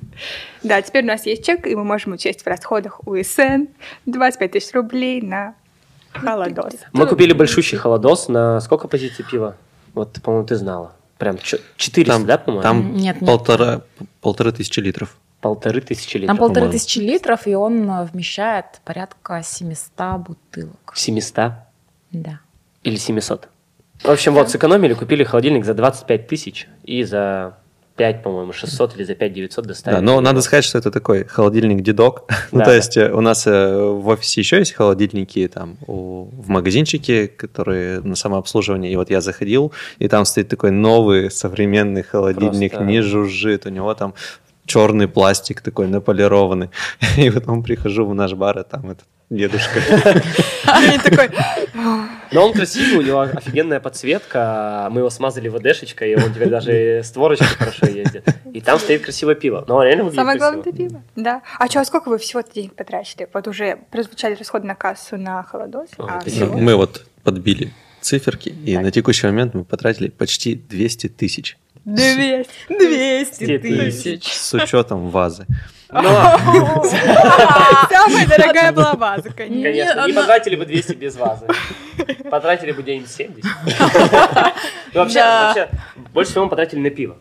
Да, 0.64 0.82
теперь 0.82 1.04
у 1.04 1.08
нас 1.08 1.26
есть 1.26 1.46
чек, 1.46 1.68
и 1.68 1.76
мы 1.76 1.84
можем 1.84 2.14
учесть 2.14 2.42
в 2.42 2.48
расходах 2.48 3.08
УСН 3.08 3.66
25 4.06 4.52
тысяч 4.52 4.74
рублей 4.74 5.22
на 5.22 5.54
холодос. 6.14 6.74
Мы 6.94 7.06
купили 7.08 7.34
большущий 7.34 7.78
холодос 7.78 8.28
на 8.28 8.60
сколько 8.62 8.88
позиций 8.88 9.24
пива? 9.30 9.56
Вот, 9.94 10.22
по-моему, 10.24 10.48
ты 10.48 10.56
знала. 10.56 10.94
Прям 11.18 11.38
чё- 11.38 11.60
400, 11.78 12.12
Там, 12.14 12.26
да, 12.26 12.38
по-моему? 12.38 12.64
там 12.64 12.94
Нет, 12.96 13.22
нет. 13.22 13.30
полтора, 13.30 13.82
полторы 14.22 14.52
тысячи 14.52 14.80
литров. 14.80 15.16
Полторы 15.42 15.80
тысячи 15.80 16.18
литров. 16.18 16.28
Там 16.28 16.38
полторы 16.38 16.70
тысячи 16.72 17.00
литров, 17.00 17.46
и 17.48 17.56
он 17.56 18.06
вмещает 18.06 18.66
порядка 18.84 19.42
700 19.44 20.18
бутылок. 20.18 20.94
700 20.96 21.52
Да. 22.12 22.40
Или 22.86 22.96
700. 22.98 23.48
В 24.04 24.10
общем, 24.10 24.34
вот, 24.34 24.50
сэкономили, 24.50 24.94
купили 24.94 25.24
холодильник 25.24 25.66
за 25.66 25.74
25 25.74 26.28
тысяч 26.28 26.68
и 26.84 27.04
за 27.04 27.58
5, 27.98 28.24
по-моему, 28.24 28.52
600 28.54 28.96
или 28.98 29.04
за 29.06 29.16
5 29.16 29.34
900 29.34 29.66
доставили. 29.66 30.00
Да, 30.00 30.06
но 30.06 30.22
надо 30.22 30.42
сказать, 30.42 30.66
что 30.66 30.78
это 30.78 30.92
такой 30.92 31.24
холодильник 31.24 31.82
дедок. 31.82 32.24
ну, 32.52 32.60
Да. 32.60 32.66
то 32.66 32.74
есть 32.76 32.98
э, 32.98 33.10
у 33.12 33.22
нас 33.22 33.48
э, 33.48 33.78
в 33.78 34.08
офисе 34.10 34.42
еще 34.42 34.58
есть 34.60 34.74
холодильники 34.74 35.48
там 35.48 35.78
у- 35.88 36.26
в 36.26 36.50
магазинчике, 36.50 37.28
которые 37.28 38.02
на 38.02 38.16
самообслуживании. 38.16 38.92
И 38.92 38.96
вот 38.98 39.10
я 39.10 39.22
заходил, 39.22 39.72
и 39.98 40.08
там 40.10 40.26
стоит 40.26 40.50
такой 40.50 40.72
новый 40.72 41.32
современный 41.32 42.04
холодильник, 42.04 42.72
Просто- 42.74 42.86
не 42.92 43.02
жужжит, 43.02 43.66
у 43.66 43.70
него 43.70 43.94
там 43.94 44.14
черный 44.66 45.08
пластик 45.08 45.62
такой 45.62 45.88
наполированный. 45.88 46.70
И 47.18 47.30
потом 47.30 47.64
прихожу 47.64 48.06
в 48.06 48.14
наш 48.14 48.34
бар, 48.34 48.58
а 48.60 48.64
там 48.64 48.92
этот 48.92 49.06
дедушка. 49.30 49.80
Но 52.32 52.46
он 52.48 52.54
красивый, 52.54 52.98
у 52.98 53.02
него 53.02 53.22
офигенная 53.22 53.80
подсветка. 53.80 54.88
Мы 54.92 55.02
его 55.02 55.10
смазали 55.10 55.48
ВДшечкой, 55.50 56.12
и 56.12 56.16
он 56.16 56.34
теперь 56.34 56.50
даже 56.50 57.02
с 57.04 57.12
творочкой 57.12 57.48
хорошо 57.48 57.86
ездит. 57.86 58.26
И 58.54 58.62
там 58.62 58.80
стоит 58.80 59.04
красивое 59.04 59.36
пиво. 59.36 59.64
Но 59.68 59.84
реально 59.84 60.04
выглядит 60.06 60.20
самое 60.22 60.38
красиво. 60.38 60.54
главное, 60.64 60.72
это 60.72 60.78
пиво. 60.78 61.04
Да. 61.16 61.42
А 61.60 61.68
что, 61.68 61.84
сколько 61.86 62.10
вы 62.10 62.18
всего 62.18 62.42
денег 62.42 62.76
потратили? 62.76 63.28
Вот 63.34 63.48
уже 63.48 63.80
прозвучали 63.92 64.36
расходы 64.36 64.68
на 64.68 64.76
кассу 64.76 65.18
на 65.18 65.44
холодос, 65.44 65.90
а. 65.98 66.22
Мы 66.54 66.76
вот 66.76 67.06
подбили 67.24 67.72
циферки, 68.02 68.50
и 68.50 68.76
Так. 68.76 68.84
на 68.84 68.92
текущий 68.92 69.26
момент 69.28 69.54
мы 69.54 69.64
потратили 69.64 70.10
почти 70.10 70.56
200 70.56 71.10
тысяч 71.10 71.58
200 71.86 72.50
200 72.70 73.58
тысяч. 73.60 74.34
с 74.34 74.54
учетом 74.54 75.10
вазы. 75.10 75.46
Но, 75.92 76.02
Самая 77.90 78.28
дорогая 78.28 78.72
была 78.72 78.94
ваза, 78.96 79.30
конечно. 79.32 79.64
конечно, 79.64 80.08
не 80.08 80.14
потратили 80.14 80.56
бы 80.56 80.66
200 80.66 80.94
без 80.94 81.16
вазы. 81.16 81.46
Потратили 82.30 82.72
бы 82.72 82.84
день 82.84 83.06
70. 83.08 83.44
Ну, 84.94 85.02
Вообще, 85.02 85.70
больше 86.14 86.32
всего 86.32 86.46
мы 86.46 86.50
потратили 86.50 86.80
на 86.80 86.90
пиво. 86.90 87.18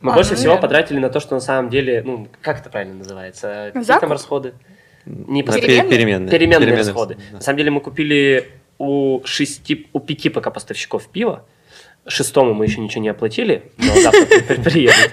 Мы 0.00 0.10
А, 0.10 0.14
больше 0.14 0.32
ну, 0.32 0.36
всего 0.36 0.58
потратили 0.58 0.98
на 0.98 1.08
то, 1.08 1.20
что 1.20 1.34
на 1.36 1.40
самом 1.40 1.70
деле, 1.70 2.02
ну, 2.04 2.26
как 2.40 2.60
это 2.60 2.68
правильно 2.68 2.96
называется? 2.96 3.70
Какие 3.72 3.98
там 3.98 4.10
расходы? 4.10 4.54
Не 5.06 5.42
Переменные? 5.42 6.30
переменные. 6.30 6.76
Расходы. 6.76 7.16
На 7.30 7.40
самом 7.40 7.58
деле 7.58 7.70
мы 7.70 7.80
купили 7.80 8.50
у 8.78 9.20
шести, 9.24 9.88
у 9.92 10.00
пяти 10.00 10.28
пока 10.28 10.50
поставщиков 10.50 11.06
пива. 11.08 11.44
Шестому 12.06 12.52
мы 12.54 12.64
еще 12.66 12.80
ничего 12.80 13.02
не 13.02 13.08
оплатили, 13.08 13.70
но 13.78 13.94
завтра 14.00 14.24
при- 14.48 14.62
приедут 14.62 15.12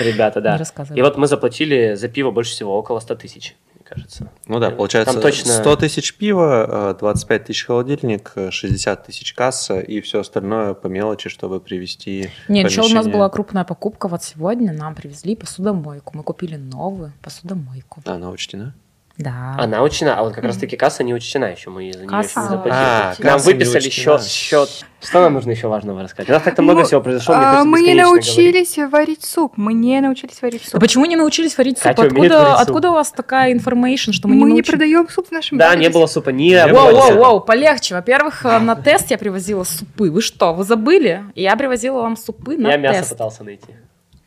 ребята, 0.00 0.40
да. 0.40 0.58
И 0.94 1.02
вот 1.02 1.16
мы 1.18 1.26
заплатили 1.26 1.94
за 1.94 2.08
пиво 2.08 2.30
больше 2.30 2.52
всего 2.52 2.76
около 2.78 3.00
100 3.00 3.14
тысяч, 3.16 3.56
мне 3.74 3.84
кажется. 3.84 4.30
Ну 4.46 4.58
да, 4.58 4.70
получается 4.70 5.12
Там 5.12 5.22
точно- 5.22 5.52
100 5.52 5.76
тысяч 5.76 6.14
пива, 6.16 6.92
э, 6.92 6.98
25 6.98 7.44
тысяч 7.44 7.66
холодильник, 7.66 8.32
э, 8.36 8.50
60 8.50 9.04
тысяч 9.06 9.34
касса 9.34 9.80
и 9.80 10.00
все 10.00 10.20
остальное 10.20 10.72
по 10.74 10.86
мелочи, 10.86 11.28
чтобы 11.28 11.60
привести 11.60 12.30
Нет, 12.48 12.70
еще 12.70 12.82
у 12.82 12.88
нас 12.88 13.06
была 13.06 13.28
крупная 13.28 13.64
покупка. 13.64 14.08
Вот 14.08 14.22
сегодня 14.22 14.72
нам 14.72 14.94
привезли 14.94 15.36
посудомойку. 15.36 16.16
Мы 16.16 16.22
купили 16.22 16.56
новую 16.56 17.12
посудомойку. 17.22 18.00
Она 18.06 18.30
учтена? 18.30 18.74
Да. 19.18 19.54
Она 19.58 19.82
учтена, 19.82 20.18
а 20.18 20.22
вот 20.22 20.34
как 20.34 20.44
раз-таки 20.44 20.78
касса 20.78 21.02
не 21.04 21.12
учтена 21.12 21.44
еще, 21.46 21.68
мы 21.68 21.92
за 21.92 21.98
нее 21.98 22.06
еще 22.06 22.06
Касса- 22.06 22.42
не 22.42 22.48
заплатили. 22.48 22.72
А, 22.72 23.14
нам 23.18 23.38
не 23.38 23.44
выписали 23.44 23.90
счет, 23.90 24.24
счет. 24.24 24.70
Что 25.02 25.20
нам 25.20 25.34
нужно 25.34 25.50
еще 25.50 25.68
важного 25.68 26.02
рассказать? 26.02 26.30
У 26.30 26.32
нас 26.32 26.42
так-то 26.42 26.62
много 26.62 26.80
Ну, 26.80 26.86
всего 26.86 27.00
произошло, 27.02 27.34
а, 27.36 27.64
Мы 27.64 27.80
не 27.80 27.86
бесконечно 27.88 28.04
говорить. 28.10 28.26
научились 28.36 28.78
варить 28.90 29.24
суп. 29.24 29.52
Мы 29.56 29.74
не 29.74 30.00
научились 30.00 30.40
варить 30.40 30.62
А 30.66 30.70
суп. 30.70 30.80
почему 30.80 31.04
не 31.04 31.16
научились 31.16 31.56
варить 31.58 31.76
суп? 31.78 31.84
Катя 31.84 32.02
Откуда, 32.02 32.18
варить 32.20 32.32
суп. 32.32 32.60
откуда 32.68 32.90
у 32.90 32.94
вас 32.94 33.10
такая 33.12 33.52
информация, 33.52 34.12
что 34.14 34.26
мы, 34.28 34.34
Мы 34.34 34.38
не 34.40 34.44
не 34.44 34.50
научились? 34.52 34.70
продаем 34.70 35.08
суп 35.10 35.28
в 35.28 35.32
нашем 35.32 35.58
Да, 35.58 35.74
не 35.74 35.88
было 35.90 36.06
супа, 36.06 36.30
не 36.30 36.50
Не 36.50 36.72
Воу, 36.72 36.92
воу, 36.92 37.14
воу, 37.18 37.40
полегче. 37.40 37.94
Во-первых, 37.96 38.44
э, 38.46 38.58
на 38.58 38.74
тест 38.74 39.10
я 39.10 39.18
привозила 39.18 39.64
супы. 39.64 40.10
Вы 40.10 40.22
что, 40.22 40.54
вы 40.54 40.64
забыли? 40.64 41.24
Я 41.34 41.56
привозила 41.56 42.00
вам 42.02 42.16
супы 42.16 42.56
на 42.56 42.68
Я 42.70 42.76
мясо 42.78 43.00
тест. 43.00 43.10
пытался 43.12 43.44
найти. 43.44 43.68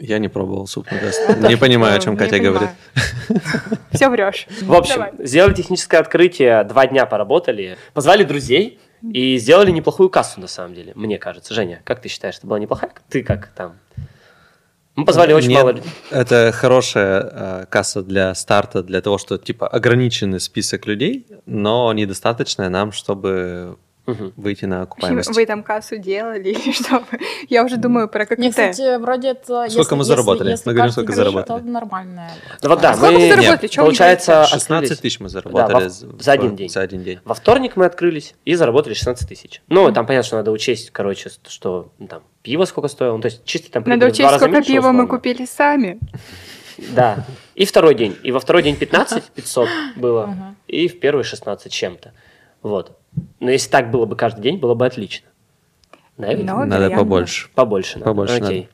Я 0.06 0.20
не 0.20 0.28
пробовал 0.28 0.68
суп 0.68 0.88
на. 0.92 1.48
Не 1.48 1.56
понимаю, 1.56 1.96
о 1.96 2.00
чем 2.00 2.18
Катя 2.18 2.38
говорит. 2.38 2.70
Все 3.94 4.10
врешь. 4.10 4.48
В 4.62 4.74
общем, 4.74 5.06
сделали 5.20 5.54
техническое 5.54 6.00
открытие, 6.00 6.66
два 6.66 6.88
дня 6.88 7.06
поработали, 7.06 7.78
позвали 7.94 8.26
друзей 8.26 8.80
и 9.02 9.38
сделали 9.38 9.72
неплохую 9.72 10.10
кассу, 10.10 10.42
на 10.42 10.48
самом 10.48 10.74
деле, 10.74 10.92
мне 10.96 11.18
кажется. 11.18 11.54
Женя, 11.54 11.82
как 11.86 12.02
ты 12.02 12.10
считаешь, 12.10 12.38
это 12.38 12.48
была 12.48 12.60
неплохая? 12.60 12.92
Ты 13.08 13.24
как 13.24 13.48
там? 13.48 13.78
Мы 14.96 15.06
позвали 15.06 15.32
очень 15.32 15.50
Нет, 15.50 15.60
мало 15.60 15.70
людей. 15.72 15.92
Это 16.12 16.52
хорошая 16.52 17.22
э, 17.22 17.66
касса 17.70 18.04
для 18.04 18.36
старта, 18.36 18.84
для 18.84 19.02
того, 19.02 19.18
что 19.18 19.38
типа 19.38 19.70
ограниченный 19.70 20.42
список 20.42 20.86
людей, 20.86 21.26
но 21.46 21.92
недостаточная 21.94 22.68
нам, 22.68 22.92
чтобы 22.92 23.78
Мгм. 24.06 24.34
выйти 24.36 24.66
на 24.66 24.82
окупаемость. 24.82 25.34
Вы 25.34 25.46
там 25.46 25.64
кассу 25.64 25.98
делали 25.98 26.50
или 26.50 26.72
что? 26.74 27.04
Я 27.48 27.64
уже 27.64 27.78
думаю 27.78 28.10
про 28.10 28.26
ККТ. 28.26 28.38
Мне, 28.38 28.50
кстати, 28.50 28.98
вроде 29.00 29.30
это... 29.30 29.70
Сколько 29.70 29.96
мы 29.96 30.04
заработали? 30.04 30.58
Мы 30.66 30.74
говорим, 30.74 30.92
сколько 30.92 31.14
заработали. 31.14 31.60
Это 31.60 31.68
нормальная. 31.70 32.32
Ну 32.62 32.70
вот 32.70 32.82
да, 32.82 32.92
А 32.92 32.96
сколько 32.96 33.14
мы, 33.14 33.30
заработали? 33.30 33.70
Вы 33.70 33.84
получается, 33.84 34.46
16 34.46 34.62
открылись. 34.74 35.00
тысяч 35.00 35.20
мы 35.22 35.30
заработали 35.30 35.68
Да, 35.74 35.80
во- 35.80 35.90
за, 36.22 36.32
один 36.34 36.56
день. 36.58 36.70
За 36.70 36.82
один 36.82 37.04
день. 37.04 37.20
Во 37.24 37.34
вторник 37.34 37.78
мы 37.78 37.86
открылись 37.86 38.36
и 38.44 38.56
заработали 38.56 38.94
16 38.94 39.28
тысяч. 39.28 39.62
Ну, 39.70 39.90
там 39.94 40.06
понятно, 40.06 40.28
что 40.28 40.36
надо 40.36 40.52
учесть, 40.52 40.92
короче, 40.92 41.30
что 41.48 41.92
ну, 41.98 42.08
там 42.08 42.24
пиво 42.42 42.66
сколько 42.66 42.90
стоило. 42.90 43.16
Ну, 43.16 43.22
то 43.22 43.28
есть 43.28 43.46
чисто 43.46 43.72
там 43.72 43.84
Надо 43.86 44.08
учесть, 44.08 44.30
сколько 44.36 44.50
меньше, 44.50 44.68
пива 44.68 44.92
мы 44.92 45.04
условно. 45.04 45.08
купили 45.08 45.46
сами. 45.46 46.00
Да. 46.94 47.26
И 47.56 47.66
второй 47.66 47.96
день. 47.96 48.18
И 48.24 48.32
во 48.32 48.40
второй 48.42 48.64
день 48.64 48.76
15 48.76 49.24
500 49.24 49.70
было, 49.96 50.56
и 50.68 50.88
в 50.90 51.00
первый 51.00 51.24
16 51.24 51.72
чем-то. 51.72 52.12
Вот. 52.64 52.98
Но 53.40 53.52
если 53.52 53.70
так 53.70 53.92
было 53.92 54.06
бы 54.06 54.16
каждый 54.16 54.42
день, 54.42 54.58
было 54.58 54.74
бы 54.74 54.86
отлично. 54.86 55.28
Да, 56.18 56.34
ведь? 56.34 56.46
Но, 56.46 56.60
Надо 56.60 56.76
вероятно. 56.76 56.98
побольше. 56.98 57.50
Побольше 57.54 58.00
надо. 58.00 58.06
Побольше 58.06 58.36
Окей. 58.36 58.70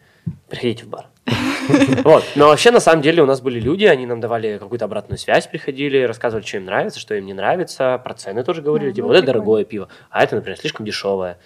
Приходите 0.50 0.86
в 0.86 0.90
бар. 0.90 1.08
Вот. 2.04 2.24
Но 2.36 2.48
вообще, 2.48 2.72
на 2.72 2.80
самом 2.80 3.04
деле, 3.04 3.22
у 3.22 3.26
нас 3.28 3.42
были 3.42 3.60
люди, 3.60 3.86
они 3.86 4.08
нам 4.08 4.20
давали 4.20 4.58
какую-то 4.58 4.86
обратную 4.86 5.20
связь, 5.20 5.46
приходили, 5.46 6.02
рассказывали, 6.02 6.44
что 6.44 6.58
им 6.58 6.66
нравится, 6.66 7.00
что 7.00 7.14
им 7.14 7.26
не 7.28 7.34
нравится, 7.34 8.02
про 8.04 8.16
цены 8.16 8.44
тоже 8.44 8.64
говорили, 8.64 8.92
типа, 8.92 9.08
вот 9.08 9.18
это 9.18 9.28
дорогое 9.28 9.66
пиво, 9.66 9.88
а 10.10 10.24
это, 10.24 10.36
например, 10.36 10.58
слишком 10.58 10.86
дешевое. 10.86 11.38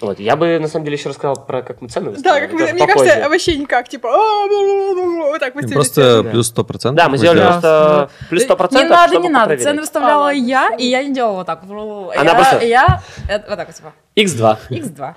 Вот. 0.00 0.18
Я 0.18 0.36
бы, 0.36 0.58
на 0.58 0.66
самом 0.68 0.84
деле, 0.86 0.96
еще 0.96 1.08
рассказал 1.10 1.44
про 1.44 1.62
как 1.62 1.80
мы 1.82 1.88
цены 1.88 2.12
Да, 2.22 2.40
как 2.40 2.52
мы, 2.52 2.72
мне 2.72 2.86
попозже. 2.86 3.06
кажется, 3.10 3.28
вообще 3.28 3.56
никак, 3.58 3.88
типа, 3.88 4.08
«А, 4.08 4.46
бу-бу-бу-бу», 4.48 5.16
вот 5.30 5.40
так 5.40 5.54
вот 5.54 5.70
Просто 5.70 6.22
Да. 6.22 6.30
плюс 6.30 6.48
100%. 6.48 6.92
Да, 6.96 7.08
мы 7.08 7.18
сделали 7.18 7.40
просто 7.40 8.10
плюс 8.30 8.44
100%, 8.44 8.82
Не 8.84 8.88
надо, 8.88 9.08
чтобы 9.12 9.22
не 9.24 9.28
надо. 9.28 9.46
проверить. 9.46 9.64
Цены 9.64 9.80
выставляла 9.82 10.28
А, 10.30 10.32
я, 10.32 10.70
и 10.78 10.86
я 10.86 11.02
не 11.04 11.12
делала 11.14 11.36
вот 11.36 11.46
так. 11.46 11.62
Она 11.64 12.22
я, 12.22 12.34
просто- 12.34 12.64
Я... 12.64 13.02
вот 13.48 13.56
так 13.56 13.66
вот, 13.66 13.76
типа. 13.76 13.92
X2. 14.16 14.58
X2. 14.70 15.14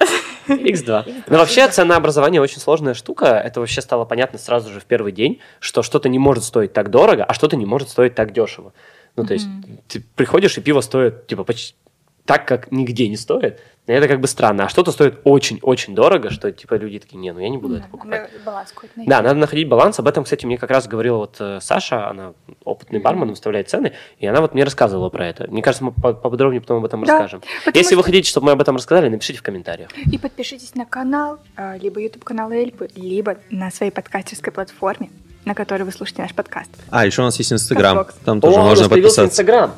X2. 0.47 1.23
Но 1.27 1.37
вообще 1.37 1.67
ценообразование 1.69 2.41
очень 2.41 2.59
сложная 2.59 2.93
штука. 2.93 3.25
Это 3.27 3.59
вообще 3.59 3.81
стало 3.81 4.05
понятно 4.05 4.37
сразу 4.39 4.69
же 4.71 4.79
в 4.79 4.85
первый 4.85 5.11
день, 5.11 5.39
что 5.59 5.83
что-то 5.83 6.09
не 6.09 6.19
может 6.19 6.43
стоить 6.43 6.73
так 6.73 6.89
дорого, 6.89 7.23
а 7.23 7.33
что-то 7.33 7.55
не 7.55 7.65
может 7.65 7.89
стоить 7.89 8.15
так 8.15 8.33
дешево. 8.33 8.73
Ну, 9.15 9.25
то 9.25 9.33
есть 9.33 9.47
ты 9.87 10.03
приходишь, 10.15 10.57
и 10.57 10.61
пиво 10.61 10.81
стоит, 10.81 11.27
типа, 11.27 11.43
почти 11.43 11.75
так 12.25 12.47
как 12.47 12.71
нигде 12.71 13.07
не 13.09 13.17
стоит, 13.17 13.59
это 13.85 14.07
как 14.07 14.21
бы 14.21 14.27
странно. 14.27 14.63
А 14.65 14.69
что-то 14.69 14.93
стоит 14.93 15.19
очень-очень 15.25 15.93
дорого, 15.93 16.29
что 16.29 16.49
типа 16.53 16.75
люди 16.75 16.99
такие, 16.99 17.17
не, 17.17 17.33
ну 17.33 17.39
я 17.39 17.49
не 17.49 17.57
буду 17.57 17.75
это 17.75 17.87
покупать. 17.89 18.21
Надо 18.31 18.43
баланс 18.45 18.73
найти. 18.95 19.09
Да, 19.09 19.21
надо 19.21 19.35
находить 19.35 19.67
баланс. 19.67 19.99
Об 19.99 20.07
этом, 20.07 20.23
кстати, 20.23 20.45
мне 20.45 20.57
как 20.57 20.69
раз 20.69 20.87
говорила 20.87 21.17
вот 21.17 21.35
э, 21.41 21.59
Саша, 21.61 22.07
она 22.07 22.33
опытный 22.63 23.01
бармен, 23.01 23.29
выставляет 23.29 23.67
цены, 23.69 23.91
и 24.19 24.25
она 24.25 24.39
вот 24.39 24.53
мне 24.53 24.63
рассказывала 24.63 25.09
про 25.09 25.27
это. 25.27 25.47
Мне 25.51 25.61
кажется, 25.61 25.83
мы 25.83 25.91
по- 25.91 26.13
поподробнее 26.13 26.61
потом 26.61 26.77
об 26.77 26.85
этом 26.85 27.03
Да, 27.03 27.11
расскажем. 27.19 27.41
Если 27.73 27.95
вы 27.95 28.03
что- 28.03 28.05
хотите, 28.11 28.29
чтобы 28.29 28.45
мы 28.45 28.51
об 28.53 28.61
этом 28.61 28.77
рассказали, 28.77 29.09
напишите 29.09 29.39
в 29.39 29.43
комментариях. 29.43 29.89
И 30.09 30.17
подпишитесь 30.17 30.75
на 30.75 30.85
канал, 30.85 31.39
а, 31.57 31.75
либо 31.77 31.99
YouTube 31.99 32.23
канал 32.23 32.51
Эльпы, 32.51 32.87
либо 32.95 33.35
на 33.49 33.69
своей 33.69 33.91
подкастерской 33.91 34.53
платформе, 34.53 35.09
на 35.43 35.55
которой 35.55 35.83
вы 35.83 35.91
слушаете 35.91 36.21
наш 36.21 36.33
подкаст. 36.33 36.69
А, 36.89 37.05
еще 37.05 37.21
у 37.21 37.25
нас 37.25 37.37
есть 37.37 37.51
Инстаграм. 37.51 38.05
Там 38.23 38.39
тоже 38.39 38.55
О, 38.55 38.61
у 38.61 38.63
можно 38.63 38.83
нас 38.83 38.89
появился 38.89 39.23
подписаться. 39.23 39.41
Инстаграм. 39.43 39.73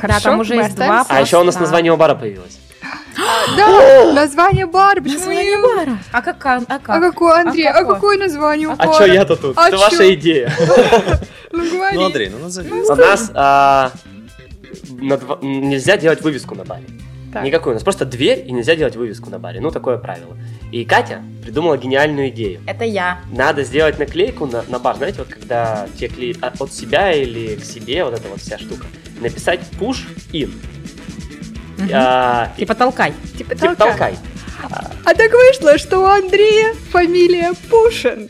Хорошо, 0.00 0.20
там 0.22 0.40
уже 0.40 0.54
есть 0.56 0.74
два. 0.74 1.04
А 1.08 1.20
еще 1.20 1.38
у 1.40 1.44
нас 1.44 1.58
название 1.58 1.92
у 1.92 1.96
бара 1.96 2.14
появилось. 2.14 2.58
Да, 3.56 4.12
название 4.12 4.66
бара. 4.66 5.00
Почему 5.00 5.18
Название 5.18 5.56
не- 5.56 5.62
бара. 5.62 5.98
А 6.12 6.22
как? 6.22 6.46
А, 6.46 6.56
а 6.68 6.78
как? 6.78 6.96
А 6.96 7.00
какое, 7.00 7.40
Андрей? 7.40 7.68
А 7.68 7.84
какое? 7.84 8.18
название 8.18 8.68
у 8.68 8.72
А 8.72 8.76
бара? 8.76 8.92
что 8.92 9.04
я-то 9.06 9.36
тут? 9.36 9.58
А 9.58 9.68
Это 9.68 9.78
ваша 9.78 10.14
идея. 10.14 10.52
Ну, 11.52 11.68
говори. 11.68 11.96
Ну, 11.96 12.04
Андрей, 12.06 12.28
ну 12.30 12.38
назови. 12.38 12.70
У 12.70 12.94
нас 12.94 13.28
а, 13.34 13.90
нельзя 15.42 15.96
делать 15.96 16.22
вывеску 16.22 16.54
на 16.54 16.64
баре. 16.64 16.84
Так. 17.32 17.44
Никакой. 17.44 17.72
У 17.72 17.74
нас 17.74 17.82
просто 17.84 18.04
дверь, 18.04 18.44
и 18.46 18.52
нельзя 18.52 18.74
делать 18.74 18.96
вывеску 18.96 19.30
на 19.30 19.38
баре. 19.38 19.60
Ну, 19.60 19.70
такое 19.70 19.98
правило. 19.98 20.36
И 20.72 20.84
Катя 20.84 21.22
придумала 21.42 21.76
гениальную 21.76 22.28
идею. 22.30 22.60
Это 22.66 22.84
я. 22.84 23.20
Надо 23.30 23.62
сделать 23.62 23.98
наклейку 23.98 24.46
на, 24.46 24.64
на 24.68 24.78
бар. 24.78 24.96
Знаете, 24.96 25.18
вот 25.20 25.28
когда 25.28 25.86
тебе 25.96 26.08
клеят 26.08 26.38
а- 26.42 26.52
от 26.58 26.72
себя 26.72 27.12
или 27.12 27.56
к 27.56 27.64
себе, 27.64 28.04
вот 28.04 28.14
эта 28.14 28.28
вот 28.28 28.40
вся 28.40 28.58
штука. 28.58 28.86
Написать 29.20 29.60
push 29.78 29.98
in. 30.32 30.50
Мгм. 31.78 31.90
А, 31.92 32.52
Типа 32.56 32.74
толкай. 32.74 33.12
Типа 33.38 33.54
типа 33.54 33.74
толкай. 33.76 34.14
толкай. 34.14 34.18
А 35.04 35.14
так 35.14 35.32
вышло, 35.32 35.78
что 35.78 36.00
у 36.00 36.04
Андрея 36.04 36.74
фамилия 36.90 37.52
Пушин. 37.70 38.28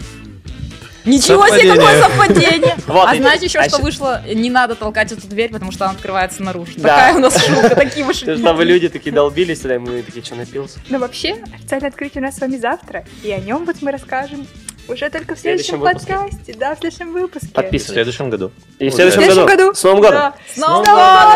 Ничего 1.11 1.47
себе, 1.49 1.75
какое 1.75 2.01
совпадение! 2.01 2.77
Вот, 2.87 3.09
а 3.09 3.15
знаете 3.17 3.47
еще, 3.47 3.59
а 3.59 3.69
что 3.69 3.79
щ- 3.79 3.83
вышло? 3.85 4.23
Не 4.27 4.51
надо 4.51 4.75
толкать 4.75 5.13
эту 5.13 5.27
дверь, 5.29 5.51
потому 5.53 5.71
что 5.73 5.85
она 5.85 5.95
открывается 5.95 6.43
наружу. 6.43 6.73
Да. 6.77 6.89
Такая 6.97 7.15
у 7.15 7.19
нас 7.19 7.37
шутка, 7.47 7.75
такие 7.77 8.05
мы 8.05 8.15
шутки. 8.15 8.37
Чтобы 8.37 8.65
люди 8.65 8.89
такие 8.89 9.13
долбились 9.13 9.65
и 9.65 9.79
мы 9.79 10.03
такие, 10.03 10.25
что 10.25 10.35
напился? 10.35 10.79
Но 10.89 10.99
вообще, 10.99 11.37
официальное 11.55 11.89
открытие 11.91 12.23
у 12.23 12.25
нас 12.25 12.37
с 12.37 12.41
вами 12.41 12.57
завтра, 12.57 13.05
и 13.23 13.31
о 13.31 13.39
нем 13.39 13.65
вот 13.65 13.77
мы 13.81 13.93
расскажем 13.93 14.47
уже 14.89 15.09
только 15.11 15.35
в 15.35 15.39
В 15.39 15.41
следующем 15.41 15.77
следующем 15.77 15.81
выпуске. 15.81 16.13
подкасте, 16.15 16.55
да, 16.59 16.75
в 16.75 16.79
следующем 16.81 17.13
выпуске. 17.13 17.47
В 17.49 17.53
Подписывайтесь. 17.53 17.93
следующем 17.95 18.31
году. 18.31 18.51
И 18.79 18.89
в 18.89 18.95
следующем 18.95 19.21
В 19.21 19.25
следующем 19.25 19.47
году. 19.47 19.63
году. 19.67 19.75
С 19.75 19.83
Новым 19.85 20.01
годом! 20.01 20.15
Да. 20.19 20.35
С 20.53 20.57
Новым 20.57 20.85
Новым 20.85 21.35